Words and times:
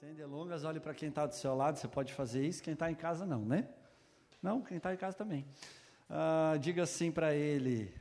Sem 0.00 0.14
delongas, 0.14 0.64
olhe 0.64 0.80
para 0.80 0.94
quem 0.94 1.10
está 1.10 1.26
do 1.26 1.34
seu 1.34 1.54
lado, 1.54 1.76
você 1.76 1.86
pode 1.86 2.14
fazer 2.14 2.42
isso, 2.42 2.62
quem 2.62 2.72
está 2.72 2.90
em 2.90 2.94
casa 2.94 3.26
não, 3.26 3.44
né? 3.44 3.68
Não, 4.42 4.62
quem 4.62 4.78
está 4.78 4.94
em 4.94 4.96
casa 4.96 5.14
também. 5.14 5.44
Ah, 6.08 6.56
diga 6.58 6.84
assim 6.84 7.12
para 7.12 7.34
ele: 7.34 7.92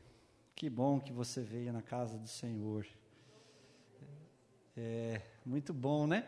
que 0.55 0.69
bom 0.69 0.97
que 0.97 1.11
você 1.11 1.41
veio 1.41 1.73
na 1.73 1.81
casa 1.81 2.17
do 2.17 2.25
Senhor. 2.25 2.87
É 4.77 5.21
muito 5.45 5.73
bom, 5.73 6.07
né? 6.07 6.25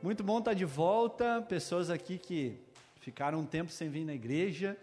Muito 0.00 0.22
bom 0.22 0.38
estar 0.38 0.52
tá 0.52 0.54
de 0.54 0.64
volta. 0.64 1.42
Pessoas 1.42 1.90
aqui 1.90 2.16
que 2.16 2.56
ficaram 3.00 3.40
um 3.40 3.46
tempo 3.46 3.72
sem 3.72 3.88
vir 3.88 4.04
na 4.04 4.14
igreja 4.14 4.78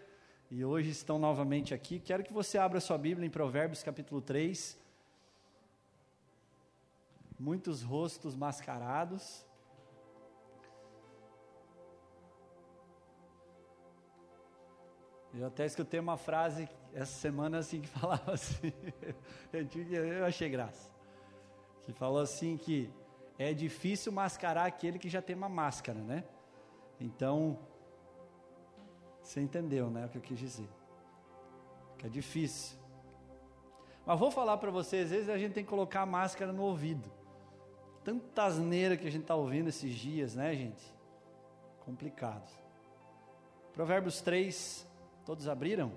e 0.50 0.62
hoje 0.62 0.90
estão 0.90 1.18
novamente 1.18 1.72
aqui. 1.72 1.98
Quero 1.98 2.22
que 2.22 2.34
você 2.34 2.58
abra 2.58 2.78
sua 2.78 2.98
Bíblia 2.98 3.26
em 3.26 3.30
Provérbios 3.30 3.82
capítulo 3.82 4.20
3. 4.20 4.76
Muitos 7.38 7.80
rostos 7.80 8.34
mascarados. 8.34 9.45
Eu 15.38 15.46
até 15.48 15.66
escutei 15.66 16.00
uma 16.00 16.16
frase 16.16 16.66
essa 16.94 17.12
semana 17.12 17.58
assim 17.58 17.82
que 17.82 17.88
falava 18.00 18.32
assim, 18.32 18.72
eu 19.52 20.24
achei 20.24 20.48
graça, 20.48 20.90
que 21.82 21.92
falou 21.92 22.20
assim 22.20 22.56
que 22.56 22.90
é 23.38 23.52
difícil 23.52 24.10
mascarar 24.10 24.64
aquele 24.64 24.98
que 24.98 25.10
já 25.10 25.20
tem 25.20 25.36
uma 25.36 25.48
máscara, 25.48 25.98
né? 25.98 26.24
Então, 26.98 27.58
você 29.22 29.40
entendeu, 29.40 29.90
né, 29.90 30.06
o 30.06 30.08
que 30.08 30.16
eu 30.16 30.22
quis 30.22 30.38
dizer? 30.38 30.68
Que 31.98 32.06
é 32.06 32.08
difícil. 32.08 32.78
Mas 34.06 34.18
vou 34.18 34.30
falar 34.30 34.56
para 34.56 34.70
vocês, 34.70 35.04
às 35.04 35.10
vezes 35.10 35.28
a 35.28 35.36
gente 35.36 35.52
tem 35.52 35.64
que 35.64 35.68
colocar 35.68 36.00
a 36.00 36.06
máscara 36.06 36.50
no 36.50 36.62
ouvido. 36.62 37.10
Tanta 38.02 38.44
asneira 38.44 38.96
que 38.96 39.06
a 39.06 39.10
gente 39.10 39.22
está 39.22 39.34
ouvindo 39.34 39.68
esses 39.68 39.92
dias, 39.94 40.34
né, 40.34 40.54
gente? 40.54 40.94
Complicado. 41.84 42.48
Provérbios 43.74 44.22
3, 44.22 44.86
Todos 45.26 45.48
abriram? 45.48 45.92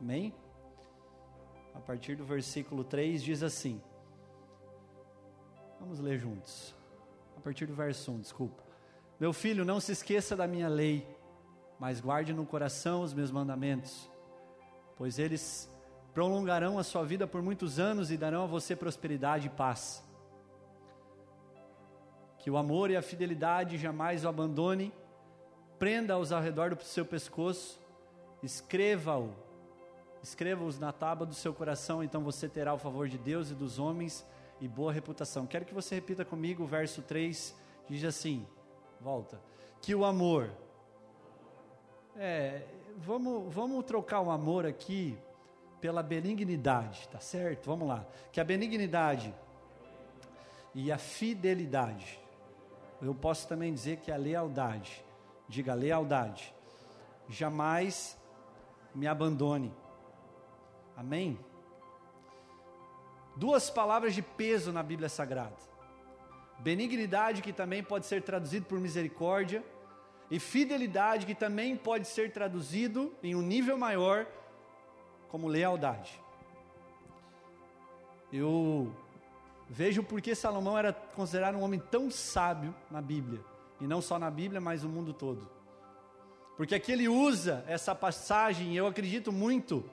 Amém? 0.00 0.34
A 1.74 1.80
partir 1.80 2.16
do 2.16 2.24
versículo 2.24 2.82
3 2.82 3.22
diz 3.22 3.42
assim. 3.42 3.78
Vamos 5.78 6.00
ler 6.00 6.18
juntos. 6.18 6.74
A 7.36 7.40
partir 7.42 7.66
do 7.66 7.74
verso 7.74 8.10
1, 8.10 8.20
desculpa. 8.20 8.62
Meu 9.20 9.34
filho, 9.34 9.66
não 9.66 9.78
se 9.80 9.92
esqueça 9.92 10.34
da 10.34 10.46
minha 10.46 10.66
lei, 10.66 11.06
mas 11.78 12.00
guarde 12.00 12.32
no 12.32 12.46
coração 12.46 13.02
os 13.02 13.12
meus 13.12 13.30
mandamentos, 13.30 14.10
pois 14.96 15.18
eles 15.18 15.70
prolongarão 16.14 16.78
a 16.78 16.82
sua 16.82 17.04
vida 17.04 17.26
por 17.26 17.42
muitos 17.42 17.78
anos 17.78 18.10
e 18.10 18.16
darão 18.16 18.44
a 18.44 18.46
você 18.46 18.74
prosperidade 18.74 19.48
e 19.48 19.50
paz. 19.50 20.02
Que 22.38 22.50
o 22.50 22.56
amor 22.56 22.90
e 22.90 22.96
a 22.96 23.02
fidelidade 23.02 23.76
jamais 23.76 24.24
o 24.24 24.28
abandone 24.28 24.90
prenda-os 25.78 26.32
ao 26.32 26.40
redor 26.40 26.74
do 26.74 26.82
seu 26.82 27.04
pescoço, 27.04 27.80
escreva-o, 28.42 29.30
escreva-os 30.22 30.78
na 30.78 30.92
tábua 30.92 31.26
do 31.26 31.34
seu 31.34 31.52
coração, 31.52 32.02
então 32.02 32.22
você 32.22 32.48
terá 32.48 32.74
o 32.74 32.78
favor 32.78 33.08
de 33.08 33.18
Deus 33.18 33.50
e 33.50 33.54
dos 33.54 33.78
homens 33.78 34.26
e 34.60 34.66
boa 34.66 34.92
reputação. 34.92 35.46
Quero 35.46 35.64
que 35.64 35.74
você 35.74 35.94
repita 35.94 36.24
comigo 36.24 36.64
o 36.64 36.66
verso 36.66 37.02
3, 37.02 37.54
diz 37.88 38.04
assim: 38.04 38.46
volta. 39.00 39.40
Que 39.80 39.94
o 39.94 40.04
amor. 40.04 40.50
É, 42.16 42.62
vamos, 42.96 43.52
vamos 43.52 43.84
trocar 43.84 44.20
o 44.20 44.30
amor 44.30 44.66
aqui 44.66 45.16
pela 45.80 46.02
benignidade, 46.02 47.08
tá 47.08 47.20
certo? 47.20 47.66
Vamos 47.66 47.86
lá. 47.86 48.06
Que 48.32 48.40
a 48.40 48.44
benignidade 48.44 49.34
e 50.74 50.90
a 50.90 50.98
fidelidade, 50.98 52.18
eu 53.00 53.14
posso 53.14 53.46
também 53.46 53.72
dizer 53.72 53.98
que 53.98 54.10
a 54.10 54.16
lealdade, 54.16 55.04
diga 55.48 55.74
lealdade, 55.74 56.54
jamais 57.28 58.18
me 58.94 59.06
abandone. 59.06 59.72
Amém? 60.96 61.38
Duas 63.36 63.68
palavras 63.70 64.14
de 64.14 64.22
peso 64.22 64.72
na 64.72 64.82
Bíblia 64.82 65.08
Sagrada: 65.08 65.56
benignidade, 66.58 67.42
que 67.42 67.52
também 67.52 67.82
pode 67.82 68.06
ser 68.06 68.22
traduzido 68.22 68.66
por 68.66 68.80
misericórdia, 68.80 69.64
e 70.30 70.40
fidelidade, 70.40 71.26
que 71.26 71.34
também 71.34 71.76
pode 71.76 72.08
ser 72.08 72.32
traduzido 72.32 73.14
em 73.22 73.34
um 73.34 73.42
nível 73.42 73.78
maior 73.78 74.26
como 75.28 75.46
lealdade. 75.46 76.20
Eu 78.32 78.92
vejo 79.68 80.02
porque 80.02 80.34
Salomão 80.34 80.76
era 80.76 80.92
considerado 80.92 81.56
um 81.56 81.62
homem 81.62 81.78
tão 81.78 82.10
sábio 82.10 82.74
na 82.90 83.00
Bíblia 83.00 83.40
e 83.80 83.86
não 83.86 84.00
só 84.00 84.18
na 84.18 84.30
Bíblia, 84.30 84.60
mas 84.60 84.82
no 84.82 84.88
mundo 84.88 85.12
todo. 85.12 85.48
Porque 86.56 86.74
aqui 86.74 86.92
ele 86.92 87.08
usa 87.08 87.64
essa 87.68 87.94
passagem, 87.94 88.74
eu 88.74 88.86
acredito 88.86 89.30
muito 89.30 89.88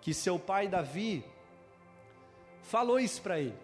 que 0.00 0.12
seu 0.12 0.38
pai 0.38 0.66
Davi 0.66 1.24
falou 2.62 2.98
isso 2.98 3.22
para 3.22 3.38
ele. 3.38 3.56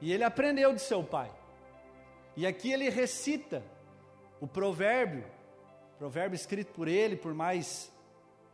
E 0.00 0.12
ele 0.12 0.24
aprendeu 0.24 0.72
de 0.72 0.80
seu 0.80 1.04
pai. 1.04 1.30
E 2.36 2.46
aqui 2.46 2.72
ele 2.72 2.88
recita 2.88 3.62
o 4.40 4.46
provérbio, 4.46 5.24
provérbio 5.98 6.34
escrito 6.34 6.72
por 6.72 6.88
ele, 6.88 7.16
por 7.16 7.34
mais 7.34 7.92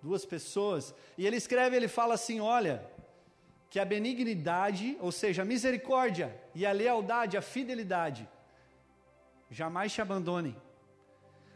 duas 0.03 0.25
pessoas. 0.25 0.93
E 1.17 1.25
ele 1.25 1.37
escreve, 1.37 1.77
ele 1.77 1.87
fala 1.87 2.15
assim: 2.15 2.41
olha, 2.41 2.85
que 3.71 3.79
a 3.79 3.85
benignidade, 3.85 4.97
ou 5.01 5.13
seja, 5.13 5.43
a 5.43 5.45
misericórdia 5.45 6.37
e 6.55 6.67
a 6.67 6.73
lealdade, 6.73 7.37
a 7.37 7.43
fidelidade, 7.43 8.29
jamais 9.51 9.93
te 9.93 10.01
abandone. 10.01 10.57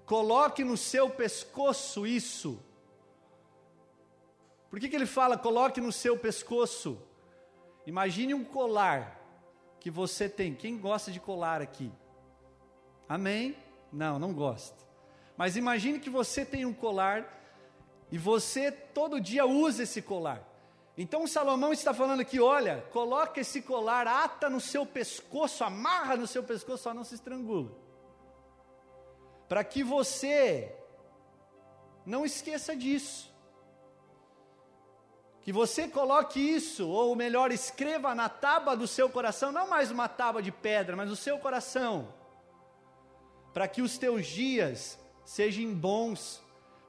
Coloque 0.07 0.65
no 0.65 0.77
seu 0.77 1.09
pescoço 1.09 2.07
isso. 2.07 2.61
Por 4.69 4.79
que, 4.79 4.89
que 4.89 4.97
ele 4.97 5.07
fala 5.07 5.37
coloque 5.37 5.81
no 5.81 5.93
seu 5.93 6.17
pescoço? 6.17 7.01
Imagine 7.87 8.35
um 8.35 8.45
colar 8.45 9.21
que 9.81 9.91
você 9.91 10.29
tem. 10.29 10.55
Quem 10.55 10.79
gosta 10.79 11.11
de 11.11 11.19
colar 11.19 11.61
aqui? 11.63 11.93
Amém? 13.09 13.57
Não, 13.93 14.19
não 14.19 14.33
gosta. 14.33 14.85
Mas 15.37 15.57
imagine 15.57 15.99
que 15.99 16.11
você 16.11 16.45
tem 16.45 16.67
um 16.67 16.73
colar 16.73 17.39
e 18.11 18.19
você 18.19 18.71
todo 18.71 19.21
dia 19.21 19.47
usa 19.47 19.85
esse 19.85 20.03
colar. 20.03 20.47
Então 21.03 21.27
Salomão 21.27 21.73
está 21.73 21.95
falando 21.95 22.21
aqui: 22.21 22.39
olha, 22.39 22.85
coloca 22.93 23.41
esse 23.41 23.63
colar, 23.63 24.07
ata 24.07 24.51
no 24.51 24.61
seu 24.61 24.85
pescoço, 24.85 25.65
amarra 25.65 26.15
no 26.15 26.27
seu 26.27 26.43
pescoço, 26.43 26.83
só 26.83 26.93
não 26.93 27.05
se 27.05 27.15
estrangula. 27.15 27.71
Para 29.49 29.65
que 29.65 29.83
você 29.83 30.77
não 32.05 32.23
esqueça 32.23 32.77
disso. 32.77 33.35
Que 35.41 35.51
você 35.51 35.89
coloque 35.89 36.39
isso, 36.39 36.87
ou 36.87 37.17
melhor, 37.17 37.51
escreva 37.51 38.15
na 38.15 38.29
tábua 38.29 38.77
do 38.77 38.87
seu 38.87 39.09
coração, 39.09 39.51
não 39.51 39.69
mais 39.69 39.91
uma 39.91 40.07
tábua 40.07 40.43
de 40.43 40.53
pedra, 40.53 40.95
mas 40.97 41.11
o 41.11 41.17
seu 41.17 41.39
coração, 41.39 42.13
para 43.55 43.67
que 43.67 43.81
os 43.81 43.97
teus 43.97 44.27
dias 44.27 44.99
sejam 45.25 45.73
bons, 45.73 46.43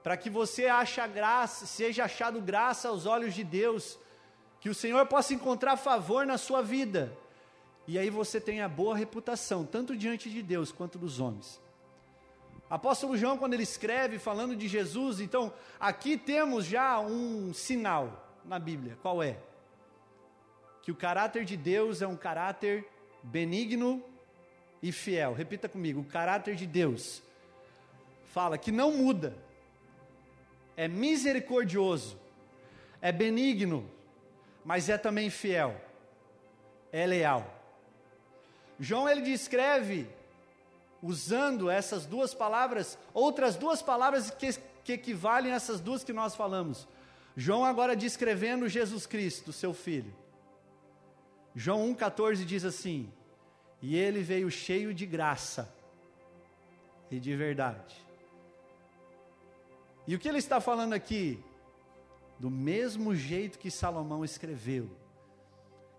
para 0.03 0.17
que 0.17 0.29
você 0.29 0.67
ache 0.67 0.99
graça, 1.07 1.65
seja 1.65 2.03
achado 2.03 2.41
graça 2.41 2.89
aos 2.89 3.05
olhos 3.05 3.33
de 3.33 3.45
Deus, 3.45 4.00
que 4.61 4.69
o 4.69 4.75
Senhor 4.75 5.05
possa 5.07 5.33
encontrar 5.33 5.75
favor 5.75 6.25
na 6.25 6.37
sua 6.37 6.61
vida, 6.61 7.11
e 7.87 7.97
aí 7.97 8.11
você 8.11 8.39
tenha 8.39 8.69
boa 8.69 8.95
reputação, 8.95 9.65
tanto 9.65 9.97
diante 9.97 10.29
de 10.29 10.41
Deus 10.43 10.71
quanto 10.71 10.99
dos 10.99 11.19
homens. 11.19 11.59
Apóstolo 12.69 13.17
João, 13.17 13.37
quando 13.37 13.55
ele 13.55 13.63
escreve 13.63 14.19
falando 14.19 14.55
de 14.55 14.67
Jesus, 14.67 15.19
então 15.19 15.51
aqui 15.79 16.15
temos 16.15 16.63
já 16.63 16.99
um 16.99 17.51
sinal 17.53 18.39
na 18.45 18.59
Bíblia, 18.59 18.97
qual 19.01 19.21
é? 19.21 19.37
Que 20.83 20.91
o 20.91 20.95
caráter 20.95 21.43
de 21.43 21.57
Deus 21.57 22.01
é 22.01 22.07
um 22.07 22.15
caráter 22.15 22.87
benigno 23.23 24.01
e 24.81 24.91
fiel. 24.91 25.33
Repita 25.33 25.67
comigo: 25.67 26.01
o 26.01 26.05
caráter 26.05 26.55
de 26.55 26.67
Deus 26.67 27.21
fala 28.25 28.57
que 28.59 28.71
não 28.71 28.91
muda, 28.91 29.35
é 30.77 30.87
misericordioso, 30.87 32.17
é 33.01 33.11
benigno, 33.11 33.89
mas 34.63 34.89
é 34.89 34.97
também 34.97 35.29
fiel, 35.29 35.79
é 36.91 37.05
leal. 37.05 37.61
João 38.79 39.07
ele 39.07 39.21
descreve, 39.21 40.07
usando 41.01 41.69
essas 41.69 42.05
duas 42.05 42.33
palavras, 42.33 42.97
outras 43.13 43.55
duas 43.55 43.81
palavras 43.81 44.31
que, 44.31 44.53
que 44.83 44.93
equivalem 44.93 45.51
a 45.51 45.55
essas 45.55 45.79
duas 45.79 46.03
que 46.03 46.13
nós 46.13 46.35
falamos. 46.35 46.87
João 47.35 47.63
agora 47.63 47.95
descrevendo 47.95 48.67
Jesus 48.67 49.05
Cristo, 49.05 49.53
seu 49.53 49.73
filho. 49.73 50.13
João 51.55 51.93
1,14 51.93 52.45
diz 52.45 52.65
assim: 52.65 53.11
E 53.81 53.95
ele 53.95 54.21
veio 54.21 54.49
cheio 54.49 54.93
de 54.93 55.05
graça 55.05 55.73
e 57.09 57.19
de 57.19 57.35
verdade. 57.35 57.95
E 60.07 60.15
o 60.15 60.19
que 60.19 60.27
ele 60.27 60.39
está 60.39 60.59
falando 60.59 60.93
aqui? 60.93 61.43
Do 62.41 62.49
mesmo 62.49 63.13
jeito 63.13 63.59
que 63.59 63.69
Salomão 63.69 64.25
escreveu, 64.25 64.89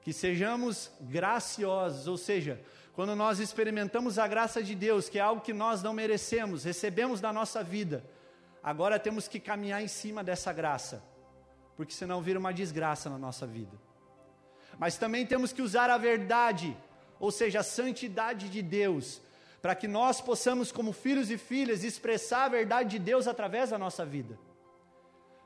que 0.00 0.12
sejamos 0.12 0.90
graciosos, 1.00 2.08
ou 2.08 2.18
seja, 2.18 2.60
quando 2.94 3.14
nós 3.14 3.38
experimentamos 3.38 4.18
a 4.18 4.26
graça 4.26 4.60
de 4.60 4.74
Deus, 4.74 5.08
que 5.08 5.20
é 5.20 5.22
algo 5.22 5.40
que 5.40 5.52
nós 5.52 5.84
não 5.84 5.94
merecemos, 5.94 6.64
recebemos 6.64 7.20
da 7.20 7.32
nossa 7.32 7.62
vida, 7.62 8.04
agora 8.60 8.98
temos 8.98 9.28
que 9.28 9.38
caminhar 9.38 9.84
em 9.84 9.86
cima 9.86 10.24
dessa 10.24 10.52
graça, 10.52 11.00
porque 11.76 11.94
senão 11.94 12.20
vira 12.20 12.40
uma 12.40 12.52
desgraça 12.52 13.08
na 13.08 13.18
nossa 13.18 13.46
vida. 13.46 13.78
Mas 14.76 14.96
também 14.96 15.24
temos 15.24 15.52
que 15.52 15.62
usar 15.62 15.90
a 15.90 15.96
verdade, 15.96 16.76
ou 17.20 17.30
seja, 17.30 17.60
a 17.60 17.62
santidade 17.62 18.48
de 18.48 18.62
Deus, 18.62 19.22
para 19.62 19.76
que 19.76 19.86
nós 19.86 20.20
possamos, 20.20 20.72
como 20.72 20.92
filhos 20.92 21.30
e 21.30 21.38
filhas, 21.38 21.84
expressar 21.84 22.46
a 22.46 22.48
verdade 22.48 22.90
de 22.90 22.98
Deus 22.98 23.28
através 23.28 23.70
da 23.70 23.78
nossa 23.78 24.04
vida. 24.04 24.36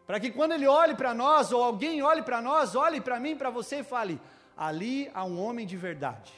Para 0.07 0.21
que 0.21 0.31
quando 0.31 0.53
Ele 0.53 0.67
olhe 0.67 0.95
para 0.95 1.13
nós, 1.13 1.51
ou 1.53 1.63
alguém 1.63 2.03
olhe 2.03 2.23
para 2.23 2.41
nós, 2.41 2.75
olhe 2.77 3.01
para 3.01 3.19
mim, 3.19 3.37
para 3.37 3.51
você 3.51 3.81
e 3.81 3.85
fale: 3.85 4.21
ali 4.57 5.11
há 5.13 5.25
um 5.25 5.41
homem 5.41 5.67
de 5.67 5.77
verdade, 5.77 6.33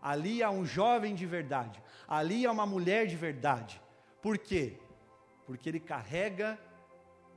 ali 0.00 0.42
há 0.42 0.50
um 0.50 0.64
jovem 0.64 1.14
de 1.14 1.26
verdade, 1.26 1.82
ali 2.08 2.46
há 2.46 2.50
uma 2.50 2.66
mulher 2.66 3.06
de 3.06 3.16
verdade. 3.16 3.80
Por 4.22 4.38
quê? 4.38 4.78
Porque 5.46 5.68
ele 5.68 5.80
carrega 5.80 6.58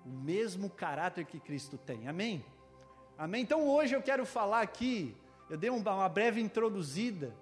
o 0.06 0.10
mesmo 0.10 0.69
caráter 0.69 1.25
que 1.25 1.39
Cristo 1.39 1.78
tem. 1.78 2.07
Amém? 2.07 2.45
Amém? 3.18 3.42
Então 3.42 3.68
hoje 3.68 3.95
eu 3.95 4.01
quero 4.01 4.25
falar 4.25 4.62
aqui, 4.62 5.16
eu 5.50 5.57
dei 5.57 5.69
uma 5.69 6.07
breve 6.07 6.39
introduzida 6.39 7.36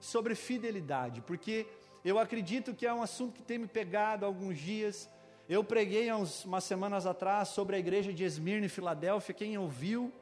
sobre 0.00 0.34
fidelidade, 0.34 1.20
porque 1.22 1.66
eu 2.04 2.18
acredito 2.18 2.74
que 2.74 2.86
é 2.86 2.92
um 2.92 3.02
assunto 3.02 3.34
que 3.34 3.42
tem 3.42 3.58
me 3.58 3.66
pegado 3.66 4.24
há 4.24 4.28
alguns 4.28 4.58
dias. 4.58 5.08
Eu 5.48 5.64
preguei 5.64 6.10
há 6.10 6.16
uns, 6.16 6.44
umas 6.44 6.64
semanas 6.64 7.06
atrás 7.06 7.48
sobre 7.48 7.74
a 7.76 7.78
igreja 7.78 8.12
de 8.12 8.22
Esmirna 8.22 8.66
e 8.66 8.68
Filadélfia, 8.68 9.34
quem 9.34 9.56
ouviu 9.56 10.12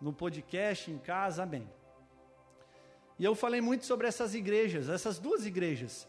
no 0.00 0.12
podcast, 0.12 0.88
em 0.90 0.98
casa, 0.98 1.42
amém. 1.42 1.68
E 3.18 3.24
eu 3.24 3.34
falei 3.34 3.60
muito 3.60 3.84
sobre 3.84 4.06
essas 4.06 4.34
igrejas, 4.34 4.88
essas 4.88 5.18
duas 5.18 5.44
igrejas, 5.44 6.06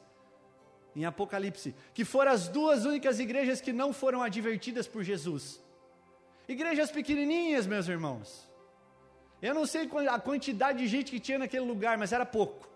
em 0.95 1.03
Apocalipse, 1.03 1.73
que 1.95 2.05
foram 2.05 2.31
as 2.31 2.47
duas 2.47 2.85
únicas 2.85 3.19
igrejas 3.19 3.59
que 3.59 3.73
não 3.73 3.91
foram 3.91 4.21
advertidas 4.21 4.87
por 4.87 5.03
Jesus. 5.03 5.63
Igrejas 6.47 6.91
pequenininhas, 6.91 7.65
meus 7.65 7.87
irmãos. 7.87 8.47
Eu 9.41 9.53
não 9.55 9.65
sei 9.65 9.89
a 10.09 10.19
quantidade 10.19 10.77
de 10.79 10.87
gente 10.87 11.11
que 11.11 11.19
tinha 11.19 11.39
naquele 11.39 11.65
lugar, 11.65 11.97
mas 11.97 12.13
era 12.13 12.25
pouco. 12.25 12.69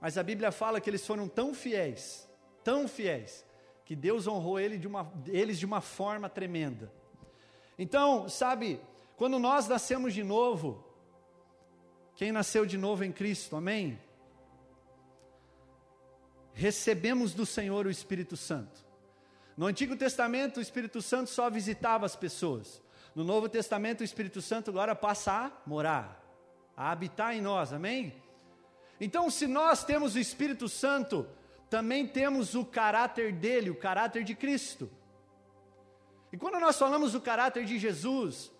Mas 0.00 0.18
a 0.18 0.22
Bíblia 0.24 0.50
fala 0.50 0.80
que 0.80 0.90
eles 0.90 1.06
foram 1.06 1.28
tão 1.28 1.54
fiéis, 1.54 2.28
tão 2.64 2.88
fiéis, 2.88 3.44
que 3.84 3.96
Deus 3.96 4.26
honrou 4.26 4.58
ele 4.58 4.78
de 4.78 4.86
uma, 4.86 5.12
eles 5.26 5.58
de 5.58 5.66
uma 5.66 5.80
forma 5.80 6.28
tremenda. 6.28 6.92
Então, 7.78 8.28
sabe, 8.28 8.80
quando 9.16 9.38
nós 9.38 9.68
nascemos 9.68 10.14
de 10.14 10.22
novo, 10.22 10.84
quem 12.14 12.32
nasceu 12.32 12.64
de 12.66 12.76
novo 12.76 13.04
em 13.04 13.12
Cristo, 13.12 13.56
amém? 13.56 13.98
Recebemos 16.52 17.32
do 17.32 17.46
Senhor 17.46 17.86
o 17.86 17.90
Espírito 17.90 18.36
Santo. 18.36 18.84
No 19.56 19.66
Antigo 19.66 19.96
Testamento, 19.96 20.58
o 20.58 20.62
Espírito 20.62 21.02
Santo 21.02 21.30
só 21.30 21.50
visitava 21.50 22.06
as 22.06 22.16
pessoas. 22.16 22.82
No 23.14 23.24
Novo 23.24 23.48
Testamento, 23.48 24.00
o 24.00 24.04
Espírito 24.04 24.40
Santo 24.40 24.70
agora 24.70 24.94
passa 24.94 25.32
a 25.32 25.52
morar, 25.66 26.22
a 26.76 26.90
habitar 26.90 27.34
em 27.34 27.40
nós, 27.40 27.72
amém? 27.72 28.14
Então, 29.00 29.28
se 29.28 29.46
nós 29.46 29.84
temos 29.84 30.14
o 30.14 30.18
Espírito 30.18 30.68
Santo, 30.68 31.26
também 31.72 32.06
temos 32.06 32.54
o 32.54 32.66
caráter 32.66 33.32
dele, 33.32 33.70
o 33.70 33.74
caráter 33.74 34.24
de 34.24 34.34
Cristo. 34.34 34.90
E 36.30 36.36
quando 36.36 36.60
nós 36.60 36.78
falamos 36.78 37.12
do 37.12 37.20
caráter 37.20 37.64
de 37.64 37.78
Jesus, 37.78 38.52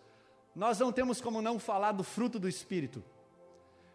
nós 0.57 0.79
não 0.79 0.91
temos 0.91 1.21
como 1.21 1.43
não 1.43 1.59
falar 1.59 1.93
do 1.93 2.03
fruto 2.03 2.39
do 2.39 2.49
Espírito. 2.49 3.05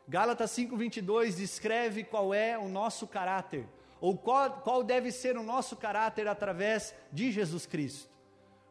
Gálatas 0.08 0.52
5,22 0.52 1.36
descreve 1.36 2.04
qual 2.04 2.32
é 2.32 2.60
o 2.60 2.70
nosso 2.70 3.08
caráter 3.08 3.68
ou 4.00 4.16
qual, 4.16 4.52
qual 4.62 4.84
deve 4.84 5.12
ser 5.12 5.36
o 5.36 5.42
nosso 5.42 5.76
caráter 5.76 6.28
através 6.28 6.94
de 7.12 7.32
Jesus 7.32 7.66
Cristo. 7.66 8.12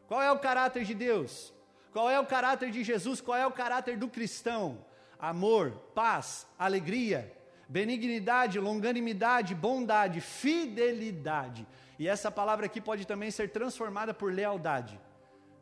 Qual 0.07 0.23
é 0.23 0.31
o 0.31 0.39
caráter 0.39 0.85
de 0.85 0.95
Deus? 0.95 1.53
Qual 1.93 2.09
é 2.09 2.21
o 2.21 2.27
caráter 2.27 2.71
de 2.71 2.85
Jesus? 2.85 3.21
Qual 3.21 3.37
é 3.37 3.45
o 3.45 3.51
caráter 3.51 3.97
do 3.97 4.07
cristão? 4.07 4.79
Amor, 5.19 5.73
paz, 5.93 6.47
alegria, 6.57 7.37
benignidade, 7.69 8.61
longanimidade, 8.61 9.55
bondade, 9.55 10.21
fidelidade. 10.21 11.67
E 11.99 12.07
essa 12.07 12.31
palavra 12.31 12.67
aqui 12.67 12.81
pode 12.81 13.07
também 13.07 13.31
ser 13.31 13.51
transformada 13.51 14.13
por 14.13 14.33
lealdade, 14.33 15.01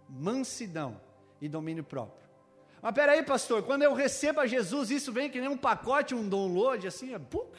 mansidão 0.09 1.01
e 1.41 1.49
domínio 1.49 1.85
próprio. 1.85 2.25
Mas 2.83 2.95
peraí, 2.95 3.23
pastor, 3.23 3.62
quando 3.62 3.83
eu 3.83 3.95
recebo 3.95 4.41
a 4.41 4.47
Jesus, 4.47 4.91
isso 4.91 5.12
vem 5.12 5.31
que 5.31 5.41
nem 5.41 5.49
um 5.49 5.56
pacote, 5.56 6.15
um 6.15 6.29
download, 6.29 6.87
assim, 6.87 7.15
é 7.15 7.19
puk, 7.19 7.59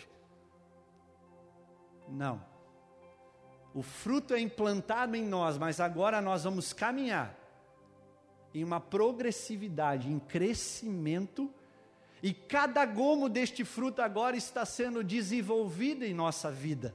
não. 2.07 2.41
O 3.73 3.81
fruto 3.81 4.33
é 4.33 4.39
implantado 4.39 5.15
em 5.15 5.23
nós, 5.23 5.57
mas 5.57 5.79
agora 5.79 6.21
nós 6.21 6.43
vamos 6.43 6.71
caminhar 6.71 7.37
em 8.53 8.63
uma 8.63 8.79
progressividade, 8.79 10.09
em 10.09 10.17
crescimento, 10.17 11.53
e 12.25 12.33
cada 12.33 12.83
gomo 12.87 13.29
deste 13.29 13.63
fruto 13.63 14.01
agora 14.01 14.35
está 14.35 14.65
sendo 14.65 15.03
desenvolvido 15.03 16.03
em 16.03 16.11
nossa 16.11 16.49
vida. 16.49 16.91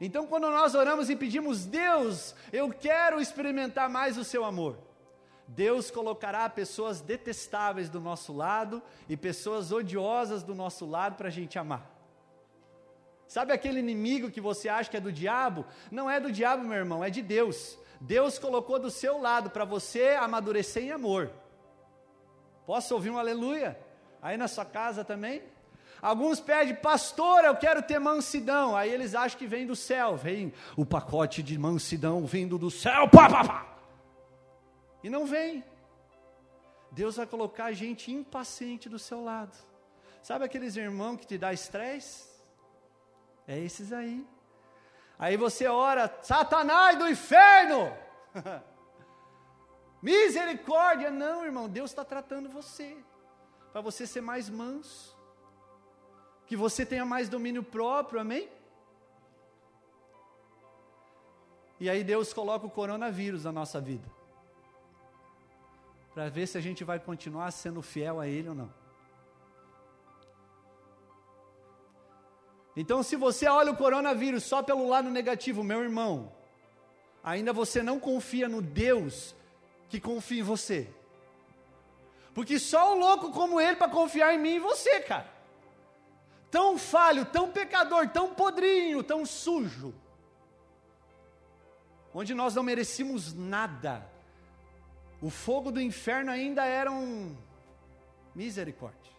Então, 0.00 0.26
quando 0.26 0.48
nós 0.48 0.74
oramos 0.74 1.10
e 1.10 1.14
pedimos, 1.14 1.66
Deus, 1.66 2.34
eu 2.50 2.70
quero 2.70 3.20
experimentar 3.20 3.90
mais 3.90 4.16
o 4.16 4.24
seu 4.24 4.46
amor. 4.46 4.78
Deus 5.46 5.90
colocará 5.90 6.48
pessoas 6.48 7.02
detestáveis 7.02 7.90
do 7.90 8.00
nosso 8.00 8.32
lado 8.32 8.82
e 9.10 9.14
pessoas 9.14 9.72
odiosas 9.72 10.42
do 10.42 10.54
nosso 10.54 10.86
lado 10.86 11.16
para 11.16 11.28
a 11.28 11.30
gente 11.30 11.58
amar. 11.58 11.94
Sabe 13.26 13.52
aquele 13.52 13.78
inimigo 13.78 14.30
que 14.30 14.40
você 14.40 14.70
acha 14.70 14.88
que 14.88 14.96
é 14.96 15.00
do 15.00 15.12
diabo? 15.12 15.66
Não 15.90 16.08
é 16.08 16.18
do 16.18 16.32
diabo, 16.32 16.64
meu 16.64 16.78
irmão, 16.78 17.04
é 17.04 17.10
de 17.10 17.20
Deus. 17.20 17.78
Deus 18.00 18.38
colocou 18.38 18.78
do 18.78 18.90
seu 18.90 19.20
lado 19.20 19.50
para 19.50 19.66
você 19.66 20.16
amadurecer 20.18 20.82
em 20.82 20.92
amor. 20.92 21.30
Posso 22.64 22.94
ouvir 22.94 23.10
um 23.10 23.18
aleluia? 23.18 23.86
Aí 24.22 24.36
na 24.36 24.48
sua 24.48 24.64
casa 24.64 25.04
também? 25.04 25.42
Alguns 26.00 26.38
pedem, 26.38 26.74
pastor, 26.76 27.44
eu 27.44 27.56
quero 27.56 27.82
ter 27.82 27.98
mansidão. 27.98 28.76
Aí 28.76 28.90
eles 28.90 29.14
acham 29.14 29.38
que 29.38 29.46
vem 29.46 29.66
do 29.66 29.74
céu, 29.74 30.16
vem 30.16 30.52
o 30.76 30.86
pacote 30.86 31.42
de 31.42 31.58
mansidão 31.58 32.24
vindo 32.24 32.56
do 32.56 32.70
céu, 32.70 33.08
pá, 33.08 33.28
pá, 33.28 33.44
pá. 33.44 33.66
E 35.02 35.10
não 35.10 35.26
vem. 35.26 35.64
Deus 36.90 37.16
vai 37.16 37.26
colocar 37.26 37.72
gente 37.72 38.10
impaciente 38.12 38.88
do 38.88 38.98
seu 38.98 39.22
lado. 39.22 39.56
Sabe 40.22 40.44
aqueles 40.44 40.76
irmãos 40.76 41.18
que 41.18 41.26
te 41.26 41.38
dá 41.38 41.52
estresse? 41.52 42.28
É 43.46 43.58
esses 43.58 43.92
aí. 43.92 44.26
Aí 45.18 45.36
você 45.36 45.66
ora, 45.66 46.12
Satanás 46.22 46.96
do 46.96 47.08
inferno! 47.08 47.92
Misericórdia! 50.00 51.10
Não, 51.10 51.44
irmão, 51.44 51.68
Deus 51.68 51.90
está 51.90 52.04
tratando 52.04 52.48
você. 52.48 52.96
Para 53.72 53.80
você 53.80 54.06
ser 54.06 54.20
mais 54.20 54.48
manso. 54.48 55.16
Que 56.46 56.56
você 56.56 56.84
tenha 56.86 57.04
mais 57.04 57.28
domínio 57.28 57.62
próprio, 57.62 58.20
amém? 58.20 58.48
E 61.80 61.88
aí 61.88 62.02
Deus 62.02 62.32
coloca 62.32 62.66
o 62.66 62.70
coronavírus 62.70 63.44
na 63.44 63.52
nossa 63.52 63.80
vida. 63.80 64.08
Para 66.12 66.28
ver 66.28 66.46
se 66.46 66.58
a 66.58 66.60
gente 66.60 66.82
vai 66.82 66.98
continuar 66.98 67.50
sendo 67.52 67.80
fiel 67.82 68.18
a 68.18 68.26
Ele 68.26 68.48
ou 68.48 68.54
não. 68.54 68.72
Então, 72.74 73.02
se 73.02 73.16
você 73.16 73.48
olha 73.48 73.72
o 73.72 73.76
coronavírus 73.76 74.44
só 74.44 74.62
pelo 74.62 74.88
lado 74.88 75.10
negativo, 75.10 75.64
meu 75.64 75.82
irmão, 75.82 76.32
ainda 77.22 77.52
você 77.52 77.82
não 77.82 77.98
confia 77.98 78.48
no 78.48 78.62
Deus 78.62 79.34
que 79.88 80.00
confia 80.00 80.40
em 80.40 80.44
você. 80.44 80.88
Porque 82.38 82.56
só 82.56 82.94
o 82.94 82.98
louco 83.00 83.32
como 83.32 83.60
ele 83.60 83.74
para 83.74 83.90
confiar 83.90 84.32
em 84.32 84.38
mim 84.38 84.54
e 84.54 84.60
você, 84.60 85.00
cara. 85.00 85.26
Tão 86.52 86.78
falho, 86.78 87.24
tão 87.24 87.50
pecador, 87.50 88.08
tão 88.10 88.32
podrinho, 88.32 89.02
tão 89.02 89.26
sujo. 89.26 89.92
Onde 92.14 92.34
nós 92.34 92.54
não 92.54 92.62
merecíamos 92.62 93.34
nada. 93.34 94.08
O 95.20 95.30
fogo 95.30 95.72
do 95.72 95.80
inferno 95.80 96.30
ainda 96.30 96.64
era 96.64 96.92
um 96.92 97.36
misericórdia 98.32 99.12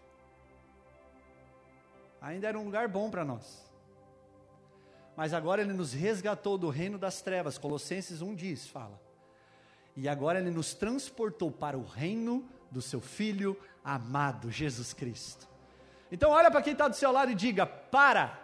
ainda 2.21 2.47
era 2.47 2.57
um 2.57 2.63
lugar 2.63 2.87
bom 2.87 3.11
para 3.11 3.25
nós. 3.25 3.69
Mas 5.17 5.33
agora 5.33 5.61
ele 5.61 5.73
nos 5.73 5.91
resgatou 5.91 6.57
do 6.57 6.69
reino 6.69 6.97
das 6.97 7.21
trevas, 7.21 7.57
Colossenses 7.57 8.21
1 8.21 8.33
diz, 8.33 8.65
fala. 8.65 8.97
E 9.93 10.07
agora 10.07 10.39
ele 10.39 10.51
nos 10.51 10.73
transportou 10.73 11.51
para 11.51 11.77
o 11.77 11.83
reino 11.83 12.47
do 12.71 12.81
seu 12.81 13.01
filho 13.01 13.59
amado, 13.83 14.51
Jesus 14.51 14.93
Cristo. 14.93 15.47
Então 16.11 16.31
olha 16.31 16.49
para 16.49 16.61
quem 16.61 16.73
está 16.73 16.87
do 16.87 16.95
seu 16.95 17.11
lado 17.11 17.31
e 17.31 17.35
diga: 17.35 17.65
para. 17.65 18.39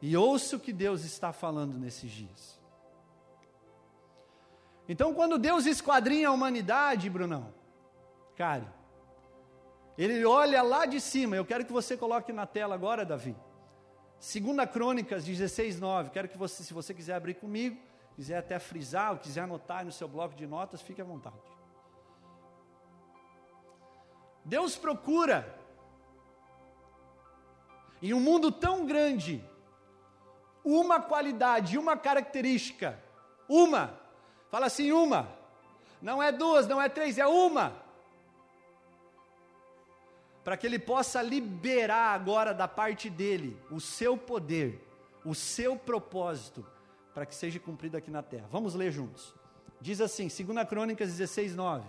E 0.00 0.16
ouça 0.16 0.56
o 0.56 0.60
que 0.60 0.72
Deus 0.72 1.04
está 1.04 1.32
falando 1.32 1.78
nesses 1.78 2.10
dias. 2.10 2.60
Então, 4.88 5.12
quando 5.12 5.38
Deus 5.38 5.66
esquadrinha 5.66 6.28
a 6.28 6.32
humanidade, 6.32 7.10
Brunão, 7.10 7.52
cara, 8.36 8.72
ele 9.98 10.24
olha 10.24 10.62
lá 10.62 10.86
de 10.86 11.00
cima. 11.00 11.34
Eu 11.34 11.44
quero 11.44 11.64
que 11.64 11.72
você 11.72 11.96
coloque 11.96 12.32
na 12.32 12.46
tela 12.46 12.74
agora, 12.74 13.04
Davi. 13.04 13.34
Segunda 14.18 14.66
Crônicas 14.66 15.24
16, 15.24 15.80
9. 15.80 16.10
Quero 16.10 16.28
que 16.28 16.38
você, 16.38 16.62
se 16.62 16.72
você 16.72 16.94
quiser 16.94 17.14
abrir 17.14 17.34
comigo, 17.34 17.80
quiser 18.16 18.38
até 18.38 18.58
frisar, 18.58 19.12
ou 19.12 19.18
quiser 19.18 19.42
anotar 19.42 19.84
no 19.84 19.92
seu 19.92 20.08
bloco 20.08 20.34
de 20.34 20.46
notas, 20.46 20.80
fique 20.80 21.02
à 21.02 21.04
vontade. 21.04 21.36
Deus 24.42 24.74
procura, 24.74 25.54
em 28.00 28.14
um 28.14 28.20
mundo 28.20 28.50
tão 28.50 28.86
grande, 28.86 29.44
uma 30.64 30.98
qualidade, 30.98 31.76
uma 31.76 31.94
característica, 31.94 32.98
uma, 33.46 34.00
fala 34.50 34.66
assim, 34.66 34.92
uma, 34.92 35.28
não 36.00 36.22
é 36.22 36.32
duas, 36.32 36.66
não 36.66 36.80
é 36.80 36.88
três, 36.88 37.18
é 37.18 37.26
uma, 37.26 37.76
para 40.42 40.56
que 40.56 40.66
Ele 40.66 40.78
possa 40.78 41.20
liberar 41.20 42.14
agora 42.14 42.54
da 42.54 42.66
parte 42.66 43.10
dele 43.10 43.60
o 43.70 43.78
seu 43.78 44.16
poder, 44.16 44.82
o 45.22 45.34
seu 45.34 45.76
propósito, 45.76 46.64
para 47.16 47.24
que 47.24 47.34
seja 47.34 47.58
cumprido 47.58 47.96
aqui 47.96 48.10
na 48.10 48.22
terra. 48.22 48.46
Vamos 48.50 48.74
ler 48.74 48.92
juntos. 48.92 49.32
Diz 49.80 50.02
assim, 50.02 50.28
2 50.28 50.68
Crônicas 50.68 51.08
16, 51.08 51.56
9. 51.56 51.88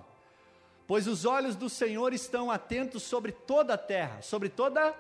Pois 0.88 1.06
os 1.06 1.26
olhos 1.26 1.54
do 1.54 1.70
Senhor 1.70 2.14
estão 2.14 2.50
atentos 2.50 3.04
sobre 3.04 3.34
toda 3.34 3.74
a 3.74 3.78
terra, 3.78 4.22
sobre 4.22 4.48
toda. 4.48 4.96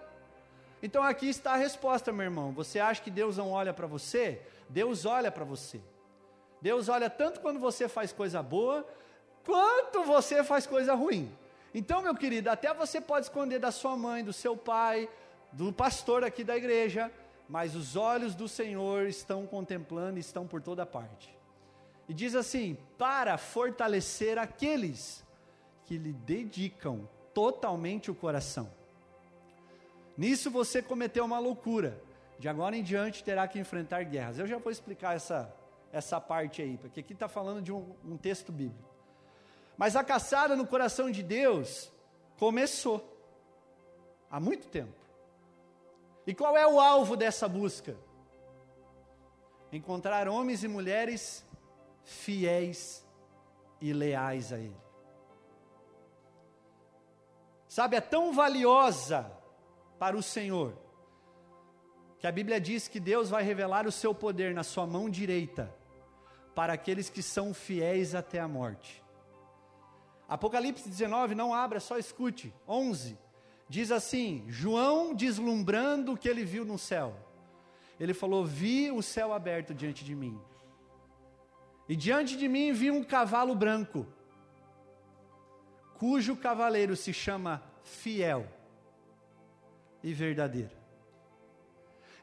Então 0.83 1.01
aqui 1.01 1.29
está 1.29 1.53
a 1.53 1.55
resposta, 1.55 2.11
meu 2.11 2.25
irmão. 2.25 2.51
Você 2.51 2.77
acha 2.77 3.01
que 3.01 3.09
Deus 3.09 3.37
não 3.37 3.51
olha 3.51 3.73
para 3.73 3.87
você? 3.87 4.41
Deus 4.67 5.05
olha 5.05 5.31
para 5.31 5.45
você. 5.45 5.79
Deus 6.61 6.89
olha 6.89 7.09
tanto 7.09 7.39
quando 7.39 7.57
você 7.57 7.87
faz 7.87 8.11
coisa 8.11 8.43
boa, 8.43 8.85
quanto 9.45 10.03
você 10.03 10.43
faz 10.43 10.67
coisa 10.67 10.93
ruim. 10.93 11.31
Então, 11.73 12.01
meu 12.01 12.13
querido, 12.13 12.49
até 12.49 12.73
você 12.73 12.99
pode 12.99 13.27
esconder 13.27 13.59
da 13.59 13.71
sua 13.71 13.95
mãe, 13.95 14.25
do 14.25 14.33
seu 14.33 14.57
pai, 14.57 15.07
do 15.53 15.71
pastor 15.71 16.25
aqui 16.25 16.43
da 16.43 16.57
igreja, 16.57 17.09
mas 17.47 17.75
os 17.75 17.95
olhos 17.95 18.35
do 18.35 18.47
Senhor 18.47 19.07
estão 19.07 19.45
contemplando 19.45 20.17
e 20.17 20.21
estão 20.21 20.45
por 20.45 20.61
toda 20.61 20.85
parte. 20.85 21.35
E 22.07 22.13
diz 22.13 22.35
assim: 22.35 22.77
para 22.97 23.37
fortalecer 23.37 24.37
aqueles 24.37 25.25
que 25.85 25.97
lhe 25.97 26.13
dedicam 26.13 27.07
totalmente 27.33 28.11
o 28.11 28.15
coração. 28.15 28.69
Nisso 30.17 30.49
você 30.49 30.81
cometeu 30.81 31.23
uma 31.23 31.39
loucura. 31.39 32.01
De 32.39 32.47
agora 32.47 32.75
em 32.75 32.83
diante 32.83 33.23
terá 33.23 33.47
que 33.47 33.57
enfrentar 33.57 34.03
guerras. 34.03 34.37
Eu 34.37 34.45
já 34.45 34.57
vou 34.57 34.71
explicar 34.71 35.15
essa, 35.15 35.51
essa 35.91 36.21
parte 36.21 36.61
aí, 36.61 36.77
porque 36.77 36.99
aqui 36.99 37.13
está 37.13 37.27
falando 37.27 37.61
de 37.61 37.71
um, 37.71 37.95
um 38.05 38.15
texto 38.15 38.51
bíblico. 38.51 38.87
Mas 39.75 39.95
a 39.95 40.03
caçada 40.03 40.55
no 40.55 40.65
coração 40.65 41.09
de 41.09 41.23
Deus 41.23 41.91
começou 42.37 43.17
há 44.29 44.39
muito 44.39 44.67
tempo. 44.67 45.06
E 46.27 46.35
qual 46.35 46.57
é 46.57 46.67
o 46.67 46.77
alvo 46.77 47.15
dessa 47.15 47.47
busca? 47.47 47.97
Encontrar 49.71 50.27
homens 50.27 50.61
e 50.61 50.67
mulheres 50.67 51.45
fiéis 52.03 53.07
e 53.79 53.93
leais 53.93 54.51
a 54.51 54.59
Ele. 54.59 54.75
Sabe, 57.69 57.95
é 57.95 58.01
tão 58.01 58.33
valiosa 58.33 59.31
para 59.97 60.17
o 60.17 60.23
Senhor, 60.23 60.77
que 62.19 62.27
a 62.27 62.31
Bíblia 62.31 62.59
diz 62.59 62.89
que 62.89 62.99
Deus 62.99 63.29
vai 63.29 63.43
revelar 63.43 63.87
o 63.87 63.91
seu 63.91 64.13
poder 64.13 64.53
na 64.53 64.63
sua 64.63 64.85
mão 64.85 65.09
direita, 65.09 65.73
para 66.53 66.73
aqueles 66.73 67.09
que 67.09 67.21
são 67.21 67.53
fiéis 67.53 68.13
até 68.13 68.39
a 68.39 68.47
morte. 68.47 69.01
Apocalipse 70.27 70.89
19, 70.89 71.35
não 71.35 71.53
abra, 71.53 71.79
só 71.79 71.97
escute. 71.97 72.53
11, 72.67 73.17
diz 73.69 73.91
assim: 73.91 74.45
João 74.47 75.13
deslumbrando 75.13 76.13
o 76.13 76.17
que 76.17 76.27
ele 76.27 76.43
viu 76.43 76.63
no 76.65 76.77
céu. 76.77 77.15
Ele 77.99 78.13
falou: 78.13 78.45
Vi 78.45 78.91
o 78.91 79.01
céu 79.01 79.33
aberto 79.33 79.73
diante 79.73 80.03
de 80.03 80.15
mim. 80.15 80.39
E 81.89 81.95
diante 81.95 82.35
de 82.35 82.47
mim 82.47 82.73
vi 82.73 82.91
um 82.91 83.03
cavalo 83.03 83.55
branco, 83.55 84.05
cujo 85.97 86.35
cavaleiro 86.35 86.95
se 86.95 87.13
chama 87.13 87.63
Fiel 87.83 88.45
e 90.03 90.13
Verdadeiro. 90.13 90.75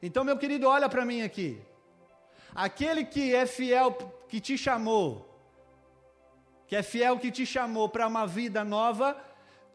Então, 0.03 0.23
meu 0.23 0.37
querido, 0.37 0.69
olha 0.69 0.89
para 0.89 1.05
mim 1.05 1.23
aqui. 1.23 1.61
Aquele 2.55 3.05
que 3.05 3.35
é 3.35 3.47
fiel, 3.47 3.93
que 4.29 4.39
te 4.39 4.57
chamou, 4.57 5.35
que 6.69 6.77
é 6.77 6.83
fiel 6.83 7.19
que 7.19 7.31
te 7.31 7.47
chamou 7.47 7.89
para 7.89 8.07
uma 8.07 8.27
vida 8.27 8.63
nova, 8.63 9.17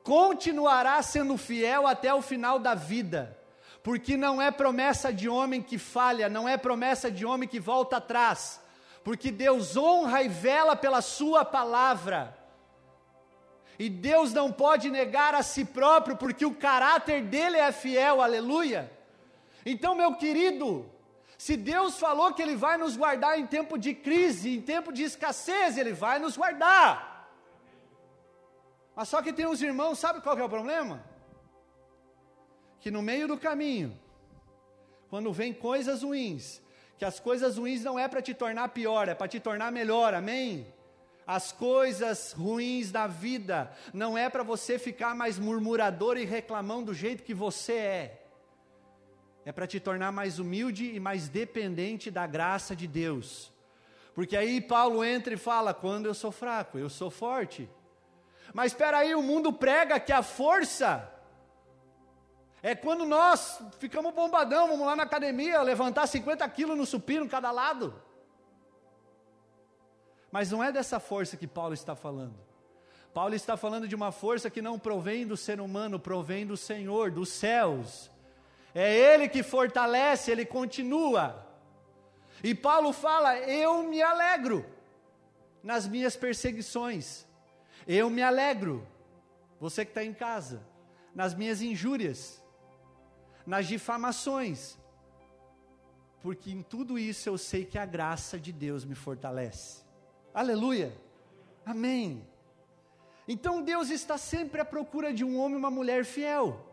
continuará 0.04 1.02
sendo 1.02 1.38
fiel 1.38 1.88
até 1.88 2.14
o 2.14 2.22
final 2.22 2.60
da 2.60 2.76
vida. 2.76 3.38
Porque 3.84 4.18
não 4.18 4.42
é 4.42 4.52
promessa 4.52 5.12
de 5.12 5.30
homem 5.30 5.62
que 5.62 5.78
falha, 5.78 6.28
não 6.30 6.48
é 6.48 6.58
promessa 6.58 7.10
de 7.10 7.26
homem 7.26 7.48
que 7.48 7.60
volta 7.60 7.98
atrás. 7.98 8.62
Porque 9.04 9.32
Deus 9.32 9.78
honra 9.78 10.22
e 10.22 10.28
vela 10.28 10.76
pela 10.76 11.02
Sua 11.02 11.46
palavra. 11.46 12.38
E 13.80 13.90
Deus 13.90 14.34
não 14.34 14.52
pode 14.52 14.90
negar 14.90 15.34
a 15.34 15.42
si 15.42 15.64
próprio, 15.64 16.18
porque 16.18 16.46
o 16.46 16.54
caráter 16.54 17.24
dele 17.24 17.58
é 17.58 17.72
fiel, 17.72 18.22
aleluia. 18.22 18.92
Então, 19.66 19.96
meu 19.96 20.16
querido, 20.16 20.86
se 21.38 21.56
Deus 21.56 21.98
falou 21.98 22.34
que 22.34 22.42
Ele 22.42 22.58
vai 22.58 22.78
nos 22.78 22.98
guardar 22.98 23.40
em 23.40 23.48
tempo 23.48 23.78
de 23.78 23.94
crise, 23.94 24.54
em 24.54 24.62
tempo 24.62 24.92
de 24.92 25.04
escassez, 25.04 25.78
Ele 25.78 25.94
vai 25.94 26.20
nos 26.20 26.36
guardar. 26.36 27.09
Mas 29.00 29.08
só 29.08 29.22
que 29.22 29.32
tem 29.32 29.46
uns 29.48 29.62
irmãos, 29.62 29.98
sabe 29.98 30.20
qual 30.20 30.38
é 30.38 30.44
o 30.44 30.50
problema? 30.50 31.02
Que 32.82 32.92
no 32.92 33.02
meio 33.02 33.30
do 33.30 33.38
caminho, 33.38 33.98
quando 35.10 35.32
vem 35.32 35.54
coisas 35.54 36.04
ruins, 36.04 36.62
que 36.98 37.06
as 37.06 37.18
coisas 37.18 37.58
ruins 37.58 37.82
não 37.82 37.98
é 37.98 38.10
para 38.10 38.22
te 38.22 38.34
tornar 38.34 38.68
pior, 38.68 39.08
é 39.08 39.16
para 39.16 39.30
te 39.30 39.40
tornar 39.40 39.72
melhor, 39.72 40.14
amém? 40.14 40.68
As 41.26 41.50
coisas 41.50 42.34
ruins 42.34 42.92
da 42.92 43.08
vida 43.08 43.72
não 43.94 44.18
é 44.18 44.30
para 44.30 44.44
você 44.44 44.78
ficar 44.78 45.16
mais 45.16 45.40
murmurador 45.40 46.18
e 46.18 46.26
reclamão 46.26 46.84
do 46.84 46.94
jeito 46.94 47.24
que 47.24 47.34
você 47.34 47.76
é 47.76 48.26
é 49.46 49.54
para 49.54 49.66
te 49.66 49.80
tornar 49.80 50.12
mais 50.12 50.40
humilde 50.40 50.94
e 50.94 51.00
mais 51.00 51.30
dependente 51.30 52.12
da 52.12 52.28
graça 52.28 52.76
de 52.76 52.86
Deus. 52.86 53.50
Porque 54.14 54.36
aí 54.36 54.60
Paulo 54.60 55.06
entra 55.06 55.34
e 55.34 55.38
fala: 55.38 55.74
quando 55.74 56.08
eu 56.08 56.14
sou 56.14 56.34
fraco, 56.34 56.78
eu 56.78 56.90
sou 56.90 57.10
forte. 57.10 57.70
Mas 58.54 58.72
espera 58.72 59.00
aí, 59.00 59.14
o 59.16 59.22
mundo 59.22 59.54
prega 59.54 60.00
que 60.00 60.12
a 60.12 60.24
força 60.24 61.10
é 62.62 62.76
quando 62.76 63.06
nós 63.06 63.62
ficamos 63.80 64.14
bombadão, 64.14 64.68
vamos 64.68 64.86
lá 64.86 64.96
na 64.96 65.04
academia, 65.04 65.62
levantar 65.62 66.08
50 66.08 66.48
quilos 66.50 66.78
no 66.78 66.86
supino 66.86 67.30
cada 67.30 67.52
lado. 67.52 67.94
Mas 70.32 70.52
não 70.52 70.64
é 70.64 70.72
dessa 70.72 71.00
força 71.00 71.38
que 71.38 71.48
Paulo 71.48 71.74
está 71.74 71.96
falando. 71.96 72.36
Paulo 73.14 73.34
está 73.34 73.58
falando 73.58 73.88
de 73.88 73.96
uma 73.96 74.12
força 74.12 74.50
que 74.50 74.62
não 74.62 74.78
provém 74.78 75.26
do 75.26 75.36
ser 75.36 75.60
humano, 75.60 76.00
provém 76.00 76.46
do 76.46 76.56
Senhor, 76.56 77.12
dos 77.12 77.30
céus. 77.30 78.12
É 78.76 78.94
Ele 78.94 79.28
que 79.28 79.42
fortalece, 79.42 80.30
Ele 80.30 80.46
continua. 80.46 81.46
E 82.44 82.54
Paulo 82.54 82.94
fala: 82.94 83.38
Eu 83.38 83.84
me 83.84 84.02
alegro 84.02 84.66
nas 85.64 85.88
minhas 85.88 86.16
perseguições, 86.16 87.26
eu 87.92 88.08
me 88.08 88.22
alegro, 88.22 88.88
você 89.60 89.84
que 89.84 89.90
está 89.90 90.04
em 90.04 90.14
casa, 90.14 90.62
nas 91.16 91.34
minhas 91.34 91.60
injúrias, 91.60 92.40
nas 93.48 93.68
difamações, 93.68 94.78
porque 96.22 96.52
em 96.52 96.62
tudo 96.62 97.00
isso 97.00 97.28
eu 97.28 97.36
sei 97.36 97.66
que 97.66 97.80
a 97.80 97.88
graça 97.88 98.40
de 98.40 98.52
Deus 98.52 98.86
me 98.86 98.94
fortalece. 98.94 99.84
Aleluia, 100.32 100.96
amém. 101.66 102.28
Então 103.28 103.64
Deus 103.64 103.90
está 103.90 104.20
sempre 104.20 104.62
à 104.62 104.66
procura 104.66 105.12
de 105.12 105.24
um 105.24 105.40
homem 105.40 105.56
e 105.56 105.58
uma 105.60 105.72
mulher 105.72 106.06
fiel, 106.06 106.64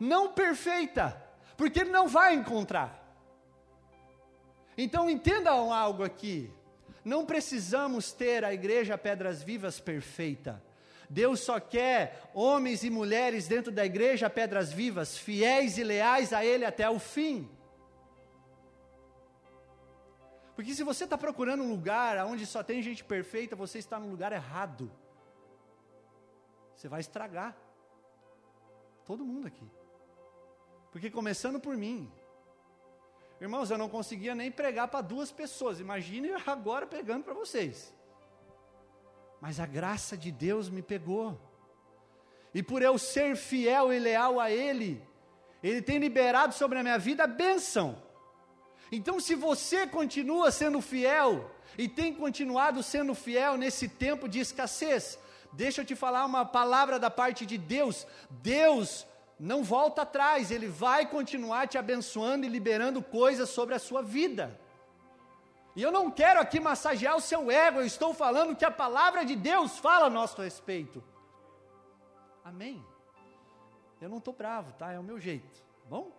não 0.00 0.32
perfeita, 0.32 1.24
porque 1.56 1.78
ele 1.78 1.90
não 1.90 2.08
vai 2.08 2.34
encontrar. 2.34 2.98
Então 4.76 5.08
entendam 5.08 5.72
algo 5.72 6.02
aqui. 6.02 6.52
Não 7.04 7.24
precisamos 7.24 8.12
ter 8.12 8.44
a 8.44 8.52
igreja 8.52 8.98
Pedras 8.98 9.42
Vivas 9.42 9.80
perfeita. 9.80 10.62
Deus 11.08 11.40
só 11.40 11.58
quer 11.58 12.30
homens 12.34 12.84
e 12.84 12.90
mulheres 12.90 13.48
dentro 13.48 13.72
da 13.72 13.84
igreja 13.84 14.28
Pedras 14.28 14.72
Vivas, 14.72 15.16
fiéis 15.16 15.78
e 15.78 15.84
leais 15.84 16.32
a 16.32 16.44
Ele 16.44 16.64
até 16.64 16.88
o 16.88 16.98
fim. 16.98 17.48
Porque 20.54 20.74
se 20.74 20.82
você 20.82 21.04
está 21.04 21.16
procurando 21.16 21.62
um 21.62 21.70
lugar 21.70 22.18
onde 22.26 22.44
só 22.44 22.62
tem 22.62 22.82
gente 22.82 23.04
perfeita, 23.04 23.54
você 23.54 23.78
está 23.78 23.98
no 23.98 24.10
lugar 24.10 24.32
errado. 24.32 24.90
Você 26.74 26.88
vai 26.88 27.00
estragar. 27.00 27.56
Todo 29.04 29.24
mundo 29.24 29.46
aqui. 29.46 29.70
Porque 30.90 31.10
começando 31.10 31.60
por 31.60 31.76
mim, 31.76 32.10
irmãos, 33.40 33.70
eu 33.70 33.78
não 33.78 33.88
conseguia 33.88 34.34
nem 34.34 34.50
pregar 34.50 34.88
para 34.88 35.00
duas 35.00 35.30
pessoas. 35.30 35.80
Imagine 35.80 36.30
agora 36.46 36.86
pregando 36.86 37.24
para 37.24 37.34
vocês. 37.34 37.94
mas 39.40 39.60
a 39.60 39.66
graça 39.66 40.16
de 40.16 40.30
Deus 40.32 40.68
me 40.68 40.82
pegou. 40.82 41.38
E 42.52 42.62
por 42.62 42.82
eu 42.82 42.98
ser 42.98 43.36
fiel 43.36 43.92
e 43.92 43.98
leal 43.98 44.40
a 44.40 44.50
Ele, 44.50 45.00
Ele 45.62 45.80
tem 45.80 45.98
liberado 45.98 46.54
sobre 46.54 46.78
a 46.78 46.82
minha 46.82 46.98
vida 46.98 47.24
a 47.24 47.26
bênção. 47.26 48.02
Então, 48.90 49.20
se 49.20 49.34
você 49.34 49.86
continua 49.86 50.50
sendo 50.50 50.80
fiel 50.80 51.50
e 51.76 51.88
tem 51.88 52.14
continuado 52.14 52.82
sendo 52.82 53.14
fiel 53.14 53.56
nesse 53.56 53.86
tempo 53.86 54.26
de 54.26 54.40
escassez, 54.40 55.18
deixa 55.52 55.82
eu 55.82 55.84
te 55.84 55.94
falar 55.94 56.24
uma 56.24 56.44
palavra 56.44 56.98
da 56.98 57.10
parte 57.10 57.44
de 57.44 57.58
Deus. 57.58 58.06
Deus 58.30 59.06
não 59.38 59.62
volta 59.62 60.02
atrás, 60.02 60.50
Ele 60.50 60.66
vai 60.66 61.06
continuar 61.06 61.68
te 61.68 61.78
abençoando 61.78 62.44
e 62.44 62.48
liberando 62.48 63.02
coisas 63.02 63.48
sobre 63.48 63.74
a 63.74 63.78
sua 63.78 64.02
vida. 64.02 64.58
E 65.76 65.82
eu 65.82 65.92
não 65.92 66.10
quero 66.10 66.40
aqui 66.40 66.58
massagear 66.58 67.16
o 67.16 67.20
seu 67.20 67.50
ego, 67.50 67.78
eu 67.78 67.86
estou 67.86 68.12
falando 68.12 68.56
que 68.56 68.64
a 68.64 68.70
palavra 68.70 69.24
de 69.24 69.36
Deus 69.36 69.78
fala 69.78 70.06
a 70.06 70.10
nosso 70.10 70.42
respeito. 70.42 71.04
Amém? 72.44 72.84
Eu 74.00 74.08
não 74.08 74.18
estou 74.18 74.34
bravo, 74.34 74.72
tá? 74.72 74.90
É 74.90 74.98
o 74.98 75.02
meu 75.02 75.20
jeito, 75.20 75.60
tá 75.60 75.88
bom? 75.88 76.10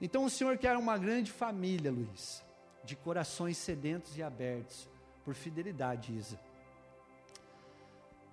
Então 0.00 0.24
o 0.24 0.30
Senhor 0.30 0.58
quer 0.58 0.76
uma 0.76 0.98
grande 0.98 1.32
família, 1.32 1.90
Luiz, 1.90 2.44
de 2.84 2.94
corações 2.94 3.56
sedentos 3.56 4.18
e 4.18 4.22
abertos, 4.22 4.88
por 5.24 5.34
fidelidade, 5.34 6.14
Isa. 6.14 6.38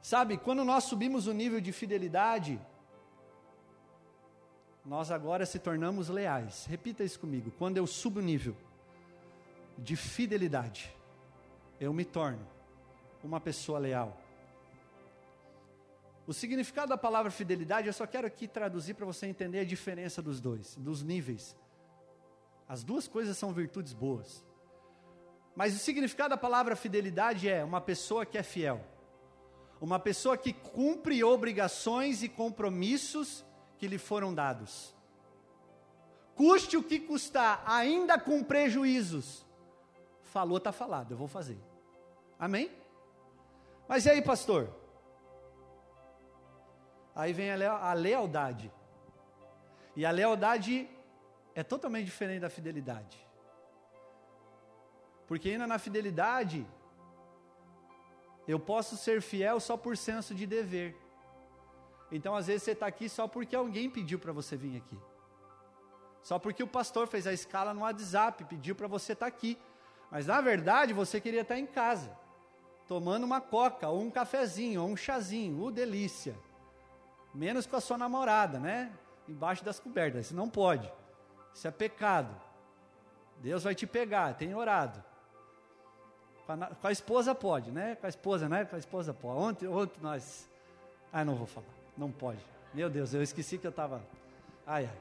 Sabe, 0.02 0.38
quando 0.38 0.64
nós 0.64 0.84
subimos 0.84 1.28
o 1.28 1.34
nível 1.34 1.60
de 1.60 1.72
fidelidade, 1.72 2.60
nós 4.86 5.10
agora 5.10 5.46
se 5.46 5.58
tornamos 5.58 6.10
leais. 6.10 6.66
Repita 6.66 7.04
isso 7.04 7.20
comigo. 7.20 7.52
Quando 7.58 7.78
eu 7.78 7.88
subo 7.88 8.20
o 8.20 8.24
nível 8.24 8.56
de 9.78 9.96
fidelidade, 9.96 10.96
eu 11.80 11.92
me 11.92 12.06
torno 12.06 12.46
uma 13.24 13.42
pessoa 13.42 13.80
leal. 13.80 14.16
O 16.28 16.34
significado 16.34 16.90
da 16.90 16.98
palavra 16.98 17.32
fidelidade, 17.32 17.88
eu 17.88 17.94
só 17.94 18.06
quero 18.06 18.28
aqui 18.28 18.48
traduzir 18.48 18.94
para 18.94 19.06
você 19.06 19.26
entender 19.26 19.60
a 19.60 19.66
diferença 19.66 20.22
dos 20.22 20.40
dois, 20.40 20.76
dos 20.76 21.04
níveis. 21.04 21.56
As 22.68 22.84
duas 22.84 23.08
coisas 23.08 23.38
são 23.38 23.52
virtudes 23.54 23.94
boas. 23.94 24.44
Mas 25.56 25.76
o 25.76 25.80
significado 25.80 26.30
da 26.30 26.38
palavra 26.38 26.76
fidelidade 26.76 27.48
é 27.48 27.64
uma 27.64 27.82
pessoa 27.82 28.26
que 28.26 28.38
é 28.38 28.44
fiel. 28.44 28.84
Uma 29.80 30.00
pessoa 30.00 30.38
que 30.38 30.54
cumpre 30.54 31.24
obrigações 31.24 32.24
e 32.24 32.30
compromissos 32.30 33.46
que 33.78 33.88
lhe 33.88 33.98
foram 33.98 34.34
dados. 34.34 34.94
Custe 36.36 36.76
o 36.76 36.84
que 36.84 37.00
custar, 37.00 37.64
ainda 37.66 38.20
com 38.20 38.44
prejuízos. 38.44 39.46
Falou, 40.24 40.58
está 40.58 40.72
falado, 40.72 41.12
eu 41.12 41.18
vou 41.18 41.28
fazer. 41.28 41.58
Amém? 42.38 42.70
Mas 43.88 44.06
e 44.06 44.10
aí, 44.10 44.22
pastor? 44.22 44.70
Aí 47.16 47.32
vem 47.32 47.52
a 47.52 47.94
lealdade. 47.94 48.72
E 49.96 50.06
a 50.06 50.12
lealdade 50.12 50.90
é 51.54 51.64
totalmente 51.64 52.06
diferente 52.06 52.42
da 52.42 52.50
fidelidade. 52.50 53.26
Porque 55.26 55.50
ainda 55.50 55.66
na 55.66 55.80
fidelidade, 55.80 56.68
eu 58.46 58.60
posso 58.60 58.98
ser 58.98 59.22
fiel 59.22 59.60
só 59.60 59.78
por 59.78 59.96
senso 59.96 60.36
de 60.36 60.46
dever. 60.46 61.05
Então, 62.12 62.36
às 62.36 62.48
vezes, 62.48 62.64
você 62.64 62.72
está 62.72 62.88
aqui 62.88 63.10
só 63.10 63.28
porque 63.28 63.56
alguém 63.56 63.90
pediu 63.90 64.20
para 64.20 64.32
você 64.32 64.56
vir 64.56 64.78
aqui. 64.78 64.98
Só 66.22 66.40
porque 66.40 66.64
o 66.64 66.68
pastor 66.68 67.08
fez 67.08 67.28
a 67.28 67.34
escala 67.34 67.74
no 67.74 67.82
WhatsApp, 67.82 68.44
pediu 68.46 68.76
para 68.76 68.88
você 68.88 69.14
estar 69.14 69.26
tá 69.26 69.28
aqui. 69.28 69.58
Mas, 70.10 70.26
na 70.28 70.42
verdade, 70.42 70.94
você 70.94 71.20
queria 71.20 71.42
estar 71.42 71.56
tá 71.56 71.60
em 71.60 71.66
casa, 71.66 72.16
tomando 72.88 73.24
uma 73.24 73.42
coca, 73.42 73.90
ou 73.90 74.02
um 74.02 74.10
cafezinho, 74.10 74.82
ou 74.82 74.90
um 74.90 74.98
chazinho, 74.98 75.62
o 75.62 75.72
delícia. 75.72 76.36
Menos 77.34 77.68
com 77.68 77.76
a 77.76 77.82
sua 77.82 77.98
namorada, 77.98 78.60
né? 78.60 78.92
Embaixo 79.28 79.64
das 79.64 79.80
cobertas. 79.80 80.28
Isso 80.28 80.36
não 80.36 80.50
pode. 80.50 80.92
Isso 81.54 81.68
é 81.68 81.72
pecado. 81.72 82.34
Deus 83.38 83.64
vai 83.64 83.76
te 83.76 83.86
pegar. 83.86 84.34
Tem 84.36 84.54
orado. 84.56 85.04
Com 86.46 86.54
a, 86.54 86.58
com 86.68 86.88
a, 86.88 86.92
esposa 86.92 87.36
pode, 87.36 87.72
né? 87.72 87.96
Com 87.96 88.06
a 88.06 88.10
esposa, 88.10 88.48
né? 88.48 88.66
Com 88.66 88.76
a 88.76 88.80
esposa 88.80 89.14
pode. 89.14 89.40
Ontem, 89.40 89.68
ontem 89.68 90.00
nós. 90.02 90.50
Ah, 91.12 91.26
não 91.26 91.36
vou 91.36 91.48
falar. 91.48 91.85
Não 91.98 92.12
pode. 92.12 92.40
Meu 92.74 92.90
Deus, 92.90 93.14
eu 93.14 93.24
esqueci 93.24 93.58
que 93.58 93.66
eu 93.66 93.72
estava. 93.72 94.02
Ai, 94.66 94.86
ai. 94.86 94.98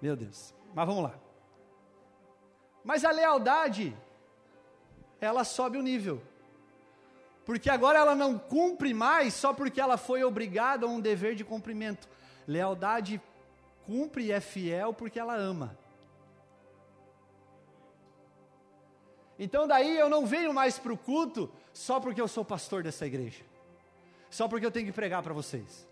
Meu 0.00 0.14
Deus. 0.14 0.52
Mas 0.74 0.86
vamos 0.86 1.04
lá. 1.04 1.14
Mas 2.84 3.04
a 3.04 3.10
lealdade, 3.10 3.96
ela 5.20 5.44
sobe 5.44 5.78
o 5.78 5.82
nível. 5.82 6.20
Porque 7.44 7.70
agora 7.70 7.98
ela 7.98 8.14
não 8.14 8.38
cumpre 8.38 8.92
mais 8.92 9.34
só 9.34 9.52
porque 9.52 9.80
ela 9.80 9.96
foi 9.96 10.22
obrigada 10.24 10.86
a 10.86 10.88
um 10.88 11.00
dever 11.00 11.34
de 11.34 11.44
cumprimento. 11.44 12.08
Lealdade 12.46 13.20
cumpre 13.86 14.24
e 14.24 14.32
é 14.32 14.40
fiel 14.40 14.92
porque 14.92 15.18
ela 15.18 15.34
ama. 15.34 15.76
Então 19.38 19.66
daí 19.66 19.98
eu 19.98 20.08
não 20.08 20.26
venho 20.26 20.52
mais 20.54 20.78
para 20.78 20.92
o 20.92 20.98
culto 20.98 21.50
só 21.72 21.98
porque 21.98 22.20
eu 22.20 22.28
sou 22.28 22.44
pastor 22.44 22.82
dessa 22.82 23.06
igreja. 23.06 23.42
Só 24.30 24.48
porque 24.48 24.64
eu 24.64 24.70
tenho 24.70 24.86
que 24.86 24.92
pregar 24.92 25.22
para 25.22 25.34
vocês. 25.34 25.86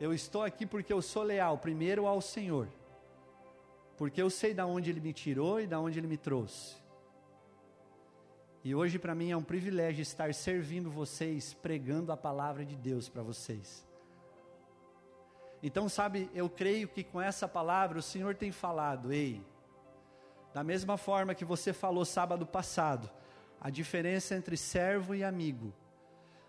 Eu 0.00 0.14
estou 0.14 0.42
aqui 0.42 0.64
porque 0.64 0.92
eu 0.92 1.02
sou 1.02 1.22
leal 1.22 1.58
primeiro 1.58 2.06
ao 2.06 2.20
Senhor. 2.20 2.68
Porque 3.96 4.22
eu 4.22 4.30
sei 4.30 4.54
da 4.54 4.64
onde 4.64 4.90
ele 4.90 5.00
me 5.00 5.12
tirou 5.12 5.60
e 5.60 5.66
da 5.66 5.80
onde 5.80 5.98
ele 5.98 6.06
me 6.06 6.16
trouxe. 6.16 6.76
E 8.62 8.74
hoje 8.74 8.98
para 8.98 9.14
mim 9.14 9.30
é 9.30 9.36
um 9.36 9.42
privilégio 9.42 10.02
estar 10.02 10.32
servindo 10.34 10.90
vocês, 10.90 11.54
pregando 11.54 12.12
a 12.12 12.16
palavra 12.16 12.64
de 12.64 12.76
Deus 12.76 13.08
para 13.08 13.22
vocês. 13.22 13.86
Então, 15.60 15.88
sabe, 15.88 16.30
eu 16.32 16.48
creio 16.48 16.86
que 16.86 17.02
com 17.02 17.20
essa 17.20 17.48
palavra 17.48 17.98
o 17.98 18.02
Senhor 18.02 18.36
tem 18.36 18.52
falado, 18.52 19.12
ei, 19.12 19.44
da 20.54 20.62
mesma 20.62 20.96
forma 20.96 21.34
que 21.34 21.44
você 21.44 21.72
falou 21.72 22.04
sábado 22.04 22.46
passado, 22.46 23.10
a 23.60 23.68
diferença 23.70 24.36
entre 24.36 24.56
servo 24.56 25.14
e 25.14 25.24
amigo. 25.24 25.72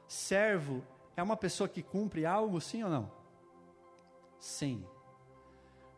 Servo 0.08 0.84
é 1.18 1.24
uma 1.24 1.36
pessoa 1.36 1.68
que 1.68 1.82
cumpre 1.82 2.26
algo, 2.26 2.62
sim 2.62 2.84
ou 2.84 2.90
não? 2.90 3.19
Sim. 4.40 4.84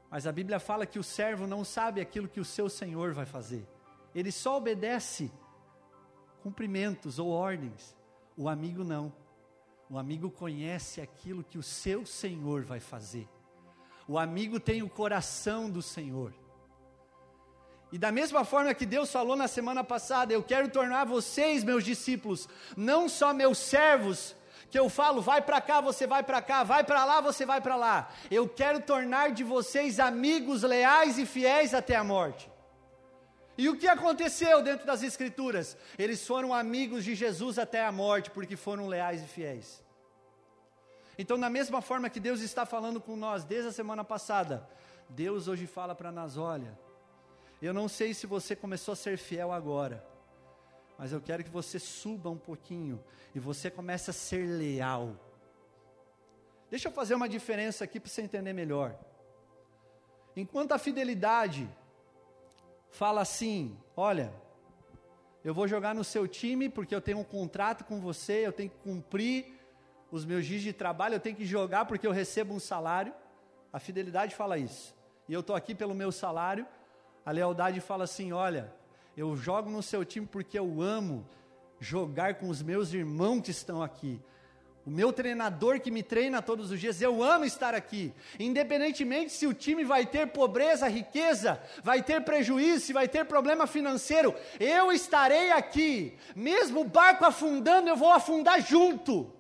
Mas 0.09 0.27
a 0.27 0.31
Bíblia 0.31 0.59
fala 0.59 0.85
que 0.85 0.99
o 0.99 1.03
servo 1.03 1.47
não 1.47 1.63
sabe 1.63 2.01
aquilo 2.01 2.27
que 2.27 2.39
o 2.39 2.45
seu 2.45 2.67
senhor 2.67 3.13
vai 3.13 3.25
fazer. 3.25 3.65
Ele 4.13 4.31
só 4.31 4.57
obedece 4.57 5.31
cumprimentos 6.43 7.19
ou 7.19 7.29
ordens. 7.29 7.95
O 8.35 8.49
amigo 8.49 8.83
não. 8.83 9.13
O 9.89 9.97
amigo 9.97 10.29
conhece 10.29 11.01
aquilo 11.01 11.43
que 11.43 11.57
o 11.57 11.63
seu 11.63 12.05
Senhor 12.05 12.63
vai 12.63 12.79
fazer. 12.79 13.27
O 14.07 14.17
amigo 14.17 14.59
tem 14.59 14.81
o 14.81 14.89
coração 14.89 15.69
do 15.69 15.81
Senhor. 15.81 16.33
E 17.91 17.97
da 17.97 18.09
mesma 18.09 18.45
forma 18.45 18.73
que 18.73 18.85
Deus 18.85 19.11
falou 19.11 19.35
na 19.35 19.49
semana 19.49 19.83
passada, 19.83 20.31
eu 20.31 20.41
quero 20.41 20.69
tornar 20.69 21.05
vocês, 21.05 21.61
meus 21.61 21.83
discípulos, 21.83 22.47
não 22.77 23.09
só 23.09 23.33
meus 23.33 23.57
servos, 23.57 24.33
que 24.71 24.79
eu 24.79 24.87
falo, 24.87 25.21
vai 25.21 25.41
para 25.41 25.59
cá, 25.59 25.81
você 25.81 26.07
vai 26.07 26.23
para 26.23 26.41
cá, 26.41 26.63
vai 26.63 26.81
para 26.81 27.03
lá, 27.03 27.19
você 27.19 27.45
vai 27.45 27.59
para 27.59 27.75
lá. 27.75 28.09
Eu 28.31 28.47
quero 28.47 28.81
tornar 28.81 29.31
de 29.31 29.43
vocês 29.43 29.99
amigos 29.99 30.63
leais 30.63 31.17
e 31.17 31.25
fiéis 31.25 31.73
até 31.73 31.97
a 31.97 32.03
morte. 32.05 32.49
E 33.57 33.67
o 33.67 33.77
que 33.77 33.87
aconteceu 33.87 34.63
dentro 34.63 34.85
das 34.87 35.03
Escrituras? 35.03 35.77
Eles 35.99 36.25
foram 36.25 36.53
amigos 36.53 37.03
de 37.03 37.13
Jesus 37.15 37.59
até 37.59 37.85
a 37.85 37.91
morte, 37.91 38.31
porque 38.31 38.55
foram 38.55 38.87
leais 38.87 39.21
e 39.21 39.27
fiéis. 39.27 39.83
Então, 41.17 41.37
da 41.37 41.49
mesma 41.49 41.81
forma 41.81 42.09
que 42.09 42.19
Deus 42.19 42.39
está 42.39 42.65
falando 42.65 43.01
com 43.01 43.17
nós 43.17 43.43
desde 43.43 43.67
a 43.67 43.73
semana 43.73 44.05
passada, 44.05 44.67
Deus 45.09 45.49
hoje 45.49 45.67
fala 45.67 45.93
para 45.93 46.13
nós: 46.13 46.37
olha, 46.37 46.79
eu 47.61 47.73
não 47.73 47.89
sei 47.89 48.13
se 48.13 48.25
você 48.25 48.55
começou 48.55 48.93
a 48.93 48.95
ser 48.95 49.17
fiel 49.17 49.51
agora, 49.51 50.03
mas 51.01 51.11
eu 51.11 51.19
quero 51.19 51.43
que 51.43 51.49
você 51.49 51.79
suba 51.79 52.29
um 52.29 52.37
pouquinho 52.37 53.03
e 53.33 53.39
você 53.39 53.71
comece 53.71 54.11
a 54.11 54.13
ser 54.13 54.45
leal. 54.45 55.15
Deixa 56.69 56.89
eu 56.89 56.91
fazer 56.91 57.15
uma 57.15 57.27
diferença 57.27 57.83
aqui 57.83 57.99
para 57.99 58.07
você 58.07 58.21
entender 58.21 58.53
melhor. 58.53 58.95
Enquanto 60.35 60.73
a 60.73 60.77
fidelidade 60.77 61.67
fala 62.91 63.21
assim: 63.21 63.75
olha, 63.97 64.31
eu 65.43 65.55
vou 65.55 65.67
jogar 65.67 65.95
no 65.95 66.03
seu 66.03 66.27
time 66.27 66.69
porque 66.69 66.93
eu 66.93 67.01
tenho 67.01 67.17
um 67.17 67.23
contrato 67.23 67.83
com 67.83 67.99
você, 67.99 68.45
eu 68.45 68.51
tenho 68.51 68.69
que 68.69 68.77
cumprir 68.77 69.59
os 70.11 70.23
meus 70.23 70.45
dias 70.45 70.61
de 70.61 70.71
trabalho, 70.71 71.15
eu 71.15 71.19
tenho 71.19 71.35
que 71.35 71.47
jogar 71.47 71.85
porque 71.85 72.05
eu 72.05 72.11
recebo 72.11 72.53
um 72.53 72.59
salário. 72.59 73.11
A 73.73 73.79
fidelidade 73.79 74.35
fala 74.35 74.55
isso. 74.55 74.95
E 75.27 75.33
eu 75.33 75.39
estou 75.39 75.55
aqui 75.55 75.73
pelo 75.73 75.95
meu 75.95 76.11
salário. 76.11 76.67
A 77.25 77.31
lealdade 77.31 77.81
fala 77.81 78.03
assim: 78.03 78.31
olha, 78.31 78.71
eu 79.15 79.35
jogo 79.35 79.69
no 79.69 79.83
seu 79.83 80.05
time 80.05 80.25
porque 80.25 80.57
eu 80.57 80.81
amo 80.81 81.27
jogar 81.79 82.35
com 82.35 82.47
os 82.49 82.61
meus 82.61 82.93
irmãos 82.93 83.41
que 83.41 83.51
estão 83.51 83.81
aqui. 83.81 84.21
O 84.85 84.89
meu 84.89 85.13
treinador 85.13 85.79
que 85.79 85.91
me 85.91 86.01
treina 86.01 86.41
todos 86.41 86.71
os 86.71 86.79
dias, 86.79 87.01
eu 87.01 87.21
amo 87.21 87.45
estar 87.45 87.75
aqui. 87.75 88.11
Independentemente 88.39 89.31
se 89.31 89.45
o 89.45 89.53
time 89.53 89.83
vai 89.83 90.07
ter 90.07 90.27
pobreza, 90.27 90.87
riqueza, 90.87 91.61
vai 91.83 92.01
ter 92.01 92.23
prejuízo, 92.23 92.85
se 92.85 92.93
vai 92.93 93.07
ter 93.07 93.25
problema 93.25 93.67
financeiro, 93.67 94.33
eu 94.59 94.91
estarei 94.91 95.51
aqui. 95.51 96.17
Mesmo 96.35 96.81
o 96.81 96.87
barco 96.87 97.25
afundando, 97.25 97.89
eu 97.89 97.95
vou 97.95 98.11
afundar 98.11 98.59
junto. 98.61 99.31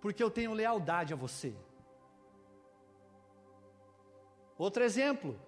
Porque 0.00 0.22
eu 0.22 0.30
tenho 0.30 0.54
lealdade 0.54 1.12
a 1.12 1.16
você. 1.16 1.54
Outro 4.56 4.82
exemplo. 4.82 5.38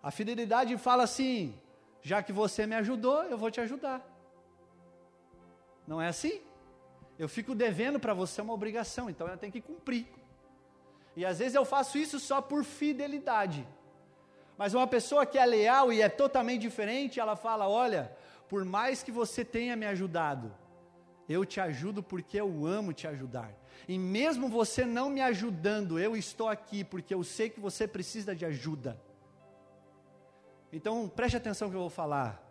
A 0.00 0.12
fidelidade 0.12 0.76
fala 0.78 1.04
assim: 1.04 1.54
já 2.02 2.22
que 2.22 2.32
você 2.32 2.66
me 2.66 2.74
ajudou, 2.74 3.22
eu 3.24 3.38
vou 3.38 3.50
te 3.50 3.60
ajudar. 3.60 4.04
Não 5.86 6.02
é 6.02 6.08
assim? 6.08 6.40
Eu 7.18 7.28
fico 7.28 7.54
devendo 7.54 8.00
para 8.00 8.12
você 8.12 8.40
uma 8.40 8.52
obrigação, 8.52 9.08
então 9.08 9.28
eu 9.28 9.36
tenho 9.36 9.52
que 9.52 9.60
cumprir. 9.60 10.06
E 11.16 11.24
às 11.24 11.38
vezes 11.38 11.54
eu 11.54 11.64
faço 11.64 11.96
isso 11.96 12.18
só 12.18 12.42
por 12.42 12.64
fidelidade. 12.64 13.66
Mas 14.58 14.74
uma 14.74 14.86
pessoa 14.86 15.24
que 15.24 15.38
é 15.38 15.46
leal 15.46 15.92
e 15.92 16.02
é 16.02 16.08
totalmente 16.08 16.62
diferente, 16.62 17.20
ela 17.20 17.36
fala: 17.36 17.68
Olha, 17.68 18.14
por 18.48 18.64
mais 18.64 19.02
que 19.02 19.12
você 19.12 19.44
tenha 19.44 19.76
me 19.76 19.86
ajudado, 19.86 20.52
eu 21.28 21.44
te 21.44 21.60
ajudo 21.60 22.02
porque 22.02 22.40
eu 22.40 22.66
amo 22.66 22.92
te 22.92 23.06
ajudar. 23.06 23.54
E 23.88 23.98
mesmo 23.98 24.48
você 24.48 24.84
não 24.84 25.10
me 25.10 25.20
ajudando, 25.20 25.98
eu 25.98 26.16
estou 26.16 26.48
aqui 26.48 26.84
porque 26.84 27.14
eu 27.14 27.22
sei 27.22 27.50
que 27.50 27.60
você 27.60 27.86
precisa 27.86 28.34
de 28.34 28.44
ajuda. 28.44 29.00
Então 30.72 31.08
preste 31.08 31.36
atenção 31.36 31.68
que 31.68 31.76
eu 31.76 31.80
vou 31.80 31.90
falar. 31.90 32.42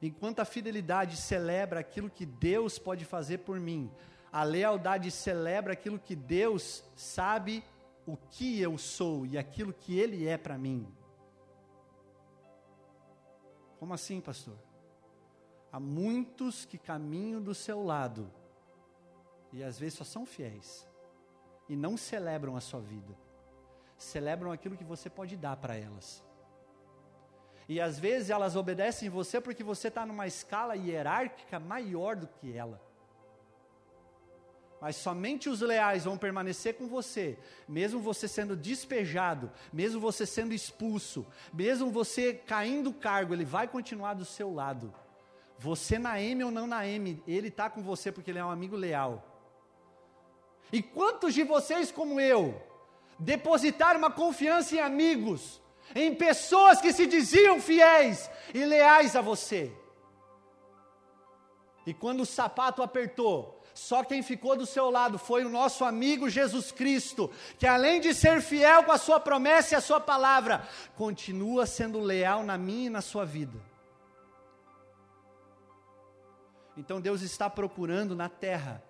Enquanto 0.00 0.40
a 0.40 0.44
fidelidade 0.44 1.16
celebra 1.16 1.80
aquilo 1.80 2.10
que 2.10 2.24
Deus 2.24 2.78
pode 2.78 3.04
fazer 3.04 3.38
por 3.38 3.60
mim, 3.60 3.90
a 4.32 4.42
lealdade 4.42 5.10
celebra 5.10 5.72
aquilo 5.72 5.98
que 5.98 6.14
Deus 6.14 6.84
sabe 6.94 7.64
o 8.06 8.16
que 8.16 8.60
eu 8.60 8.78
sou 8.78 9.26
e 9.26 9.36
aquilo 9.36 9.72
que 9.72 9.98
Ele 9.98 10.26
é 10.26 10.36
para 10.36 10.56
mim. 10.58 10.86
Como 13.78 13.92
assim, 13.92 14.20
pastor? 14.20 14.56
Há 15.72 15.80
muitos 15.80 16.64
que 16.64 16.78
caminham 16.78 17.42
do 17.42 17.54
seu 17.54 17.82
lado 17.82 18.30
e 19.52 19.62
às 19.62 19.78
vezes 19.78 19.98
só 19.98 20.04
são 20.04 20.24
fiéis 20.24 20.86
e 21.68 21.76
não 21.76 21.96
celebram 21.96 22.56
a 22.56 22.60
sua 22.60 22.80
vida, 22.80 23.16
celebram 23.96 24.52
aquilo 24.52 24.76
que 24.76 24.84
você 24.84 25.10
pode 25.10 25.36
dar 25.36 25.56
para 25.56 25.76
elas. 25.76 26.25
E 27.68 27.80
às 27.80 27.98
vezes 27.98 28.30
elas 28.30 28.54
obedecem 28.54 29.08
você 29.08 29.40
porque 29.40 29.64
você 29.64 29.88
está 29.88 30.06
numa 30.06 30.26
escala 30.26 30.76
hierárquica 30.76 31.58
maior 31.58 32.14
do 32.14 32.26
que 32.28 32.56
ela. 32.56 32.80
Mas 34.80 34.96
somente 34.96 35.48
os 35.48 35.60
leais 35.60 36.04
vão 36.04 36.18
permanecer 36.18 36.74
com 36.74 36.86
você, 36.86 37.38
mesmo 37.66 37.98
você 37.98 38.28
sendo 38.28 38.54
despejado, 38.54 39.50
mesmo 39.72 40.00
você 40.00 40.26
sendo 40.26 40.52
expulso, 40.52 41.26
mesmo 41.52 41.90
você 41.90 42.34
caindo 42.34 42.90
do 42.90 42.96
cargo, 42.96 43.32
ele 43.32 43.44
vai 43.44 43.66
continuar 43.66 44.14
do 44.14 44.24
seu 44.24 44.52
lado. 44.52 44.94
Você 45.58 45.98
na 45.98 46.20
M 46.20 46.44
ou 46.44 46.50
não 46.50 46.66
na 46.66 46.86
M, 46.86 47.22
ele 47.26 47.48
está 47.48 47.70
com 47.70 47.82
você 47.82 48.12
porque 48.12 48.30
ele 48.30 48.38
é 48.38 48.44
um 48.44 48.50
amigo 48.50 48.76
leal. 48.76 49.24
E 50.70 50.82
quantos 50.82 51.32
de 51.32 51.42
vocês, 51.42 51.90
como 51.90 52.20
eu, 52.20 52.62
depositaram 53.18 53.98
uma 53.98 54.10
confiança 54.10 54.74
em 54.74 54.80
amigos, 54.80 55.60
em 55.94 56.14
pessoas 56.14 56.80
que 56.80 56.92
se 56.92 57.06
diziam 57.06 57.60
fiéis 57.60 58.30
e 58.52 58.64
leais 58.64 59.14
a 59.14 59.20
você. 59.20 59.72
E 61.86 61.94
quando 61.94 62.20
o 62.20 62.26
sapato 62.26 62.82
apertou, 62.82 63.62
só 63.72 64.02
quem 64.02 64.22
ficou 64.22 64.56
do 64.56 64.66
seu 64.66 64.90
lado 64.90 65.18
foi 65.18 65.44
o 65.44 65.50
nosso 65.50 65.84
amigo 65.84 66.28
Jesus 66.28 66.72
Cristo, 66.72 67.30
que 67.58 67.66
além 67.66 68.00
de 68.00 68.14
ser 68.14 68.40
fiel 68.40 68.84
com 68.84 68.92
a 68.92 68.98
sua 68.98 69.20
promessa 69.20 69.74
e 69.74 69.76
a 69.76 69.80
sua 69.80 70.00
palavra, 70.00 70.66
continua 70.96 71.66
sendo 71.66 72.00
leal 72.00 72.42
na 72.42 72.56
minha 72.56 72.86
e 72.86 72.90
na 72.90 73.02
sua 73.02 73.24
vida. 73.24 73.58
Então 76.76 77.00
Deus 77.00 77.22
está 77.22 77.48
procurando 77.48 78.16
na 78.16 78.28
terra 78.28 78.82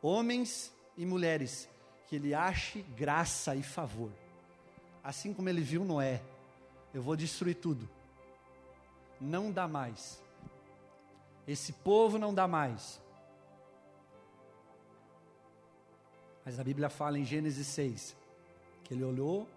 homens 0.00 0.72
e 0.96 1.04
mulheres 1.04 1.68
que 2.06 2.16
Ele 2.16 2.34
ache 2.34 2.82
graça 2.94 3.54
e 3.56 3.62
favor 3.62 4.19
assim 5.02 5.32
como 5.32 5.48
ele 5.48 5.60
viu 5.60 5.84
Noé, 5.84 6.22
eu 6.92 7.02
vou 7.02 7.16
destruir 7.16 7.56
tudo. 7.56 7.88
Não 9.20 9.50
dá 9.50 9.66
mais. 9.66 10.22
Esse 11.46 11.72
povo 11.72 12.18
não 12.18 12.32
dá 12.32 12.46
mais. 12.46 13.00
Mas 16.44 16.58
a 16.58 16.64
Bíblia 16.64 16.88
fala 16.88 17.18
em 17.18 17.24
Gênesis 17.24 17.66
6 17.66 18.16
que 18.84 18.94
ele 18.94 19.04
olhou 19.04 19.48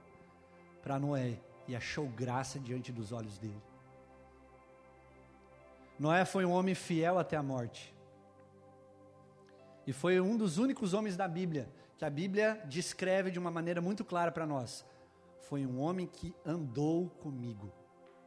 para 0.81 0.99
Noé 0.99 1.39
e 1.67 1.75
achou 1.75 2.07
graça 2.07 2.59
diante 2.59 2.91
dos 2.91 3.11
olhos 3.11 3.37
dele. 3.37 3.61
Noé 5.97 6.25
foi 6.25 6.45
um 6.45 6.51
homem 6.51 6.75
fiel 6.75 7.17
até 7.17 7.37
a 7.37 7.43
morte. 7.43 7.93
E 9.87 9.93
foi 9.93 10.19
um 10.19 10.37
dos 10.37 10.57
únicos 10.57 10.93
homens 10.93 11.15
da 11.17 11.27
Bíblia 11.27 11.67
que 11.97 12.05
a 12.05 12.09
Bíblia 12.09 12.61
descreve 12.65 13.31
de 13.31 13.39
uma 13.39 13.51
maneira 13.51 13.81
muito 13.81 14.03
clara 14.03 14.31
para 14.31 14.45
nós 14.45 14.85
foi 15.53 15.67
um 15.67 15.79
homem 15.79 16.07
que 16.07 16.35
andou 16.43 17.11
comigo, 17.21 17.71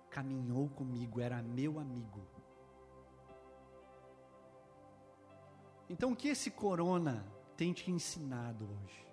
caminhou 0.08 0.68
comigo, 0.68 1.20
era 1.20 1.42
meu 1.42 1.80
amigo. 1.80 2.24
Então, 5.90 6.12
o 6.12 6.16
que 6.16 6.28
esse 6.28 6.52
corona 6.52 7.26
tem 7.56 7.72
te 7.72 7.90
ensinado 7.90 8.64
hoje? 8.64 9.04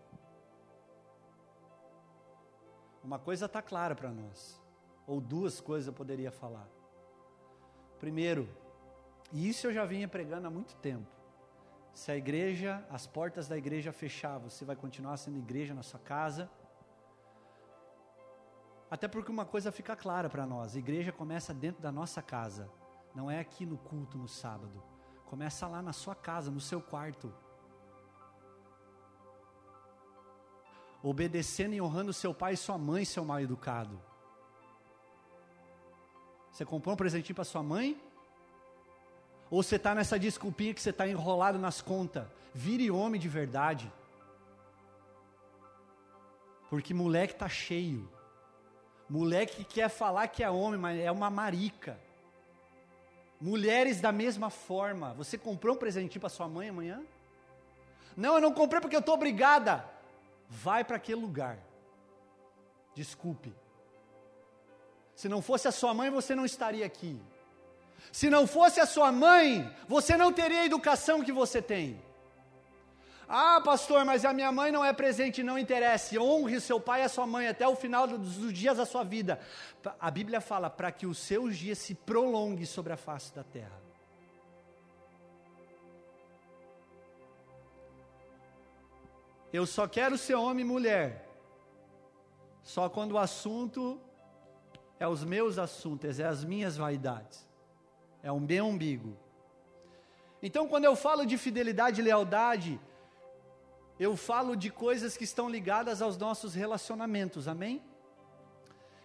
Uma 3.03 3.17
coisa 3.17 3.47
está 3.47 3.63
clara 3.63 3.95
para 3.95 4.11
nós, 4.11 4.61
ou 5.07 5.19
duas 5.19 5.59
coisas 5.59 5.87
eu 5.87 5.93
poderia 5.93 6.31
falar. 6.31 6.69
Primeiro, 7.97 8.47
e 9.31 9.49
isso 9.49 9.65
eu 9.65 9.73
já 9.73 9.85
vinha 9.85 10.07
pregando 10.07 10.45
há 10.45 10.51
muito 10.51 10.75
tempo. 10.75 11.09
Se 11.95 12.11
a 12.11 12.15
igreja, 12.15 12.85
as 12.91 13.07
portas 13.07 13.47
da 13.47 13.57
igreja 13.57 13.91
fechar, 13.91 14.37
você 14.37 14.63
vai 14.63 14.75
continuar 14.75 15.17
sendo 15.17 15.39
igreja 15.39 15.73
na 15.73 15.81
sua 15.81 15.99
casa 15.99 16.47
até 18.93 19.07
porque 19.07 19.31
uma 19.31 19.43
coisa 19.43 19.71
fica 19.71 19.95
clara 19.95 20.29
para 20.29 20.45
nós: 20.45 20.75
a 20.75 20.77
igreja 20.77 21.11
começa 21.11 21.51
dentro 21.51 21.81
da 21.81 21.91
nossa 21.91 22.21
casa, 22.21 22.69
não 23.15 23.29
é 23.29 23.39
aqui 23.39 23.65
no 23.65 23.75
culto 23.75 24.19
no 24.19 24.27
sábado. 24.27 24.83
Começa 25.25 25.65
lá 25.65 25.81
na 25.81 25.91
sua 25.91 26.13
casa, 26.13 26.51
no 26.51 26.61
seu 26.61 26.79
quarto. 26.79 27.33
Obedecendo 31.01 31.73
e 31.73 31.81
honrando 31.81 32.13
seu 32.13 32.35
pai 32.35 32.53
e 32.53 32.57
sua 32.57 32.77
mãe, 32.77 33.03
seu 33.03 33.25
mal 33.25 33.41
educado. 33.41 33.99
Você 36.51 36.63
comprou 36.63 36.93
um 36.93 36.97
presentinho 36.97 37.33
para 37.33 37.45
sua 37.45 37.63
mãe? 37.63 37.99
Ou 39.49 39.63
você 39.63 39.77
está 39.77 39.95
nessa 39.95 40.19
desculpinha 40.19 40.71
que 40.71 40.79
você 40.79 40.91
está 40.91 41.07
enrolado 41.07 41.57
nas 41.57 41.81
contas? 41.81 42.27
Vire 42.53 42.91
homem 42.91 43.19
de 43.19 43.27
verdade. 43.27 43.91
Porque 46.69 46.93
moleque 46.93 47.33
está 47.33 47.49
cheio. 47.49 48.07
Moleque 49.09 49.57
que 49.57 49.75
quer 49.75 49.89
falar 49.89 50.27
que 50.27 50.43
é 50.43 50.49
homem, 50.49 50.79
mas 50.79 50.99
é 50.99 51.11
uma 51.11 51.29
marica. 51.29 51.99
Mulheres 53.39 53.99
da 53.99 54.11
mesma 54.11 54.49
forma. 54.49 55.13
Você 55.15 55.37
comprou 55.37 55.75
um 55.75 55.77
presentinho 55.77 56.21
para 56.21 56.29
sua 56.29 56.47
mãe 56.47 56.69
amanhã? 56.69 57.03
Não, 58.15 58.35
eu 58.35 58.41
não 58.41 58.53
comprei 58.53 58.79
porque 58.79 58.95
eu 58.95 59.01
estou 59.01 59.15
obrigada. 59.15 59.85
Vai 60.47 60.83
para 60.83 60.97
aquele 60.97 61.19
lugar. 61.19 61.57
Desculpe. 62.95 63.53
Se 65.15 65.27
não 65.27 65.41
fosse 65.41 65.67
a 65.67 65.71
sua 65.71 65.93
mãe, 65.93 66.09
você 66.09 66.33
não 66.35 66.45
estaria 66.45 66.85
aqui. 66.85 67.19
Se 68.11 68.29
não 68.29 68.45
fosse 68.45 68.79
a 68.79 68.85
sua 68.85 69.11
mãe, 69.11 69.69
você 69.87 70.15
não 70.17 70.31
teria 70.31 70.61
a 70.61 70.65
educação 70.65 71.23
que 71.23 71.31
você 71.31 71.61
tem. 71.61 72.01
Ah, 73.27 73.61
pastor, 73.63 74.03
mas 74.05 74.25
a 74.25 74.33
minha 74.33 74.51
mãe 74.51 74.71
não 74.71 74.83
é 74.83 74.91
presente, 74.91 75.41
não 75.43 75.57
interessa. 75.57 76.19
Honre 76.19 76.59
seu 76.59 76.79
pai 76.79 77.01
e 77.01 77.03
a 77.05 77.09
sua 77.09 77.25
mãe 77.25 77.47
até 77.47 77.67
o 77.67 77.75
final 77.75 78.07
dos, 78.07 78.53
dias 78.53 78.77
da 78.77 78.85
sua 78.85 79.03
vida. 79.03 79.39
A 79.99 80.11
Bíblia 80.11 80.41
fala 80.41 80.69
para 80.69 80.91
que 80.91 81.05
os 81.05 81.17
seus 81.17 81.57
dias 81.57 81.77
se 81.77 81.95
prolonguem 81.95 82.65
sobre 82.65 82.93
a 82.93 82.97
face 82.97 83.33
da 83.33 83.43
terra. 83.43 83.81
Eu 89.51 89.65
só 89.65 89.87
quero 89.87 90.17
ser 90.17 90.35
homem 90.35 90.65
e 90.65 90.67
mulher. 90.67 91.29
Só 92.63 92.89
quando 92.89 93.13
o 93.13 93.17
assunto 93.17 94.01
é 94.99 95.07
os 95.07 95.23
meus 95.23 95.57
assuntos, 95.57 96.19
é 96.19 96.25
as 96.25 96.43
minhas 96.43 96.75
vaidades. 96.75 97.47
É 98.21 98.31
o 98.31 98.39
meu 98.39 98.65
umbigo. 98.65 99.15
Então, 100.41 100.67
quando 100.67 100.85
eu 100.85 100.95
falo 100.95 101.25
de 101.25 101.37
fidelidade 101.37 102.01
e 102.01 102.03
lealdade, 102.03 102.79
eu 104.03 104.17
falo 104.17 104.55
de 104.55 104.69
coisas 104.69 105.15
que 105.15 105.23
estão 105.23 105.49
ligadas 105.49 106.01
aos 106.01 106.17
nossos 106.17 106.53
relacionamentos, 106.53 107.47
amém? 107.47 107.81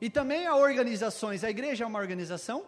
E 0.01 0.11
também 0.11 0.47
a 0.47 0.57
organizações. 0.57 1.45
A 1.45 1.51
igreja 1.51 1.85
é 1.85 1.87
uma 1.87 1.99
organização? 1.99 2.67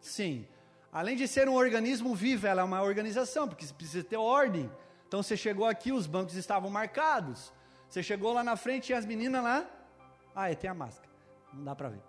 Sim. 0.00 0.46
Além 0.92 1.16
de 1.16 1.28
ser 1.28 1.48
um 1.48 1.54
organismo 1.54 2.14
vivo, 2.14 2.46
ela 2.46 2.62
é 2.62 2.64
uma 2.64 2.82
organização, 2.82 3.46
porque 3.46 3.66
precisa 3.66 4.02
ter 4.02 4.16
ordem. 4.16 4.70
Então 5.06 5.22
você 5.22 5.36
chegou 5.36 5.66
aqui, 5.66 5.92
os 5.92 6.06
bancos 6.06 6.34
estavam 6.36 6.70
marcados. 6.70 7.52
Você 7.88 8.02
chegou 8.02 8.32
lá 8.32 8.42
na 8.42 8.56
frente 8.56 8.90
e 8.90 8.94
as 8.94 9.04
meninas 9.04 9.42
lá. 9.42 9.66
Ah, 10.34 10.50
é, 10.50 10.54
tem 10.54 10.70
a 10.70 10.74
máscara. 10.74 11.12
Não 11.52 11.64
dá 11.64 11.74
para 11.74 11.90
ver. 11.90 12.02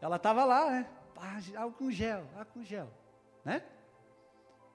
Ela 0.00 0.16
estava 0.16 0.44
lá, 0.44 0.70
né? 0.70 0.86
Ah, 1.16 1.38
álcool 1.56 1.90
gel, 1.90 2.24
álcool 2.36 2.64
gel. 2.64 2.88
Né? 3.44 3.62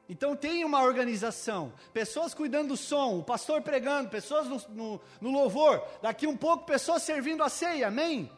Então 0.10 0.36
tem 0.36 0.63
uma 0.63 0.82
organização, 0.84 1.74
pessoas 1.93 2.34
cuidando 2.34 2.70
do 2.70 2.78
som, 2.78 3.20
o 3.20 3.24
pastor 3.24 3.62
pregando, 3.62 4.10
pessoas 4.10 4.48
no, 4.48 4.62
no, 4.70 5.02
no, 5.20 5.32
louvor, 5.32 5.86
daqui 6.02 6.26
um 6.26 6.38
pouco 6.38 6.65
pessoas 6.65 7.04
servindo 7.04 7.43
a 7.43 7.50
ceia, 7.50 7.89
amém? 7.89 8.32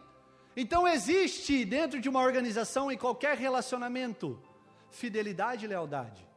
Então 0.58 0.88
existe 0.88 1.63
dentro 1.63 2.01
de 2.01 2.10
uma 2.10 2.21
organização 2.21 2.91
em 2.91 2.97
qualquer 2.97 3.38
relacionamento 3.38 4.41
fidelidade 4.89 5.65
e 5.65 5.67
lealdade. 5.67 6.27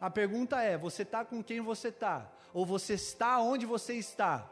A 0.00 0.10
pergunta 0.10 0.60
é: 0.60 0.78
você 0.78 1.02
está 1.02 1.22
com 1.22 1.42
quem 1.42 1.60
você 1.60 1.88
está? 1.88 2.30
Ou 2.52 2.64
você 2.64 2.94
está 2.94 3.40
onde 3.40 3.66
você 3.66 3.94
está? 3.94 4.50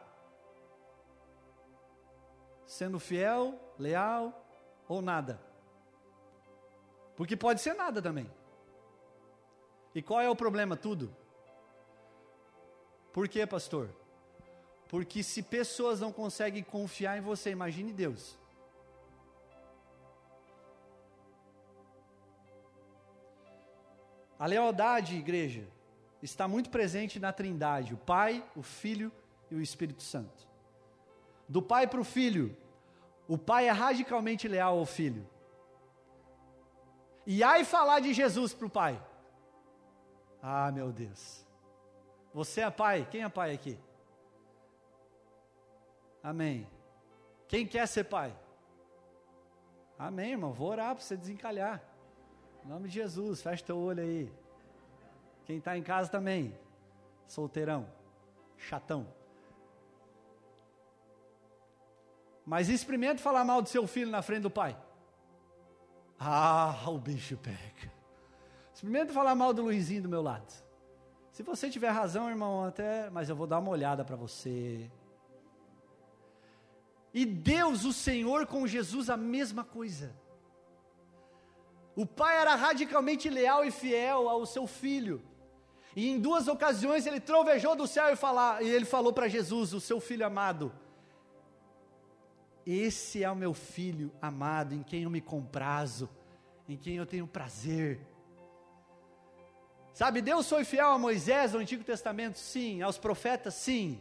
Sendo 2.65 2.99
fiel, 2.99 3.59
leal 3.79 4.45
ou 4.87 5.01
nada? 5.01 5.39
Porque 7.15 7.35
pode 7.35 7.61
ser 7.61 7.73
nada 7.73 8.01
também. 8.01 8.29
E 9.95 10.01
qual 10.01 10.21
é 10.21 10.29
o 10.29 10.35
problema? 10.35 10.75
Tudo. 10.75 11.15
Por 13.11 13.27
quê, 13.27 13.45
pastor? 13.45 13.89
Porque 14.89 15.23
se 15.23 15.41
pessoas 15.43 15.99
não 15.99 16.11
conseguem 16.11 16.63
confiar 16.63 17.17
em 17.17 17.21
você, 17.21 17.51
imagine 17.51 17.93
Deus. 17.93 18.37
A 24.37 24.45
lealdade, 24.45 25.15
igreja, 25.15 25.65
está 26.21 26.47
muito 26.47 26.69
presente 26.69 27.19
na 27.19 27.31
Trindade: 27.31 27.93
o 27.93 27.97
Pai, 27.97 28.43
o 28.55 28.63
Filho 28.63 29.11
e 29.49 29.55
o 29.55 29.61
Espírito 29.61 30.03
Santo. 30.03 30.47
Do 31.47 31.61
Pai 31.61 31.87
para 31.87 32.01
o 32.01 32.03
Filho, 32.03 32.55
o 33.27 33.37
Pai 33.37 33.67
é 33.67 33.71
radicalmente 33.71 34.47
leal 34.47 34.79
ao 34.79 34.85
Filho. 34.85 35.27
E 37.25 37.43
aí 37.43 37.63
falar 37.63 37.99
de 37.99 38.13
Jesus 38.13 38.53
para 38.53 38.67
o 38.67 38.69
Pai. 38.69 39.01
Ah, 40.45 40.69
meu 40.73 40.91
Deus. 40.91 41.45
Você 42.33 42.59
é 42.59 42.69
pai? 42.69 43.07
Quem 43.09 43.23
é 43.23 43.29
pai 43.29 43.53
aqui? 43.53 43.79
Amém. 46.21 46.67
Quem 47.47 47.65
quer 47.65 47.87
ser 47.87 48.03
pai? 48.03 48.35
Amém, 49.97 50.31
irmão. 50.31 50.51
Vou 50.51 50.69
orar 50.69 50.93
para 50.95 51.01
você 51.01 51.15
desencalhar. 51.15 51.81
Em 52.65 52.67
nome 52.67 52.89
de 52.89 52.95
Jesus, 52.95 53.41
fecha 53.41 53.63
teu 53.63 53.77
olho 53.77 54.03
aí. 54.03 54.29
Quem 55.45 55.59
está 55.59 55.77
em 55.77 55.83
casa 55.83 56.11
também. 56.11 56.53
Solteirão. 57.25 57.87
Chatão. 58.57 59.07
Mas 62.45 62.67
experimente 62.67 63.21
falar 63.21 63.45
mal 63.45 63.61
do 63.61 63.69
seu 63.69 63.87
filho 63.87 64.11
na 64.11 64.21
frente 64.21 64.41
do 64.41 64.51
pai. 64.51 64.77
Ah, 66.19 66.83
o 66.87 66.97
bicho 66.97 67.37
pega. 67.37 67.92
Experimenta 68.83 69.13
falar 69.13 69.33
mal 69.33 69.53
do 69.53 69.61
Luizinho 69.61 70.01
do 70.01 70.09
meu 70.09 70.21
lado. 70.21 70.53
Se 71.31 71.41
você 71.41 71.69
tiver 71.69 71.89
razão, 71.89 72.29
irmão, 72.29 72.65
até, 72.65 73.09
mas 73.09 73.29
eu 73.29 73.35
vou 73.35 73.47
dar 73.47 73.59
uma 73.59 73.71
olhada 73.71 74.03
para 74.03 74.17
você. 74.17 74.91
E 77.13 77.25
Deus, 77.25 77.85
o 77.85 77.93
Senhor, 77.93 78.45
com 78.45 78.67
Jesus, 78.67 79.09
a 79.09 79.15
mesma 79.15 79.63
coisa. 79.63 80.13
O 81.95 82.05
pai 82.05 82.35
era 82.35 82.55
radicalmente 82.55 83.29
leal 83.29 83.63
e 83.63 83.71
fiel 83.71 84.27
ao 84.27 84.45
seu 84.45 84.67
filho. 84.67 85.23
E 85.95 86.09
em 86.09 86.19
duas 86.19 86.49
ocasiões 86.49 87.07
ele 87.07 87.21
trovejou 87.21 87.77
do 87.77 87.87
céu 87.87 88.11
e, 88.11 88.17
falar, 88.17 88.61
e 88.61 88.67
ele 88.67 88.83
falou 88.83 89.13
para 89.13 89.29
Jesus, 89.29 89.71
o 89.71 89.79
seu 89.79 90.01
filho 90.01 90.25
amado: 90.25 90.73
Esse 92.65 93.23
é 93.23 93.31
o 93.31 93.35
meu 93.35 93.53
filho 93.53 94.11
amado, 94.21 94.75
em 94.75 94.83
quem 94.83 95.03
eu 95.03 95.09
me 95.09 95.21
comprazo, 95.21 96.09
em 96.67 96.75
quem 96.75 96.97
eu 96.97 97.05
tenho 97.05 97.25
prazer. 97.25 98.11
Sabe, 99.93 100.21
Deus 100.21 100.49
foi 100.49 100.65
fiel 100.65 100.87
a 100.87 100.97
Moisés 100.97 101.53
no 101.53 101.59
Antigo 101.59 101.83
Testamento, 101.83 102.39
sim, 102.39 102.81
aos 102.81 102.97
profetas, 102.97 103.53
sim. 103.53 103.99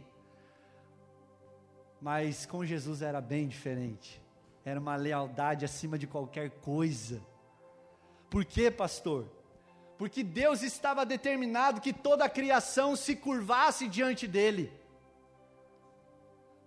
Mas 2.00 2.46
com 2.46 2.64
Jesus 2.64 3.02
era 3.02 3.20
bem 3.20 3.46
diferente. 3.46 4.20
Era 4.64 4.80
uma 4.80 4.96
lealdade 4.96 5.66
acima 5.66 5.98
de 5.98 6.06
qualquer 6.06 6.50
coisa. 6.50 7.20
Por 8.30 8.44
quê, 8.44 8.70
pastor? 8.70 9.26
Porque 9.98 10.22
Deus 10.22 10.62
estava 10.62 11.04
determinado 11.04 11.80
que 11.80 11.92
toda 11.92 12.24
a 12.24 12.28
criação 12.28 12.96
se 12.96 13.14
curvasse 13.14 13.86
diante 13.86 14.26
dele. 14.26 14.72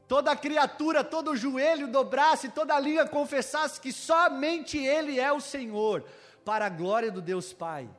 Toda 0.08 0.36
criatura, 0.36 1.04
todo 1.04 1.36
joelho 1.36 1.88
dobrasse, 1.88 2.50
toda 2.50 2.80
língua 2.80 3.08
confessasse 3.08 3.82
que 3.82 3.92
somente 3.92 4.78
Ele 4.78 5.20
é 5.20 5.34
o 5.34 5.42
Senhor, 5.42 6.06
para 6.46 6.68
a 6.68 6.70
glória 6.70 7.12
do 7.12 7.24
Deus 7.24 7.52
Pai. 7.52 7.90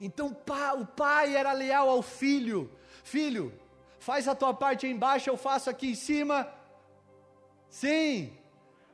Então 0.00 0.28
o 0.28 0.86
pai 0.86 1.34
era 1.34 1.52
leal 1.52 1.88
ao 1.88 2.02
filho: 2.02 2.70
Filho, 3.02 3.52
faz 3.98 4.28
a 4.28 4.34
tua 4.34 4.52
parte 4.52 4.86
aí 4.86 4.92
embaixo, 4.92 5.30
eu 5.30 5.36
faço 5.36 5.70
aqui 5.70 5.90
em 5.90 5.94
cima. 5.94 6.48
Sim, 7.68 8.36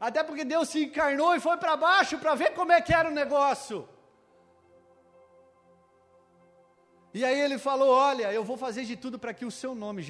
até 0.01 0.23
porque 0.23 0.45
Deus 0.45 0.69
se 0.69 0.85
encarnou 0.85 1.35
e 1.35 1.41
foi 1.41 1.57
para 1.57 1.77
baixo 1.77 2.19
para 2.19 2.35
ver 2.35 2.55
como 2.55 2.73
é 2.73 2.81
que 2.81 2.95
era 2.95 3.09
o 3.09 3.13
negócio. 3.13 3.89
E 7.15 7.25
aí 7.25 7.39
ele 7.39 7.59
falou: 7.59 7.91
Olha, 7.91 8.33
eu 8.33 8.45
vou 8.45 8.57
fazer 8.57 8.85
de 8.85 8.97
tudo 8.97 9.19
para 9.19 9.35
que 9.35 9.45
o 9.45 9.51
seu 9.51 9.75
nome, 9.75 10.03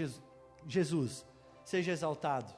Jesus, 0.66 1.26
seja 1.64 1.92
exaltado. 1.92 2.52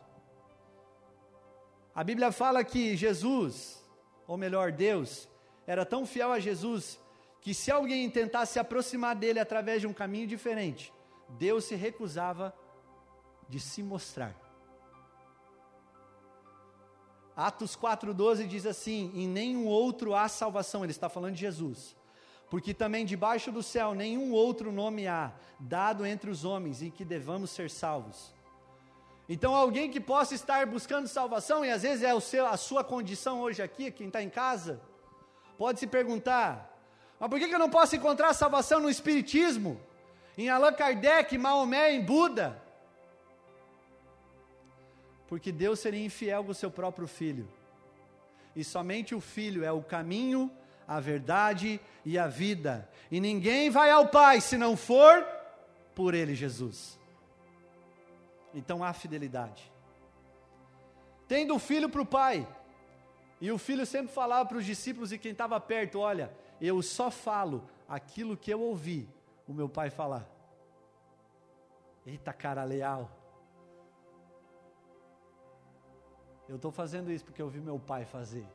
A 1.94 2.03
Bíblia 2.03 2.33
fala 2.33 2.64
que 2.64 2.97
Jesus, 2.97 3.85
ou 4.27 4.37
melhor, 4.37 4.73
Deus, 4.73 5.29
era 5.66 5.87
tão 5.87 6.05
fiel 6.05 6.33
a 6.33 6.40
Jesus 6.40 7.01
que 7.44 7.52
se 7.52 7.70
alguém 7.70 8.09
tentasse 8.09 8.54
se 8.54 8.59
aproximar 8.59 9.14
dele 9.14 9.38
através 9.38 9.83
de 9.83 9.87
um 9.87 9.92
caminho 9.92 10.26
diferente, 10.26 10.90
Deus 11.28 11.66
se 11.66 11.74
recusava 11.74 12.54
de 13.46 13.61
se 13.61 13.83
mostrar. 13.83 14.35
Atos 17.37 17.76
4,12 17.76 18.46
diz 18.46 18.64
assim: 18.64 19.12
Em 19.14 19.28
nenhum 19.28 19.66
outro 19.66 20.14
há 20.14 20.26
salvação, 20.26 20.83
ele 20.83 20.92
está 20.92 21.11
falando 21.11 21.35
de 21.35 21.40
Jesus, 21.40 21.94
porque 22.48 22.72
também 22.72 23.04
debaixo 23.04 23.52
do 23.52 23.62
céu 23.62 23.92
nenhum 23.92 24.33
outro 24.33 24.72
nome 24.72 25.07
há, 25.07 25.30
dado 25.61 26.07
entre 26.07 26.30
os 26.30 26.46
homens, 26.46 26.80
em 26.80 26.90
que 26.90 27.04
devamos 27.04 27.50
ser 27.50 27.68
salvos. 27.68 28.33
Então, 29.28 29.54
alguém 29.54 29.90
que 29.90 30.00
possa 30.00 30.35
estar 30.35 30.64
buscando 30.64 31.09
salvação, 31.09 31.62
e 31.62 31.70
às 31.70 31.83
vezes 31.83 32.02
é 32.02 32.14
o 32.14 32.20
seu, 32.20 32.46
a 32.46 32.57
sua 32.57 32.83
condição 32.83 33.42
hoje 33.42 33.61
aqui, 33.61 33.90
quem 33.90 34.07
está 34.07 34.22
em 34.22 34.30
casa, 34.30 34.80
pode 35.59 35.78
se 35.78 35.87
perguntar: 35.87 36.74
mas 37.25 37.31
por 37.31 37.39
que, 37.39 37.55
eu 37.55 37.59
não 37.59 37.71
posso 37.71 37.97
encontrar 37.97 38.35
salvação 38.35 38.81
no 38.81 38.91
Espiritismo, 38.91 39.81
em 40.37 40.51
Allan 40.51 40.75
Kardec, 40.75 41.39
Maomé, 41.39 41.95
em 41.95 42.03
Buda? 42.03 42.63
Porque 45.27 45.51
Deus 45.51 45.81
seria 45.81 46.05
infiel 46.05 46.45
com 46.45 46.51
o 46.51 46.55
seu 46.55 46.71
próprio 46.71 47.09
filho. 47.09 47.49
E 48.55 48.63
somente 48.63 49.15
o 49.15 49.23
filho 49.23 49.65
é 49.65 49.73
o 49.73 49.83
caminho, 49.83 50.51
a 50.87 51.01
verdade 51.01 51.81
e 52.05 52.19
a 52.19 52.27
vida. 52.27 52.87
E 53.11 53.19
ninguém 53.21 53.71
vai 53.71 53.91
ao 53.91 54.09
Pai 54.09 54.43
se 54.43 54.59
não 54.59 54.77
for 54.77 55.27
por 55.95 56.13
Ele, 56.13 56.35
Jesus. 56.35 56.99
Então 58.53 58.85
há 58.85 58.93
fidelidade. 58.93 59.73
Tendo 61.27 61.55
o 61.55 61.59
filho 61.59 61.89
para 61.89 62.03
o 62.03 62.07
Pai, 62.07 62.47
e 63.41 63.51
o 63.51 63.57
filho 63.57 63.87
sempre 63.87 64.13
falava 64.13 64.47
para 64.47 64.59
os 64.59 64.67
discípulos 64.67 65.11
e 65.11 65.19
quem 65.19 65.33
estava 65.33 65.59
perto: 65.59 66.01
olha, 66.01 66.31
eu 66.61 66.83
só 66.83 67.11
falo 67.11 67.69
aquilo 67.88 68.37
que 68.37 68.53
eu 68.53 68.61
ouvi 68.61 69.09
o 69.47 69.53
meu 69.53 69.69
pai 69.69 69.90
falar. 69.90 70.29
Eita, 72.07 72.33
cara 72.33 72.64
leal. 72.64 73.11
Eu 76.49 76.57
estou 76.57 76.71
fazendo 76.71 77.11
isso 77.11 77.25
porque 77.25 77.40
eu 77.40 77.49
vi 77.49 77.61
meu 77.61 77.79
pai 77.79 78.05
fazer. 78.05 78.47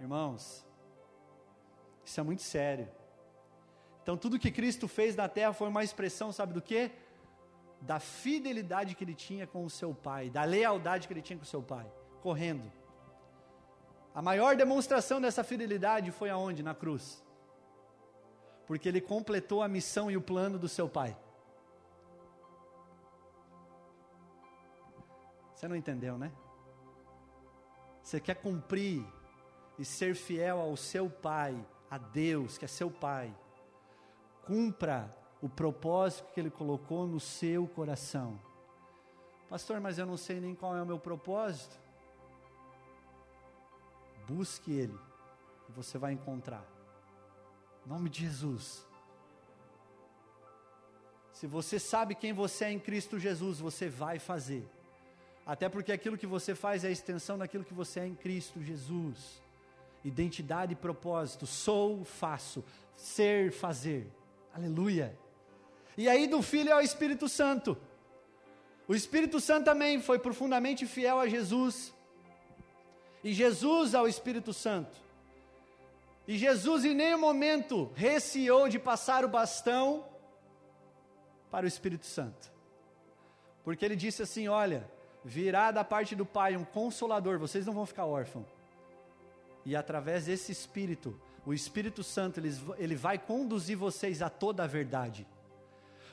Irmãos, 0.00 0.64
isso 2.04 2.20
é 2.20 2.22
muito 2.22 2.42
sério. 2.42 2.88
Então, 4.02 4.16
tudo 4.16 4.38
que 4.38 4.52
Cristo 4.52 4.86
fez 4.86 5.16
na 5.16 5.28
terra 5.28 5.52
foi 5.52 5.68
uma 5.68 5.82
expressão, 5.82 6.30
sabe 6.30 6.52
do 6.52 6.62
que? 6.62 6.92
Da 7.80 7.98
fidelidade 7.98 8.94
que 8.94 9.02
ele 9.02 9.14
tinha 9.14 9.46
com 9.46 9.64
o 9.64 9.70
seu 9.70 9.92
pai, 9.92 10.30
da 10.30 10.44
lealdade 10.44 11.08
que 11.08 11.12
ele 11.12 11.22
tinha 11.22 11.36
com 11.36 11.42
o 11.42 11.48
seu 11.48 11.62
pai, 11.62 11.90
correndo. 12.22 12.70
A 14.16 14.22
maior 14.22 14.56
demonstração 14.56 15.20
dessa 15.20 15.44
fidelidade 15.44 16.10
foi 16.10 16.30
aonde? 16.30 16.62
Na 16.62 16.74
cruz. 16.74 17.22
Porque 18.66 18.88
ele 18.88 19.00
completou 19.00 19.62
a 19.62 19.68
missão 19.68 20.10
e 20.10 20.16
o 20.16 20.22
plano 20.22 20.58
do 20.58 20.70
seu 20.70 20.88
pai. 20.88 21.14
Você 25.54 25.68
não 25.68 25.76
entendeu, 25.76 26.16
né? 26.16 26.32
Você 28.02 28.18
quer 28.18 28.36
cumprir 28.36 29.06
e 29.78 29.84
ser 29.84 30.14
fiel 30.14 30.60
ao 30.60 30.78
seu 30.78 31.10
pai, 31.10 31.54
a 31.90 31.98
Deus, 31.98 32.56
que 32.56 32.64
é 32.64 32.68
seu 32.68 32.90
Pai. 32.90 33.36
Cumpra 34.46 35.14
o 35.42 35.48
propósito 35.48 36.32
que 36.32 36.40
Ele 36.40 36.50
colocou 36.50 37.06
no 37.06 37.20
seu 37.20 37.66
coração. 37.66 38.40
Pastor, 39.50 39.78
mas 39.78 39.98
eu 39.98 40.06
não 40.06 40.16
sei 40.16 40.40
nem 40.40 40.54
qual 40.54 40.74
é 40.74 40.82
o 40.82 40.86
meu 40.86 40.98
propósito. 40.98 41.85
Busque 44.26 44.72
Ele, 44.72 44.98
e 45.68 45.72
você 45.72 45.98
vai 45.98 46.12
encontrar. 46.12 46.64
Em 47.84 47.88
nome 47.88 48.08
de 48.10 48.22
Jesus. 48.22 48.86
Se 51.32 51.46
você 51.46 51.78
sabe 51.78 52.14
quem 52.14 52.32
você 52.32 52.64
é 52.64 52.72
em 52.72 52.78
Cristo 52.78 53.18
Jesus, 53.18 53.58
você 53.58 53.88
vai 53.88 54.18
fazer. 54.18 54.66
Até 55.46 55.68
porque 55.68 55.92
aquilo 55.92 56.18
que 56.18 56.26
você 56.26 56.54
faz 56.54 56.82
é 56.82 56.88
a 56.88 56.90
extensão 56.90 57.38
daquilo 57.38 57.62
que 57.62 57.74
você 57.74 58.00
é 58.00 58.06
em 58.06 58.14
Cristo 58.14 58.60
Jesus. 58.62 59.40
Identidade 60.04 60.72
e 60.72 60.76
propósito. 60.76 61.46
Sou, 61.46 62.04
faço. 62.04 62.64
Ser, 62.96 63.52
fazer. 63.52 64.10
Aleluia. 64.52 65.16
E 65.96 66.08
aí 66.08 66.26
do 66.26 66.42
Filho 66.42 66.70
é 66.70 66.76
o 66.76 66.80
Espírito 66.80 67.28
Santo. 67.28 67.76
O 68.88 68.94
Espírito 68.94 69.40
Santo 69.40 69.66
também 69.66 70.00
foi 70.00 70.18
profundamente 70.18 70.86
fiel 70.86 71.20
a 71.20 71.28
Jesus. 71.28 71.92
E 73.26 73.34
Jesus 73.34 73.92
ao 73.92 74.06
Espírito 74.06 74.52
Santo. 74.52 74.96
E 76.28 76.38
Jesus 76.38 76.84
em 76.84 76.94
nenhum 76.94 77.18
momento 77.18 77.90
receou 77.96 78.68
de 78.68 78.78
passar 78.78 79.24
o 79.24 79.28
bastão 79.28 80.04
para 81.50 81.64
o 81.64 81.68
Espírito 81.68 82.06
Santo. 82.06 82.52
Porque 83.64 83.84
ele 83.84 83.96
disse 83.96 84.22
assim: 84.22 84.46
Olha, 84.46 84.88
virá 85.24 85.72
da 85.72 85.82
parte 85.82 86.14
do 86.14 86.24
Pai 86.24 86.56
um 86.56 86.64
consolador, 86.64 87.36
vocês 87.36 87.66
não 87.66 87.74
vão 87.74 87.84
ficar 87.84 88.06
órfãos. 88.06 88.46
E 89.64 89.74
através 89.74 90.26
desse 90.26 90.52
Espírito, 90.52 91.20
o 91.44 91.52
Espírito 91.52 92.04
Santo, 92.04 92.40
ele, 92.78 92.94
vai 92.94 93.18
conduzir 93.18 93.76
vocês 93.76 94.22
a 94.22 94.30
toda 94.30 94.62
a 94.62 94.68
verdade. 94.68 95.26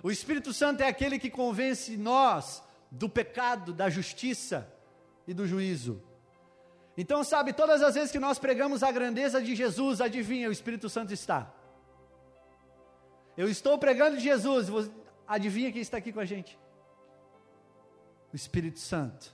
O 0.01 0.09
Espírito 0.09 0.51
Santo 0.51 0.81
é 0.81 0.87
aquele 0.87 1.19
que 1.19 1.29
convence 1.29 1.95
nós 1.95 2.63
do 2.89 3.07
pecado, 3.07 3.71
da 3.71 3.87
justiça 3.87 4.67
e 5.27 5.33
do 5.35 5.45
juízo. 5.45 6.01
Então, 6.95 7.23
sabe, 7.23 7.53
todas 7.53 7.81
as 7.81 7.95
vezes 7.95 8.11
que 8.11 8.19
nós 8.19 8.37
pregamos 8.37 8.83
a 8.83 8.91
grandeza 8.91 9.41
de 9.41 9.55
Jesus, 9.55 9.99
adivinha, 9.99 10.49
o 10.49 10.51
Espírito 10.51 10.87
Santo 10.89 11.11
está. 11.11 11.51
Eu 13.35 13.49
estou 13.49 13.77
pregando 13.79 14.17
de 14.17 14.23
Jesus, 14.23 14.91
adivinha 15.27 15.71
quem 15.71 15.81
está 15.81 15.97
aqui 15.97 16.13
com 16.13 16.19
a 16.19 16.25
gente? 16.25 16.57
O 18.31 18.35
Espírito 18.35 18.79
Santo. 18.79 19.33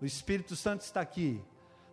O 0.00 0.04
Espírito 0.04 0.56
Santo 0.56 0.80
está 0.80 1.00
aqui, 1.00 1.40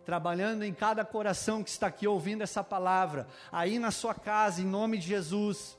trabalhando 0.04 0.64
em 0.64 0.74
cada 0.74 1.04
coração 1.04 1.62
que 1.62 1.70
está 1.70 1.86
aqui 1.86 2.08
ouvindo 2.08 2.42
essa 2.42 2.64
palavra, 2.64 3.28
aí 3.52 3.78
na 3.78 3.92
sua 3.92 4.14
casa, 4.14 4.60
em 4.60 4.66
nome 4.66 4.98
de 4.98 5.06
Jesus. 5.06 5.78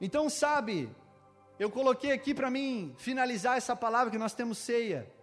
Então, 0.00 0.30
sabe, 0.30 0.88
eu 1.58 1.70
coloquei 1.70 2.12
aqui 2.12 2.32
para 2.32 2.50
mim 2.50 2.94
finalizar 2.96 3.58
essa 3.58 3.76
palavra 3.76 4.10
que 4.10 4.16
nós 4.16 4.32
temos 4.32 4.56
ceia. 4.56 5.17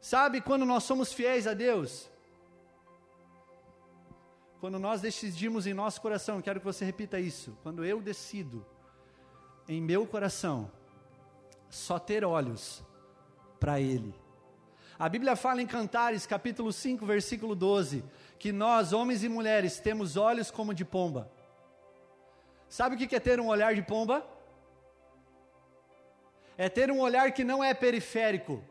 Sabe 0.00 0.40
quando 0.40 0.64
nós 0.64 0.84
somos 0.84 1.12
fiéis 1.12 1.46
a 1.46 1.54
Deus? 1.54 2.10
Quando 4.60 4.78
nós 4.78 5.00
decidimos 5.00 5.66
em 5.66 5.74
nosso 5.74 6.00
coração, 6.00 6.40
quero 6.40 6.60
que 6.60 6.64
você 6.64 6.84
repita 6.84 7.20
isso. 7.20 7.56
Quando 7.62 7.84
eu 7.84 8.00
decido 8.00 8.64
em 9.68 9.80
meu 9.80 10.06
coração 10.06 10.70
só 11.68 11.98
ter 11.98 12.24
olhos 12.24 12.82
para 13.58 13.80
Ele. 13.80 14.14
A 14.98 15.08
Bíblia 15.08 15.36
fala 15.36 15.60
em 15.60 15.66
Cantares, 15.66 16.26
capítulo 16.26 16.72
5, 16.72 17.04
versículo 17.04 17.54
12, 17.54 18.02
que 18.38 18.50
nós, 18.50 18.92
homens 18.92 19.22
e 19.22 19.28
mulheres, 19.28 19.78
temos 19.78 20.16
olhos 20.16 20.50
como 20.50 20.72
de 20.72 20.84
pomba. 20.84 21.30
Sabe 22.68 22.94
o 22.94 22.98
que 22.98 23.14
é 23.14 23.20
ter 23.20 23.38
um 23.38 23.48
olhar 23.48 23.74
de 23.74 23.82
pomba? 23.82 24.26
é 26.58 26.68
ter 26.68 26.90
um 26.90 27.00
olhar 27.00 27.32
que 27.32 27.44
não 27.44 27.62
é 27.62 27.74
periférico. 27.74 28.62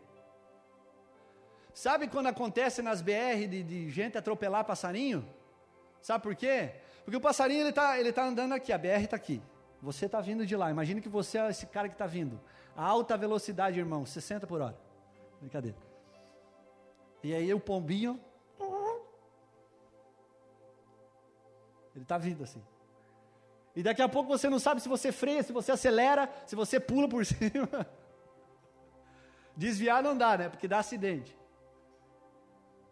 Sabe 1.76 2.08
quando 2.08 2.28
acontece 2.28 2.82
nas 2.82 3.02
BR 3.02 3.48
de, 3.50 3.62
de 3.62 3.90
gente 3.90 4.18
atropelar 4.18 4.64
passarinho? 4.64 5.28
Sabe 6.02 6.24
por 6.24 6.34
quê? 6.34 6.72
Porque 7.04 7.18
o 7.18 7.20
passarinho 7.20 7.64
ele 7.64 7.70
está 7.70 8.00
ele 8.00 8.14
tá 8.14 8.24
andando 8.24 8.54
aqui, 8.54 8.72
a 8.72 8.78
BR 8.78 9.04
está 9.04 9.18
aqui. 9.18 9.42
Você 9.82 10.06
está 10.06 10.22
vindo 10.22 10.46
de 10.46 10.56
lá. 10.56 10.72
Imagine 10.72 11.02
que 11.02 11.10
você 11.10 11.38
é 11.38 11.50
esse 11.50 11.66
cara 11.66 11.90
que 11.90 11.94
está 11.94 12.08
vindo. 12.08 12.40
A 12.78 12.86
alta 12.86 13.18
velocidade, 13.18 13.78
irmão, 13.78 14.06
60 14.06 14.48
por 14.48 14.62
hora. 14.62 14.78
Brincadeira. 15.42 15.78
E 17.22 17.36
aí 17.36 17.54
o 17.54 17.60
pombinho. 17.60 18.22
Ele 21.94 22.04
está 22.04 22.18
vindo 22.18 22.42
assim. 22.42 22.64
E 23.76 23.84
daqui 23.84 24.02
a 24.02 24.08
pouco 24.08 24.30
você 24.30 24.50
não 24.50 24.60
sabe 24.60 24.80
se 24.80 24.88
você 24.88 25.12
freia, 25.12 25.44
se 25.44 25.52
você 25.52 25.74
acelera, 25.74 26.30
se 26.46 26.56
você 26.56 26.80
pula 26.80 27.10
por 27.10 27.26
cima. 27.28 27.86
Desviar 29.58 30.02
não 30.02 30.18
dá, 30.18 30.38
né? 30.38 30.48
Porque 30.48 30.70
dá 30.70 30.80
acidente. 30.80 31.38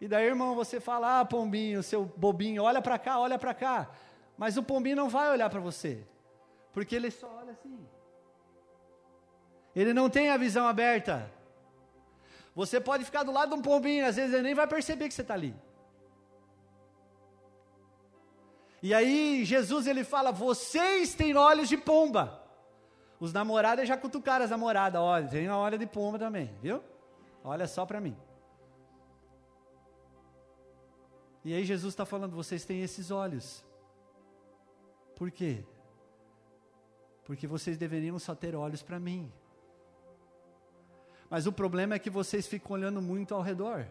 E 0.00 0.08
daí, 0.08 0.26
irmão, 0.26 0.54
você 0.54 0.80
fala: 0.80 1.20
"Ah, 1.20 1.24
pombinho, 1.24 1.82
seu 1.82 2.04
bobinho, 2.04 2.62
olha 2.62 2.82
para 2.82 2.98
cá, 2.98 3.18
olha 3.18 3.38
para 3.38 3.54
cá". 3.54 3.90
Mas 4.36 4.56
o 4.56 4.62
pombinho 4.62 4.96
não 4.96 5.08
vai 5.08 5.30
olhar 5.30 5.48
para 5.48 5.60
você. 5.60 6.04
Porque 6.72 6.94
ele 6.96 7.10
só 7.10 7.28
olha 7.40 7.52
assim. 7.52 7.86
Ele 9.74 9.92
não 9.92 10.10
tem 10.10 10.30
a 10.30 10.36
visão 10.36 10.66
aberta. 10.66 11.30
Você 12.54 12.80
pode 12.80 13.04
ficar 13.04 13.22
do 13.22 13.32
lado 13.32 13.50
de 13.50 13.54
um 13.56 13.62
pombinho, 13.62 14.06
às 14.06 14.16
vezes 14.16 14.32
ele 14.32 14.42
nem 14.42 14.54
vai 14.54 14.66
perceber 14.66 15.08
que 15.08 15.14
você 15.14 15.22
está 15.22 15.34
ali. 15.34 15.54
E 18.82 18.92
aí 18.92 19.44
Jesus 19.44 19.86
ele 19.86 20.04
fala: 20.04 20.30
"Vocês 20.30 21.14
têm 21.14 21.36
olhos 21.36 21.68
de 21.68 21.76
pomba". 21.76 22.42
Os 23.18 23.32
namorados 23.32 23.88
já 23.88 23.96
cutucaram 23.96 24.44
as 24.44 24.50
namoradas, 24.50 25.00
olha, 25.00 25.28
tem 25.28 25.46
a 25.46 25.56
olha 25.56 25.78
de 25.78 25.86
pomba 25.86 26.18
também, 26.18 26.54
viu? 26.60 26.82
Olha 27.42 27.66
só 27.66 27.86
para 27.86 28.00
mim. 28.00 28.16
E 31.44 31.52
aí 31.52 31.64
Jesus 31.64 31.92
está 31.92 32.06
falando: 32.06 32.34
vocês 32.34 32.64
têm 32.64 32.82
esses 32.82 33.10
olhos. 33.10 33.64
Por 35.14 35.30
quê? 35.30 35.62
Porque 37.24 37.46
vocês 37.46 37.76
deveriam 37.76 38.18
só 38.18 38.34
ter 38.34 38.54
olhos 38.54 38.82
para 38.82 38.98
mim. 38.98 39.30
Mas 41.28 41.46
o 41.46 41.52
problema 41.52 41.94
é 41.94 41.98
que 41.98 42.10
vocês 42.10 42.46
ficam 42.46 42.72
olhando 42.72 43.02
muito 43.02 43.34
ao 43.34 43.42
redor. 43.42 43.86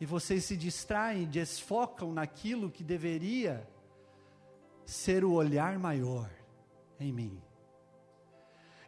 E 0.00 0.04
vocês 0.04 0.44
se 0.44 0.56
distraem, 0.56 1.26
desfocam 1.26 2.12
naquilo 2.12 2.70
que 2.70 2.84
deveria 2.84 3.66
ser 4.84 5.24
o 5.24 5.32
olhar 5.32 5.78
maior 5.78 6.30
em 7.00 7.12
mim. 7.12 7.42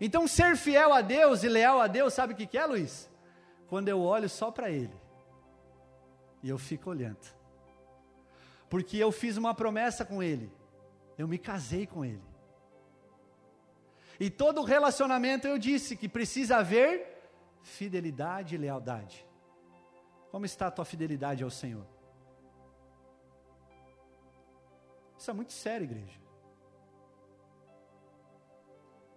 Então, 0.00 0.28
ser 0.28 0.56
fiel 0.56 0.92
a 0.92 1.00
Deus 1.00 1.42
e 1.42 1.48
leal 1.48 1.80
a 1.80 1.87
Deus, 1.87 2.14
sabe 2.14 2.34
o 2.34 2.37
que, 2.37 2.56
é, 2.56 2.66
Luiz? 2.66 3.11
Quando 3.68 3.88
eu 3.88 4.00
olho 4.00 4.28
só 4.28 4.50
para 4.50 4.70
Ele 4.70 5.08
e 6.42 6.48
eu 6.48 6.59
fico 6.59 6.90
olhando, 6.90 7.27
porque 8.68 8.96
eu 8.96 9.11
fiz 9.11 9.37
uma 9.37 9.55
promessa 9.55 10.05
com 10.05 10.22
Ele, 10.22 10.53
eu 11.16 11.27
me 11.27 11.38
casei 11.38 11.87
com 11.87 12.05
Ele, 12.05 12.22
e 14.20 14.29
todo 14.29 14.62
relacionamento 14.62 15.46
eu 15.46 15.59
disse 15.59 15.96
que 15.96 16.09
precisa 16.09 16.59
haver 16.59 17.18
fidelidade 17.62 18.55
e 18.55 18.59
lealdade. 18.59 19.27
Como 20.31 20.44
está 20.44 20.66
a 20.66 20.70
tua 20.70 20.85
fidelidade 20.85 21.42
ao 21.42 21.51
Senhor? 21.51 21.87
Isso 25.16 25.31
é 25.31 25.35
muito 25.35 25.53
sério, 25.53 25.85
igreja. 25.85 26.20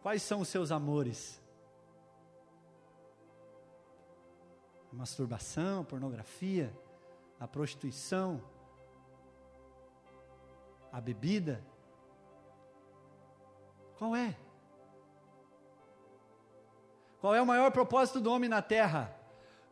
Quais 0.01 0.23
são 0.23 0.41
os 0.41 0.47
seus 0.47 0.71
amores? 0.71 1.39
Masturbação, 4.91 5.85
pornografia, 5.85 6.73
a 7.41 7.47
prostituição, 7.47 8.41
a 10.93 11.01
bebida? 11.01 11.61
Qual 13.97 14.15
é? 14.15 14.37
Qual 17.19 17.35
é 17.35 17.41
o 17.41 17.45
maior 17.45 17.69
propósito 17.71 18.21
do 18.21 18.31
homem 18.31 18.49
na 18.49 18.61
terra? 18.61 19.17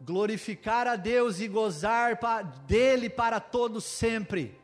glorificar 0.01 0.87
a 0.87 0.95
Deus 0.95 1.39
e 1.39 1.47
gozar 1.47 2.17
dele 2.65 3.09
para 3.09 3.39
todos 3.39 3.83
sempre. 3.83 4.59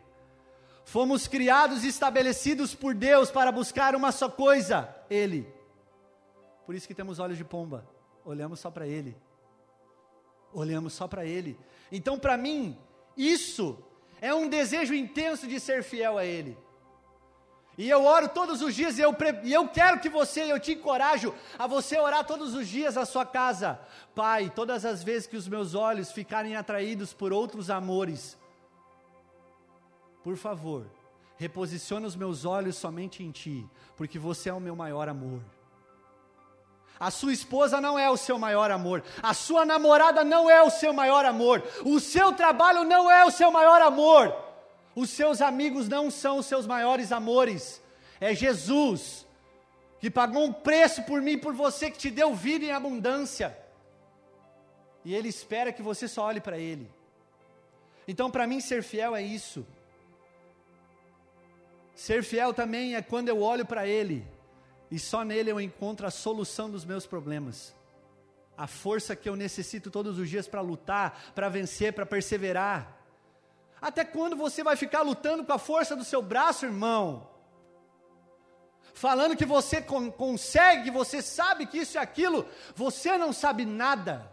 Fomos 0.85 1.27
criados 1.27 1.83
e 1.83 1.87
estabelecidos 1.87 2.73
por 2.73 2.93
Deus 2.93 3.31
para 3.31 3.51
buscar 3.51 3.95
uma 3.95 4.11
só 4.11 4.29
coisa, 4.29 4.95
Ele. 5.09 5.51
Por 6.65 6.75
isso 6.75 6.87
que 6.87 6.95
temos 6.95 7.19
olhos 7.19 7.37
de 7.37 7.43
pomba, 7.43 7.85
olhamos 8.23 8.59
só 8.59 8.69
para 8.69 8.87
Ele. 8.87 9.17
Olhamos 10.53 10.93
só 10.93 11.07
para 11.07 11.25
Ele. 11.25 11.59
Então, 11.91 12.17
para 12.17 12.37
mim, 12.37 12.77
isso 13.15 13.77
é 14.21 14.33
um 14.33 14.47
desejo 14.47 14.93
intenso 14.93 15.47
de 15.47 15.59
ser 15.59 15.83
fiel 15.83 16.17
a 16.17 16.25
Ele. 16.25 16.57
E 17.77 17.89
eu 17.89 18.05
oro 18.05 18.29
todos 18.29 18.61
os 18.61 18.73
dias 18.73 18.97
e 18.97 19.01
eu, 19.01 19.13
e 19.43 19.51
eu 19.51 19.67
quero 19.67 19.99
que 19.99 20.07
você, 20.07 20.49
eu 20.49 20.59
te 20.59 20.71
encorajo 20.73 21.33
a 21.59 21.67
você 21.67 21.99
orar 21.99 22.25
todos 22.25 22.53
os 22.53 22.67
dias 22.67 22.95
na 22.95 23.05
sua 23.05 23.25
casa. 23.25 23.79
Pai, 24.13 24.49
todas 24.49 24.85
as 24.85 25.03
vezes 25.03 25.27
que 25.27 25.35
os 25.35 25.47
meus 25.47 25.75
olhos 25.75 26.11
ficarem 26.11 26.55
atraídos 26.55 27.13
por 27.13 27.33
outros 27.33 27.69
amores, 27.69 28.37
por 30.23 30.37
favor, 30.37 30.85
reposiciona 31.37 32.07
os 32.07 32.15
meus 32.15 32.45
olhos 32.45 32.77
somente 32.77 33.21
em 33.21 33.31
Ti, 33.31 33.69
porque 33.97 34.17
você 34.17 34.49
é 34.49 34.53
o 34.53 34.59
meu 34.59 34.75
maior 34.75 35.09
amor. 35.09 35.41
A 36.99 37.11
sua 37.11 37.33
esposa 37.33 37.81
não 37.81 37.99
é 37.99 38.09
o 38.09 38.15
seu 38.15 38.39
maior 38.39 38.71
amor, 38.71 39.03
a 39.21 39.33
sua 39.33 39.65
namorada 39.65 40.23
não 40.23 40.49
é 40.49 40.63
o 40.63 40.69
seu 40.69 40.93
maior 40.93 41.25
amor, 41.25 41.61
o 41.83 41.99
seu 41.99 42.31
trabalho 42.31 42.85
não 42.85 43.11
é 43.11 43.25
o 43.25 43.31
seu 43.31 43.51
maior 43.51 43.81
amor, 43.81 44.33
os 44.95 45.09
seus 45.09 45.41
amigos 45.41 45.89
não 45.89 46.09
são 46.09 46.37
os 46.37 46.45
seus 46.45 46.65
maiores 46.65 47.11
amores, 47.11 47.81
é 48.19 48.33
Jesus, 48.33 49.27
que 49.99 50.09
pagou 50.09 50.45
um 50.45 50.53
preço 50.53 51.03
por 51.03 51.21
mim 51.21 51.37
por 51.37 51.53
você, 51.53 51.91
que 51.91 51.97
te 51.97 52.09
deu 52.09 52.33
vida 52.33 52.63
em 52.63 52.71
abundância, 52.71 53.57
e 55.03 55.13
Ele 55.13 55.27
espera 55.27 55.73
que 55.73 55.81
você 55.81 56.07
só 56.07 56.23
olhe 56.23 56.39
para 56.39 56.57
Ele. 56.57 56.89
Então, 58.07 58.31
para 58.31 58.47
mim, 58.47 58.61
ser 58.61 58.83
fiel 58.83 59.15
é 59.15 59.21
isso. 59.21 59.65
Ser 61.93 62.23
fiel 62.23 62.53
também 62.53 62.95
é 62.95 63.01
quando 63.01 63.29
eu 63.29 63.41
olho 63.41 63.65
para 63.65 63.85
Ele 63.85 64.25
e 64.89 64.99
só 64.99 65.23
nele 65.23 65.51
eu 65.51 65.59
encontro 65.59 66.05
a 66.05 66.11
solução 66.11 66.69
dos 66.69 66.85
meus 66.85 67.05
problemas. 67.05 67.75
A 68.57 68.67
força 68.67 69.15
que 69.15 69.27
eu 69.27 69.35
necessito 69.35 69.91
todos 69.91 70.17
os 70.17 70.29
dias 70.29 70.47
para 70.47 70.61
lutar, 70.61 71.33
para 71.33 71.49
vencer, 71.49 71.93
para 71.93 72.05
perseverar. 72.05 72.97
Até 73.81 74.05
quando 74.05 74.35
você 74.35 74.63
vai 74.63 74.75
ficar 74.75 75.01
lutando 75.01 75.43
com 75.43 75.51
a 75.53 75.59
força 75.59 75.95
do 75.95 76.03
seu 76.03 76.21
braço, 76.21 76.65
irmão? 76.65 77.29
Falando 78.93 79.35
que 79.35 79.45
você 79.45 79.81
con 79.81 80.09
consegue, 80.09 80.89
você 80.89 81.21
sabe 81.21 81.65
que 81.65 81.79
isso 81.79 81.97
e 81.97 81.99
aquilo, 81.99 82.47
você 82.73 83.17
não 83.17 83.33
sabe 83.33 83.65
nada. 83.65 84.31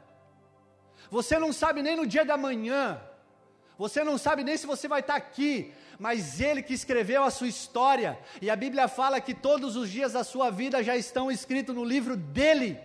Você 1.11 1.39
não 1.39 1.53
sabe 1.53 1.83
nem 1.83 1.97
no 1.97 2.07
dia 2.07 2.25
da 2.25 2.37
manhã. 2.37 3.03
Você 3.77 4.05
não 4.05 4.17
sabe 4.17 4.45
nem 4.45 4.57
se 4.57 4.67
você 4.67 4.87
vai 4.87 5.01
estar 5.01 5.17
aqui 5.17 5.75
mas 5.99 6.41
Ele 6.41 6.63
que 6.63 6.75
escreveu 6.75 7.23
a 7.25 7.31
sua 7.31 7.49
história, 7.49 8.19
e 8.41 8.51
a 8.51 8.57
Bíblia 8.57 8.89
fala 8.89 9.21
que 9.21 9.35
todos 9.35 9.77
os 9.77 9.91
dias 9.91 10.13
da 10.13 10.25
sua 10.25 10.51
vida 10.51 10.83
já 10.83 10.97
estão 10.97 11.31
escritos 11.31 11.75
no 11.75 11.85
livro 11.85 12.17
dele. 12.17 12.79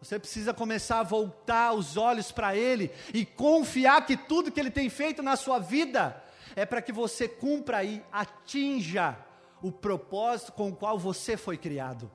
Você 0.00 0.18
precisa 0.18 0.54
começar 0.54 1.00
a 1.00 1.02
voltar 1.02 1.72
os 1.72 1.96
olhos 1.96 2.30
para 2.30 2.56
Ele 2.56 2.90
e 3.12 3.26
confiar 3.26 4.06
que 4.06 4.16
tudo 4.16 4.50
que 4.50 4.60
Ele 4.60 4.70
tem 4.70 4.88
feito 4.88 5.22
na 5.22 5.36
sua 5.36 5.58
vida 5.58 6.22
é 6.54 6.64
para 6.64 6.80
que 6.80 6.92
você 6.92 7.28
cumpra 7.28 7.82
e 7.84 8.02
atinja 8.12 9.18
o 9.60 9.72
propósito 9.72 10.52
com 10.52 10.70
o 10.70 10.76
qual 10.76 10.98
você 10.98 11.36
foi 11.36 11.56
criado. 11.56 12.10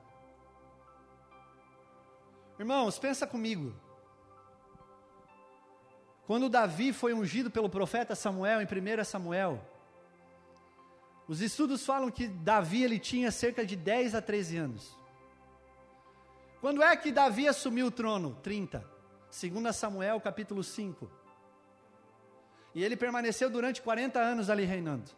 Irmãos, 2.58 2.98
pensa 2.98 3.26
comigo. 3.26 3.74
Quando 6.26 6.48
Davi 6.48 6.92
foi 6.92 7.12
ungido 7.12 7.50
pelo 7.50 7.68
profeta 7.68 8.14
Samuel 8.14 8.60
em 8.62 8.64
1 8.64 9.04
Samuel, 9.04 9.60
os 11.28 11.40
estudos 11.40 11.84
falam 11.84 12.10
que 12.10 12.26
Davi 12.28 12.82
ele 12.82 12.98
tinha 12.98 13.30
cerca 13.30 13.64
de 13.64 13.76
10 13.76 14.14
a 14.14 14.22
13 14.22 14.56
anos. 14.56 14.98
Quando 16.60 16.82
é 16.82 16.96
que 16.96 17.12
Davi 17.12 17.46
assumiu 17.46 17.86
o 17.86 17.90
trono? 17.90 18.38
30. 18.42 18.84
2 19.30 19.76
Samuel 19.76 20.20
capítulo 20.20 20.62
5. 20.62 21.10
E 22.74 22.82
ele 22.82 22.96
permaneceu 22.96 23.50
durante 23.50 23.82
40 23.82 24.18
anos 24.18 24.48
ali 24.48 24.64
reinando. 24.64 25.10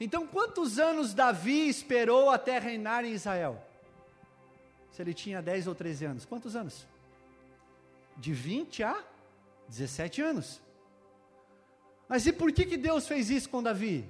Então, 0.00 0.26
quantos 0.26 0.78
anos 0.78 1.14
Davi 1.14 1.68
esperou 1.68 2.30
até 2.30 2.58
reinar 2.58 3.04
em 3.04 3.12
Israel? 3.12 3.62
Se 4.90 5.02
ele 5.02 5.14
tinha 5.14 5.42
10 5.42 5.66
ou 5.66 5.74
13 5.74 6.04
anos. 6.04 6.24
Quantos 6.24 6.56
anos? 6.56 6.86
De 8.16 8.32
20 8.32 8.82
a 8.82 9.04
17 9.68 10.22
anos. 10.22 10.62
Mas 12.08 12.26
e 12.26 12.32
por 12.32 12.52
que, 12.52 12.66
que 12.66 12.76
Deus 12.76 13.06
fez 13.06 13.30
isso 13.30 13.48
com 13.48 13.62
Davi? 13.62 14.08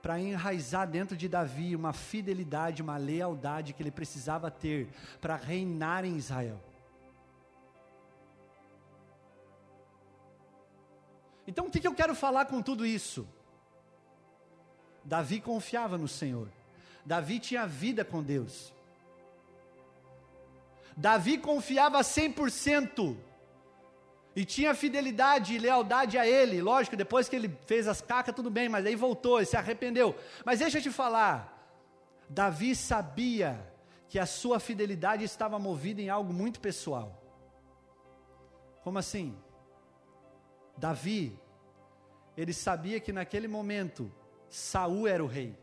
Para 0.00 0.20
enraizar 0.20 0.88
dentro 0.88 1.16
de 1.16 1.28
Davi 1.28 1.76
uma 1.76 1.92
fidelidade, 1.92 2.82
uma 2.82 2.96
lealdade 2.96 3.72
que 3.72 3.82
ele 3.82 3.90
precisava 3.90 4.50
ter 4.50 4.88
para 5.20 5.36
reinar 5.36 6.04
em 6.04 6.16
Israel. 6.16 6.60
Então 11.46 11.66
o 11.66 11.70
que, 11.70 11.80
que 11.80 11.88
eu 11.88 11.94
quero 11.94 12.14
falar 12.14 12.46
com 12.46 12.62
tudo 12.62 12.84
isso? 12.84 13.26
Davi 15.04 15.40
confiava 15.40 15.96
no 15.96 16.06
Senhor, 16.06 16.48
Davi 17.04 17.40
tinha 17.40 17.66
vida 17.66 18.04
com 18.04 18.22
Deus. 18.22 18.74
Davi 20.98 21.38
confiava 21.38 22.00
100% 22.00 23.16
e 24.34 24.44
tinha 24.44 24.74
fidelidade 24.74 25.54
e 25.54 25.58
lealdade 25.58 26.18
a 26.18 26.26
ele. 26.26 26.60
Lógico, 26.60 26.96
depois 26.96 27.28
que 27.28 27.36
ele 27.36 27.56
fez 27.66 27.86
as 27.86 28.00
cacas, 28.00 28.34
tudo 28.34 28.50
bem, 28.50 28.68
mas 28.68 28.84
aí 28.84 28.96
voltou, 28.96 29.38
ele 29.38 29.46
se 29.46 29.56
arrependeu. 29.56 30.16
Mas 30.44 30.58
deixa 30.58 30.78
eu 30.78 30.82
te 30.82 30.90
falar, 30.90 31.56
Davi 32.28 32.74
sabia 32.74 33.64
que 34.08 34.18
a 34.18 34.26
sua 34.26 34.58
fidelidade 34.58 35.22
estava 35.22 35.56
movida 35.56 36.02
em 36.02 36.08
algo 36.08 36.32
muito 36.32 36.58
pessoal. 36.58 37.22
Como 38.82 38.98
assim? 38.98 39.38
Davi, 40.76 41.38
ele 42.36 42.52
sabia 42.52 42.98
que 42.98 43.12
naquele 43.12 43.46
momento 43.46 44.12
Saul 44.50 45.06
era 45.06 45.22
o 45.22 45.28
rei. 45.28 45.56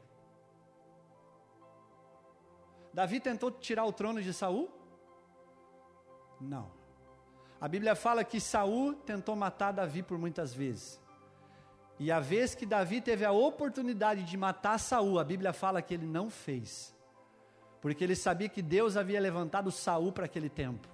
Davi 2.93 3.19
tentou 3.19 3.51
tirar 3.51 3.83
o 3.83 3.91
trono 3.91 4.21
de 4.21 4.33
Saul? 4.33 4.74
Não. 6.45 6.71
A 7.59 7.67
Bíblia 7.67 7.95
fala 7.95 8.23
que 8.23 8.39
Saul 8.39 8.93
tentou 8.93 9.35
matar 9.35 9.71
Davi 9.71 10.03
por 10.03 10.17
muitas 10.17 10.53
vezes. 10.53 10.99
E 11.97 12.11
a 12.11 12.19
vez 12.19 12.53
que 12.53 12.65
Davi 12.65 13.01
teve 13.01 13.23
a 13.23 13.31
oportunidade 13.31 14.23
de 14.23 14.37
matar 14.37 14.77
Saul, 14.77 15.17
a 15.19 15.23
Bíblia 15.23 15.53
fala 15.53 15.81
que 15.81 15.93
ele 15.93 16.05
não 16.05 16.29
fez. 16.29 16.93
Porque 17.81 18.03
ele 18.03 18.15
sabia 18.15 18.49
que 18.49 18.61
Deus 18.61 18.97
havia 18.97 19.19
levantado 19.19 19.71
Saul 19.71 20.11
para 20.11 20.25
aquele 20.25 20.49
tempo. 20.49 20.87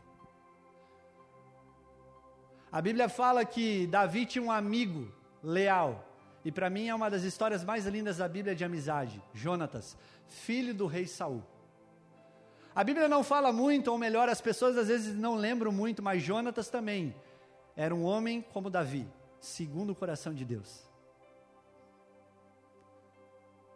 A 2.72 2.82
Bíblia 2.82 3.10
fala 3.10 3.44
que 3.44 3.88
Davi 3.88 4.26
tinha 4.26 4.44
um 4.44 4.52
amigo 4.52 5.12
leal. 5.44 6.08
E 6.46 6.52
para 6.52 6.70
mim 6.70 6.88
é 6.88 6.96
uma 6.96 7.10
das 7.10 7.24
histórias 7.24 7.64
mais 7.64 7.86
lindas 7.86 8.18
da 8.18 8.28
Bíblia 8.28 8.56
de 8.56 8.64
amizade, 8.64 9.22
Jonatas, 9.34 9.98
filho 10.28 10.74
do 10.74 10.86
rei 10.86 11.06
Saul. 11.06 11.44
A 12.74 12.84
Bíblia 12.84 13.08
não 13.10 13.24
fala 13.24 13.52
muito, 13.52 13.92
ou 13.92 13.98
melhor, 13.98 14.30
as 14.30 14.40
pessoas 14.40 14.78
às 14.78 14.88
vezes 14.88 15.14
não 15.14 15.36
lembram 15.36 15.72
muito, 15.72 16.02
mas 16.02 16.24
Jonatas 16.24 16.70
também 16.70 17.14
era 17.76 17.94
um 17.94 18.04
homem 18.04 18.42
como 18.54 18.70
Davi, 18.70 19.06
segundo 19.40 19.92
o 19.92 19.96
coração 19.96 20.34
de 20.34 20.46
Deus. 20.46 20.90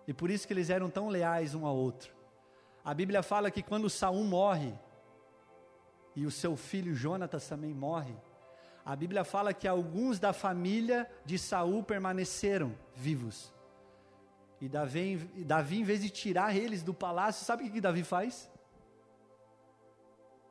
E 0.08 0.14
por 0.14 0.30
isso 0.30 0.48
que 0.48 0.54
eles 0.54 0.70
eram 0.70 0.89
tão 0.89 1.10
leais 1.10 1.54
um 1.54 1.66
ao 1.66 1.76
outro. 1.76 2.14
A 2.84 2.93
Bíblia 2.93 3.22
fala 3.22 3.52
que 3.52 3.62
quando 3.62 3.89
Saul 3.89 4.24
morre, 4.24 4.74
e 6.16 6.26
o 6.26 6.32
seu 6.32 6.56
filho 6.56 6.96
Jonatas 6.96 7.48
também 7.48 7.74
morre, 7.74 8.16
a 8.86 8.96
Bíblia 8.96 9.26
fala 9.26 9.54
que 9.54 9.68
alguns 9.68 10.20
da 10.20 10.32
família 10.32 11.10
de 11.26 11.38
Saul 11.38 11.84
permaneceram 11.84 12.74
vivos. 12.96 13.52
E 14.62 14.70
Davi, 14.70 15.18
Davi, 15.43 15.80
em 15.80 15.84
vez 15.84 16.02
de 16.02 16.10
tirar 16.10 16.56
eles 16.56 16.82
do 16.82 16.93
palácio, 16.93 17.43
sabe 17.46 17.64
o 17.64 17.66
que, 17.66 17.74
que 17.74 17.82
Davi 17.82 18.04
faz? 18.04 18.50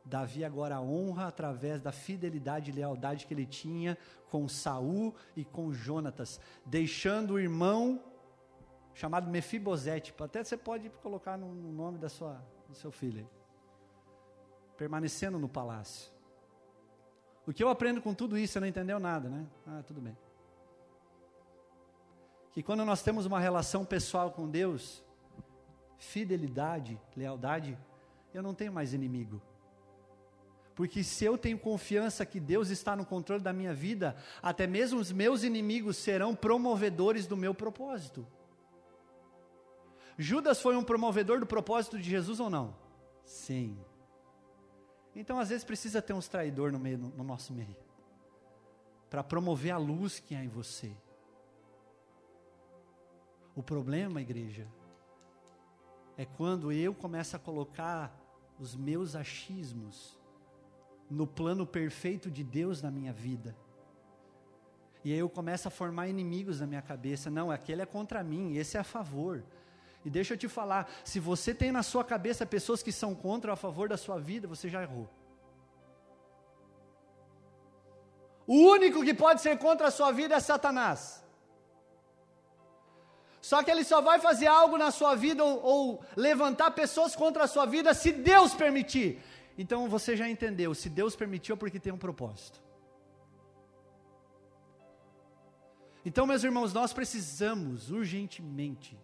Davi 0.04 0.44
agora 0.44 0.80
honra 0.80 1.28
através 1.28 1.80
da 1.80 1.90
fidelidade 1.90 2.70
e 2.70 2.74
lealdade 2.74 3.26
que 3.26 3.32
ele 3.32 3.46
tinha 3.46 3.96
com 4.28 4.46
Saul 4.46 5.14
e 5.34 5.44
com 5.44 5.72
Jonatas, 5.72 6.38
deixando 6.66 7.34
o 7.34 7.38
irmão 7.38 8.02
chamado 8.92 9.30
Mefibosete, 9.30 10.14
até 10.20 10.44
você 10.44 10.56
pode 10.56 10.88
colocar 11.02 11.36
no 11.36 11.52
nome 11.72 11.98
da 11.98 12.08
sua, 12.08 12.40
do 12.68 12.74
seu 12.74 12.92
filho, 12.92 13.28
permanecendo 14.76 15.38
no 15.38 15.48
palácio. 15.48 16.12
O 17.46 17.52
que 17.52 17.62
eu 17.62 17.68
aprendo 17.68 18.00
com 18.00 18.14
tudo 18.14 18.38
isso, 18.38 18.54
você 18.54 18.60
não 18.60 18.66
entendeu 18.66 18.98
nada, 18.98 19.28
né? 19.28 19.46
Ah, 19.66 19.82
tudo 19.86 20.00
bem. 20.00 20.16
Que 22.52 22.62
quando 22.62 22.84
nós 22.84 23.02
temos 23.02 23.26
uma 23.26 23.40
relação 23.40 23.84
pessoal 23.84 24.30
com 24.30 24.48
Deus, 24.48 25.02
fidelidade, 25.98 27.00
lealdade, 27.16 27.76
eu 28.32 28.42
não 28.42 28.54
tenho 28.54 28.72
mais 28.72 28.94
inimigo. 28.94 29.42
Porque 30.74 31.04
se 31.04 31.24
eu 31.24 31.38
tenho 31.38 31.58
confiança 31.58 32.26
que 32.26 32.40
Deus 32.40 32.68
está 32.68 32.96
no 32.96 33.06
controle 33.06 33.42
da 33.42 33.52
minha 33.52 33.72
vida, 33.72 34.16
até 34.42 34.66
mesmo 34.66 34.98
os 34.98 35.12
meus 35.12 35.44
inimigos 35.44 35.96
serão 35.96 36.34
promovedores 36.34 37.26
do 37.26 37.36
meu 37.36 37.54
propósito. 37.54 38.26
Judas 40.18 40.60
foi 40.60 40.76
um 40.76 40.82
promovedor 40.82 41.38
do 41.38 41.46
propósito 41.46 41.98
de 41.98 42.08
Jesus 42.08 42.40
ou 42.40 42.50
não? 42.50 42.74
Sim. 43.24 43.78
Então, 45.14 45.38
às 45.38 45.48
vezes, 45.48 45.64
precisa 45.64 46.02
ter 46.02 46.12
uns 46.12 46.26
traidor 46.26 46.72
no, 46.72 46.78
meio, 46.78 46.98
no, 46.98 47.08
no 47.10 47.24
nosso 47.24 47.52
meio 47.52 47.76
para 49.08 49.22
promover 49.22 49.70
a 49.70 49.78
luz 49.78 50.18
que 50.18 50.34
há 50.34 50.42
em 50.42 50.48
você. 50.48 50.92
O 53.54 53.62
problema, 53.62 54.20
igreja, 54.20 54.66
é 56.16 56.24
quando 56.24 56.72
eu 56.72 56.92
começo 56.92 57.36
a 57.36 57.38
colocar 57.38 58.12
os 58.58 58.74
meus 58.74 59.14
achismos 59.14 60.18
no 61.14 61.26
plano 61.26 61.66
perfeito 61.66 62.30
de 62.30 62.42
Deus 62.42 62.82
na 62.82 62.90
minha 62.90 63.12
vida. 63.12 63.56
E 65.04 65.12
aí 65.12 65.18
eu 65.18 65.28
começo 65.28 65.68
a 65.68 65.70
formar 65.70 66.08
inimigos 66.08 66.60
na 66.60 66.66
minha 66.66 66.82
cabeça. 66.82 67.30
Não, 67.30 67.50
aquele 67.50 67.82
é 67.82 67.86
contra 67.86 68.24
mim, 68.24 68.56
esse 68.56 68.76
é 68.76 68.80
a 68.80 68.84
favor. 68.84 69.42
E 70.04 70.10
deixa 70.10 70.34
eu 70.34 70.38
te 70.38 70.48
falar, 70.48 70.90
se 71.04 71.20
você 71.20 71.54
tem 71.54 71.70
na 71.70 71.82
sua 71.82 72.04
cabeça 72.04 72.44
pessoas 72.44 72.82
que 72.82 72.92
são 72.92 73.14
contra 73.14 73.50
ou 73.50 73.54
a 73.54 73.56
favor 73.56 73.88
da 73.88 73.96
sua 73.96 74.18
vida, 74.18 74.48
você 74.48 74.68
já 74.68 74.82
errou. 74.82 75.08
O 78.46 78.56
único 78.56 79.02
que 79.02 79.14
pode 79.14 79.40
ser 79.40 79.56
contra 79.58 79.88
a 79.88 79.90
sua 79.90 80.12
vida 80.12 80.34
é 80.34 80.40
Satanás. 80.40 81.24
Só 83.40 83.62
que 83.62 83.70
ele 83.70 83.84
só 83.84 84.00
vai 84.00 84.18
fazer 84.18 84.46
algo 84.46 84.78
na 84.78 84.90
sua 84.90 85.14
vida 85.14 85.44
ou, 85.44 85.62
ou, 85.62 86.04
levantar 86.16 86.70
pessoas 86.70 87.14
contra 87.14 87.44
a 87.44 87.46
sua 87.46 87.66
vida 87.66 87.92
se 87.92 88.10
Deus 88.10 88.54
permitir. 88.54 89.22
Então 89.56 89.88
você 89.88 90.16
já 90.16 90.28
entendeu, 90.28 90.74
se 90.74 90.88
Deus 90.90 91.14
permitiu 91.14 91.54
é 91.54 91.58
porque 91.58 91.78
tem 91.78 91.92
um 91.92 91.98
propósito. 91.98 92.62
Então, 96.04 96.26
meus 96.26 96.44
irmãos, 96.44 96.74
nós 96.74 96.92
precisamos 96.92 97.90
urgentemente 97.90 98.98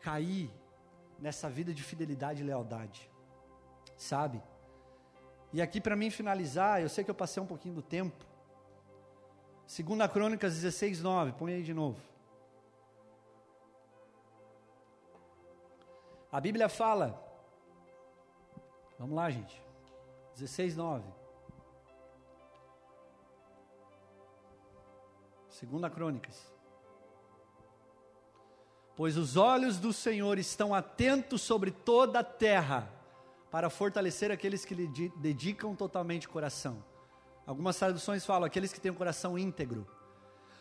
cair 0.00 0.50
nessa 1.18 1.48
vida 1.48 1.72
de 1.72 1.82
fidelidade 1.82 2.42
e 2.42 2.44
lealdade, 2.44 3.10
sabe? 3.96 4.42
E 5.52 5.62
aqui 5.62 5.80
para 5.80 5.96
mim 5.96 6.10
finalizar, 6.10 6.82
eu 6.82 6.88
sei 6.90 7.02
que 7.02 7.10
eu 7.10 7.14
passei 7.14 7.42
um 7.42 7.46
pouquinho 7.46 7.76
do 7.76 7.82
tempo. 7.82 8.26
Segunda 9.66 10.06
Crônicas 10.06 10.54
16, 10.54 11.00
9, 11.00 11.32
põe 11.32 11.54
aí 11.54 11.62
de 11.62 11.72
novo. 11.72 11.98
A 16.30 16.40
Bíblia 16.40 16.68
fala, 16.68 17.23
vamos 18.98 19.14
lá 19.14 19.30
gente, 19.30 19.60
16, 20.34 20.76
9. 20.76 21.04
Segunda 25.48 25.88
Crônicas. 25.88 26.52
Pois 28.96 29.16
os 29.16 29.36
olhos 29.36 29.78
do 29.78 29.92
Senhor 29.92 30.38
estão 30.38 30.74
atentos 30.74 31.42
sobre 31.42 31.70
toda 31.70 32.20
a 32.20 32.24
terra, 32.24 32.90
para 33.50 33.70
fortalecer 33.70 34.32
aqueles 34.32 34.64
que 34.64 34.74
lhe 34.74 34.88
dedicam 35.16 35.76
totalmente 35.76 36.26
o 36.26 36.30
coração. 36.30 36.84
Algumas 37.46 37.78
traduções 37.78 38.26
falam 38.26 38.44
aqueles 38.44 38.72
que 38.72 38.80
têm 38.80 38.90
o 38.90 38.96
coração 38.96 39.38
íntegro. 39.38 39.86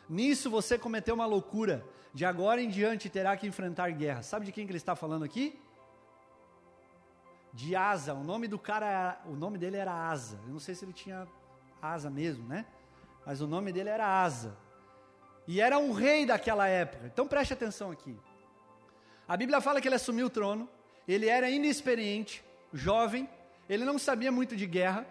Nisso 0.07 0.47
você 0.47 0.77
cometeu 0.77 1.15
uma 1.15 1.25
loucura. 1.25 1.84
De 2.13 2.23
agora 2.23 2.61
em 2.61 2.69
diante 2.69 3.09
terá 3.09 3.36
que 3.36 3.47
enfrentar 3.47 3.89
guerra. 3.93 4.21
Sabe 4.21 4.45
de 4.45 4.51
quem 4.51 4.67
que 4.67 4.71
ele 4.71 4.77
está 4.77 4.95
falando 4.95 5.23
aqui? 5.25 5.59
De 7.53 7.75
Asa. 7.75 8.13
O 8.13 8.23
nome 8.23 8.47
do 8.47 8.57
cara, 8.57 9.21
o 9.25 9.35
nome 9.35 9.57
dele 9.57 9.77
era 9.77 9.93
Asa. 9.93 10.39
Eu 10.45 10.53
não 10.53 10.59
sei 10.59 10.75
se 10.75 10.83
ele 10.83 10.93
tinha 10.93 11.27
Asa 11.81 12.09
mesmo, 12.09 12.47
né? 12.47 12.65
Mas 13.25 13.41
o 13.41 13.47
nome 13.47 13.71
dele 13.71 13.89
era 13.89 14.05
Asa. 14.23 14.57
E 15.47 15.61
era 15.61 15.77
um 15.77 15.91
rei 15.91 16.25
daquela 16.25 16.67
época. 16.67 17.05
Então 17.05 17.27
preste 17.27 17.53
atenção 17.53 17.91
aqui. 17.91 18.17
A 19.27 19.37
Bíblia 19.37 19.61
fala 19.61 19.79
que 19.79 19.87
ele 19.87 19.95
assumiu 19.95 20.27
o 20.27 20.29
trono, 20.29 20.67
ele 21.07 21.27
era 21.27 21.49
inexperiente, 21.49 22.43
jovem, 22.73 23.29
ele 23.69 23.85
não 23.85 23.97
sabia 23.97 24.31
muito 24.31 24.55
de 24.55 24.65
guerra, 24.65 25.07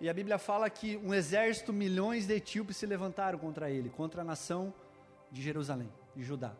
e 0.00 0.08
a 0.08 0.14
Bíblia 0.14 0.38
fala 0.38 0.68
que 0.68 0.96
um 0.98 1.12
exército, 1.12 1.72
milhões 1.72 2.26
de 2.26 2.34
etíopes 2.34 2.76
se 2.76 2.86
levantaram 2.86 3.38
contra 3.38 3.70
ele, 3.70 3.90
contra 3.90 4.22
a 4.22 4.24
nação 4.24 4.72
de 5.30 5.42
Jerusalém, 5.42 5.90
de 6.14 6.22
Judá. 6.22 6.52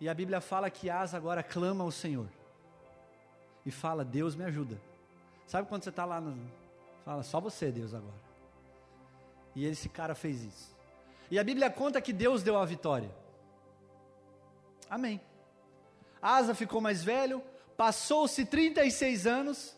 E 0.00 0.08
a 0.08 0.14
Bíblia 0.14 0.40
fala 0.40 0.68
que 0.70 0.90
Asa 0.90 1.16
agora 1.16 1.42
clama 1.42 1.84
ao 1.84 1.90
Senhor. 1.90 2.28
E 3.64 3.70
fala, 3.70 4.04
Deus 4.04 4.34
me 4.34 4.44
ajuda. 4.44 4.80
Sabe 5.46 5.68
quando 5.68 5.84
você 5.84 5.90
está 5.90 6.04
lá, 6.04 6.20
no, 6.20 6.36
fala, 7.04 7.22
só 7.22 7.40
você, 7.40 7.70
Deus, 7.70 7.94
agora. 7.94 8.22
E 9.54 9.64
esse 9.64 9.88
cara 9.88 10.14
fez 10.14 10.42
isso. 10.42 10.76
E 11.30 11.38
a 11.38 11.44
Bíblia 11.44 11.70
conta 11.70 12.00
que 12.00 12.12
Deus 12.12 12.42
deu 12.42 12.58
a 12.58 12.64
vitória. 12.64 13.10
Amém. 14.88 15.20
Asa 16.20 16.54
ficou 16.54 16.80
mais 16.80 17.02
velho, 17.02 17.42
passou-se 17.76 18.44
36 18.44 19.26
anos, 19.26 19.76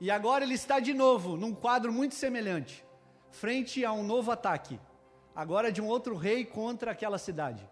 e 0.00 0.10
agora 0.10 0.42
ele 0.42 0.54
está 0.54 0.80
de 0.80 0.92
novo 0.92 1.36
num 1.36 1.54
quadro 1.54 1.92
muito 1.92 2.16
semelhante, 2.16 2.84
frente 3.30 3.84
a 3.84 3.92
um 3.92 4.02
novo 4.02 4.32
ataque, 4.32 4.80
agora 5.32 5.70
de 5.70 5.80
um 5.80 5.86
outro 5.86 6.16
rei 6.16 6.44
contra 6.44 6.90
aquela 6.90 7.18
cidade. 7.18 7.62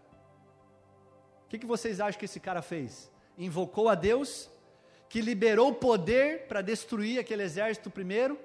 O 1.44 1.48
que, 1.48 1.58
que 1.58 1.66
vocês 1.66 2.00
acham 2.00 2.20
que 2.20 2.26
esse 2.26 2.38
cara 2.38 2.62
fez? 2.62 3.10
Invocou 3.36 3.88
a 3.88 3.96
Deus, 3.96 4.48
que 5.10 5.20
liberou 5.20 5.74
poder 5.74 6.46
para 6.46 6.62
destruir 6.62 7.18
aquele 7.18 7.42
exército 7.42 7.90
primeiro, 7.90 8.38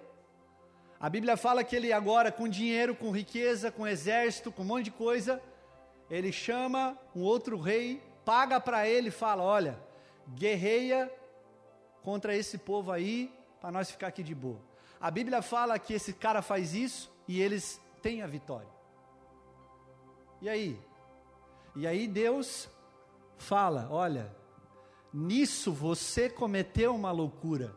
a 1.00 1.08
Bíblia 1.08 1.38
fala 1.38 1.64
que 1.64 1.76
ele 1.76 1.94
agora, 1.94 2.32
com 2.32 2.48
dinheiro, 2.48 2.96
com 2.96 3.12
riqueza, 3.12 3.72
com 3.72 3.86
exército, 3.86 4.52
com 4.52 4.64
um 4.64 4.66
monte 4.66 4.86
de 4.86 4.92
coisa, 4.92 5.40
ele 6.10 6.32
chama 6.32 6.98
um 7.16 7.22
outro 7.22 7.60
rei, 7.60 8.02
paga 8.26 8.60
para 8.60 8.90
ele 8.90 9.10
e 9.10 9.12
fala: 9.12 9.44
Olha, 9.44 9.80
guerreia 10.34 11.12
contra 12.02 12.36
esse 12.36 12.58
povo 12.58 12.92
aí, 12.92 13.32
para 13.62 13.72
nós 13.72 13.92
ficar 13.92 14.08
aqui 14.08 14.24
de 14.24 14.34
boa. 14.34 14.60
A 15.00 15.12
Bíblia 15.12 15.44
fala 15.44 15.78
que 15.78 15.94
esse 15.94 16.14
cara 16.14 16.42
faz 16.42 16.74
isso 16.74 17.12
e 17.28 17.40
eles 17.44 17.80
têm 18.02 18.24
a 18.24 18.28
vitória. 18.28 18.74
E 20.42 20.50
aí? 20.50 20.80
E 21.76 21.86
aí 21.86 22.08
Deus 22.08 22.68
fala: 23.38 23.88
Olha, 23.92 24.34
nisso 25.16 25.72
você 25.72 26.30
cometeu 26.30 26.94
uma 26.94 27.10
loucura 27.10 27.74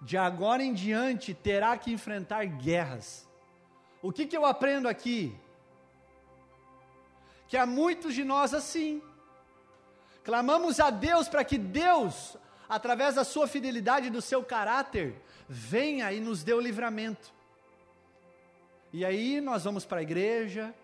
de 0.00 0.16
agora 0.16 0.62
em 0.64 0.74
diante 0.74 1.32
terá 1.32 1.78
que 1.78 1.92
enfrentar 1.92 2.44
guerras. 2.44 3.28
O 4.02 4.10
que, 4.10 4.26
que 4.26 4.36
eu 4.36 4.44
aprendo 4.44 4.88
aqui? 4.88 5.32
Que 7.46 7.56
há 7.56 7.64
muitos 7.64 8.14
de 8.14 8.24
nós 8.24 8.52
assim. 8.52 9.00
Clamamos 10.24 10.80
a 10.80 10.90
Deus 10.90 11.28
para 11.28 11.44
que 11.44 11.56
Deus, 11.56 12.36
através 12.68 13.14
da 13.14 13.22
sua 13.22 13.46
fidelidade 13.46 14.08
e 14.08 14.10
do 14.10 14.20
seu 14.20 14.42
caráter, 14.42 15.14
venha 15.48 16.12
e 16.12 16.18
nos 16.18 16.42
dê 16.42 16.52
o 16.52 16.60
livramento. 16.60 17.32
E 18.92 19.04
aí 19.04 19.40
nós 19.40 19.62
vamos 19.62 19.84
para 19.84 20.00
a 20.00 20.02
igreja, 20.02 20.74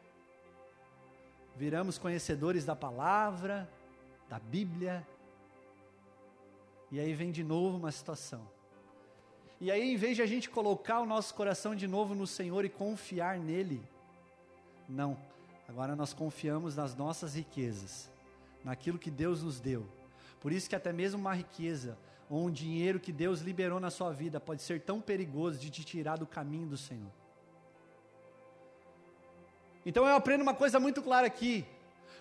viramos 1.57 1.99
conhecedores 1.99 2.65
da 2.65 2.77
palavra, 2.77 3.69
da 4.29 4.39
Bíblia, 4.39 5.07
e 6.91 6.99
aí 6.99 7.13
vem 7.13 7.31
de 7.31 7.45
novo 7.45 7.77
uma 7.77 7.93
situação. 7.93 8.47
E 9.61 9.71
aí, 9.71 9.93
em 9.93 9.97
vez 9.97 10.17
de 10.17 10.23
a 10.23 10.27
gente 10.27 10.49
colocar 10.49 11.01
o 11.01 11.07
nosso 11.07 11.35
coração 11.35 11.75
de 11.75 11.87
novo 11.87 12.15
no 12.15 12.27
Senhor 12.27 12.65
e 12.65 12.69
confiar 12.69 13.39
nele, 13.39 13.83
não. 14.89 15.19
Agora 15.69 15.95
nós 15.97 16.15
confiamos 16.15 16.77
nas 16.77 16.95
nossas 16.95 17.35
riquezas, 17.35 18.11
naquilo 18.65 18.99
que 18.99 19.11
Deus 19.11 19.43
nos 19.43 19.61
deu. 19.61 19.87
Por 20.41 20.53
isso 20.53 20.69
que 20.69 20.77
até 20.77 20.93
mesmo 20.93 21.21
uma 21.21 21.35
riqueza 21.35 21.99
ou 22.31 22.47
um 22.47 22.51
dinheiro 22.51 23.01
que 23.01 23.13
Deus 23.13 23.41
liberou 23.41 23.81
na 23.81 23.91
sua 23.91 24.13
vida 24.13 24.39
pode 24.39 24.63
ser 24.63 24.81
tão 24.81 25.01
perigoso 25.01 25.59
de 25.59 25.71
te 25.71 25.85
tirar 25.85 26.17
do 26.17 26.27
caminho 26.27 26.69
do 26.69 26.77
Senhor. 26.77 27.11
Então 29.85 30.07
eu 30.07 30.15
aprendo 30.15 30.43
uma 30.43 30.55
coisa 30.55 30.79
muito 30.79 31.03
clara 31.03 31.27
aqui. 31.27 31.67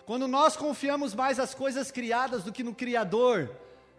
Quando 0.08 0.26
nós 0.26 0.56
confiamos 0.56 1.14
mais 1.14 1.36
nas 1.36 1.54
coisas 1.54 1.90
criadas 1.90 2.42
do 2.42 2.50
que 2.50 2.62
no 2.62 2.74
Criador, 2.74 3.54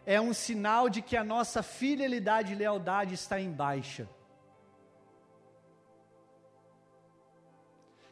é 0.07 0.19
um 0.19 0.33
sinal 0.33 0.89
de 0.89 1.03
que 1.03 1.15
a 1.15 1.23
nossa 1.23 1.61
fidelidade 1.61 2.51
e 2.51 2.55
lealdade 2.55 3.13
está 3.13 3.39
em 3.39 3.51
baixa. 3.51 4.09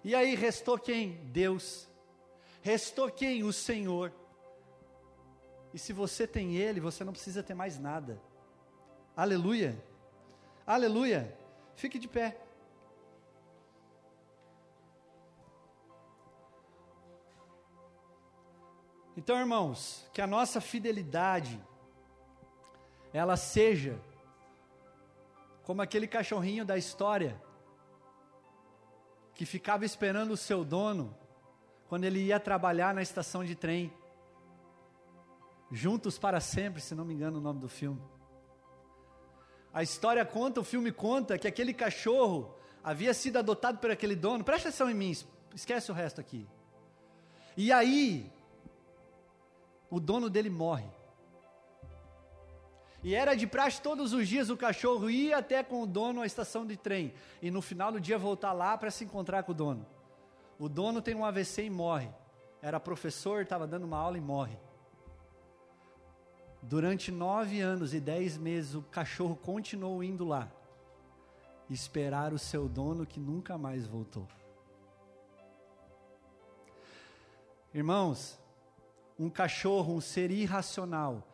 E 0.03 0.13
aí 0.13 0.35
restou 0.35 0.77
quem? 0.77 1.13
Deus. 1.33 1.87
Restou 2.61 3.09
quem? 3.09 3.43
O 3.43 3.51
Senhor. 3.51 4.13
E 5.73 5.79
se 5.79 5.91
você 5.91 6.27
tem 6.27 6.55
Ele, 6.55 6.79
você 6.79 7.03
não 7.03 7.13
precisa 7.13 7.41
ter 7.41 7.55
mais 7.55 7.79
nada. 7.79 8.21
Aleluia. 9.15 9.75
Aleluia. 10.67 11.35
Fique 11.75 11.97
de 11.97 12.07
pé. 12.07 12.37
Então, 19.17 19.35
irmãos, 19.39 20.07
que 20.13 20.21
a 20.21 20.27
nossa 20.27 20.61
fidelidade 20.61 21.59
ela 23.11 23.35
seja 23.35 23.99
como 25.63 25.81
aquele 25.81 26.07
cachorrinho 26.07 26.63
da 26.63 26.77
história 26.77 27.41
que 29.33 29.43
ficava 29.43 29.83
esperando 29.83 30.31
o 30.31 30.37
seu 30.37 30.63
dono 30.63 31.17
quando 31.89 32.03
ele 32.03 32.19
ia 32.19 32.39
trabalhar 32.39 32.93
na 32.93 33.01
estação 33.01 33.43
de 33.43 33.55
trem. 33.55 33.91
Juntos 35.71 36.19
para 36.19 36.39
sempre, 36.39 36.79
se 36.79 36.93
não 36.93 37.03
me 37.03 37.15
engano 37.15 37.39
o 37.39 37.41
nome 37.41 37.59
do 37.59 37.67
filme. 37.67 38.01
A 39.73 39.81
história 39.81 40.23
conta, 40.25 40.61
o 40.61 40.63
filme 40.63 40.91
conta 40.91 41.39
que 41.39 41.47
aquele 41.47 41.73
cachorro 41.73 42.53
havia 42.83 43.15
sido 43.15 43.37
adotado 43.37 43.79
por 43.79 43.89
aquele 43.89 44.15
dono. 44.15 44.43
Presta 44.43 44.69
atenção 44.69 44.91
em 44.91 44.93
mim, 44.93 45.17
esquece 45.55 45.91
o 45.91 45.95
resto 45.95 46.21
aqui. 46.21 46.47
E 47.55 47.71
aí, 47.71 48.31
o 49.89 49.99
dono 49.99 50.29
dele 50.29 50.49
morre. 50.49 50.89
E 53.03 53.13
era 53.13 53.35
de 53.35 53.45
praxe 53.47 53.81
todos 53.81 54.11
os 54.11 54.27
dias 54.27 54.49
o 54.49 54.57
cachorro 54.57 55.09
ir 55.09 55.33
até 55.33 55.63
com 55.63 55.81
o 55.81 55.87
dono 55.87 56.21
à 56.21 56.25
estação 56.25 56.65
de 56.65 56.75
trem. 56.75 57.13
E 57.41 57.49
no 57.51 57.61
final 57.61 57.91
do 57.91 58.01
dia 58.01 58.17
voltar 58.17 58.53
lá 58.53 58.77
para 58.77 58.91
se 58.91 59.05
encontrar 59.05 59.43
com 59.43 59.51
o 59.51 59.55
dono. 59.55 59.85
O 60.59 60.67
dono 60.67 61.01
tem 61.01 61.15
um 61.15 61.23
AVC 61.23 61.63
e 61.63 61.69
morre. 61.69 62.09
Era 62.61 62.79
professor, 62.79 63.43
estava 63.43 63.67
dando 63.67 63.85
uma 63.85 63.97
aula 63.97 64.17
e 64.17 64.21
morre. 64.21 64.57
Durante 66.61 67.11
nove 67.11 67.61
anos 67.61 67.93
e 67.93 67.99
dez 67.99 68.37
meses, 68.37 68.73
o 68.73 68.81
cachorro 68.81 69.35
continuou 69.35 70.03
indo 70.03 70.25
lá. 70.25 70.51
Esperar 71.69 72.33
o 72.33 72.39
seu 72.39 72.67
dono 72.67 73.05
que 73.05 73.19
nunca 73.19 73.57
mais 73.57 73.85
voltou. 73.85 74.27
Irmãos, 77.73 78.39
um 79.19 79.29
cachorro, 79.29 79.93
um 79.93 80.01
ser 80.01 80.31
irracional, 80.31 81.27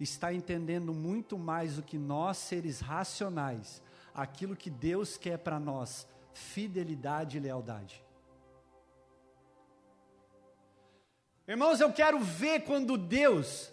está 0.00 0.32
entendendo 0.32 0.94
muito 0.94 1.36
mais 1.36 1.76
do 1.76 1.82
que 1.82 1.98
nós, 1.98 2.38
seres 2.38 2.80
racionais, 2.80 3.82
aquilo 4.14 4.56
que 4.56 4.70
Deus 4.70 5.16
quer 5.16 5.38
para 5.38 5.58
nós: 5.58 6.06
fidelidade 6.32 7.36
e 7.36 7.40
lealdade. 7.40 8.04
Irmãos, 11.46 11.80
eu 11.80 11.92
quero 11.92 12.18
ver 12.20 12.60
quando 12.60 12.98
Deus, 12.98 13.72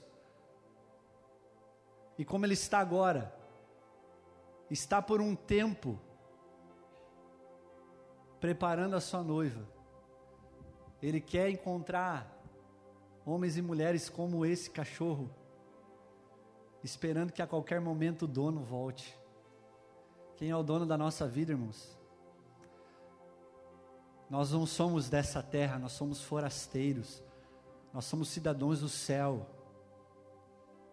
e 2.17 2.23
como 2.23 2.45
Ele 2.45 2.53
está 2.53 2.79
agora, 2.79 3.35
está 4.69 5.01
por 5.01 5.19
um 5.21 5.35
tempo 5.35 5.99
preparando 8.39 8.95
a 8.95 9.01
sua 9.01 9.23
noiva. 9.23 9.67
Ele 11.01 11.19
quer 11.19 11.49
encontrar 11.49 12.34
homens 13.25 13.57
e 13.57 13.61
mulheres 13.61 14.09
como 14.09 14.45
esse 14.45 14.69
cachorro 14.69 15.29
esperando 16.85 17.33
que 17.33 17.41
a 17.41 17.47
qualquer 17.47 17.81
momento 17.81 18.25
o 18.25 18.27
dono 18.27 18.61
volte. 18.61 19.17
Quem 20.37 20.51
é 20.51 20.55
o 20.55 20.61
dono 20.61 20.85
da 20.85 20.95
nossa 20.95 21.27
vida, 21.27 21.51
irmãos? 21.51 21.97
Nós 24.29 24.51
não 24.51 24.67
somos 24.67 25.09
dessa 25.09 25.41
terra, 25.41 25.79
nós 25.79 25.93
somos 25.93 26.21
forasteiros, 26.21 27.23
nós 27.91 28.05
somos 28.05 28.29
cidadãos 28.29 28.81
do 28.81 28.89
céu. 28.89 29.49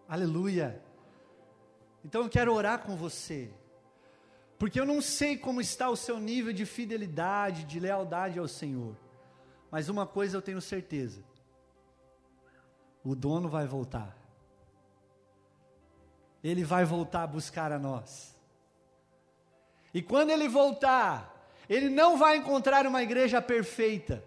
Aleluia! 0.07 0.83
Então 2.03 2.23
eu 2.23 2.29
quero 2.29 2.51
orar 2.51 2.79
com 2.79 2.95
você, 2.95 3.53
porque 4.57 4.79
eu 4.79 4.85
não 4.85 4.99
sei 4.99 5.37
como 5.37 5.61
está 5.61 5.91
o 5.91 5.95
seu 5.95 6.19
nível 6.19 6.51
de 6.51 6.65
fidelidade, 6.65 7.65
de 7.65 7.79
lealdade 7.79 8.39
ao 8.39 8.47
Senhor, 8.47 8.97
mas 9.69 9.89
uma 9.89 10.07
coisa 10.07 10.37
eu 10.37 10.41
tenho 10.41 10.59
certeza: 10.59 11.23
o 13.03 13.15
dono 13.15 13.49
vai 13.49 13.67
voltar. 13.67 14.17
Ele 16.43 16.63
vai 16.63 16.85
voltar 16.85 17.23
a 17.23 17.27
buscar 17.27 17.71
a 17.71 17.79
nós. 17.79 18.35
E 19.93 20.01
quando 20.01 20.31
ele 20.31 20.49
voltar, 20.49 21.49
ele 21.69 21.89
não 21.89 22.17
vai 22.17 22.37
encontrar 22.37 22.87
uma 22.87 23.03
igreja 23.03 23.41
perfeita, 23.41 24.23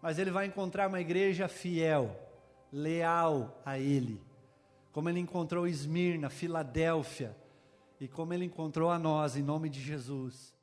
mas 0.00 0.18
ele 0.18 0.30
vai 0.30 0.46
encontrar 0.46 0.88
uma 0.88 1.00
igreja 1.00 1.48
fiel, 1.48 2.16
leal 2.72 3.60
a 3.64 3.78
ele, 3.78 4.22
como 4.92 5.08
ele 5.08 5.20
encontrou 5.20 5.66
Esmirna, 5.66 6.30
Filadélfia, 6.30 7.36
e 8.00 8.06
como 8.06 8.32
ele 8.32 8.44
encontrou 8.44 8.90
a 8.90 8.98
nós, 8.98 9.36
em 9.36 9.42
nome 9.42 9.68
de 9.68 9.80
Jesus. 9.80 10.53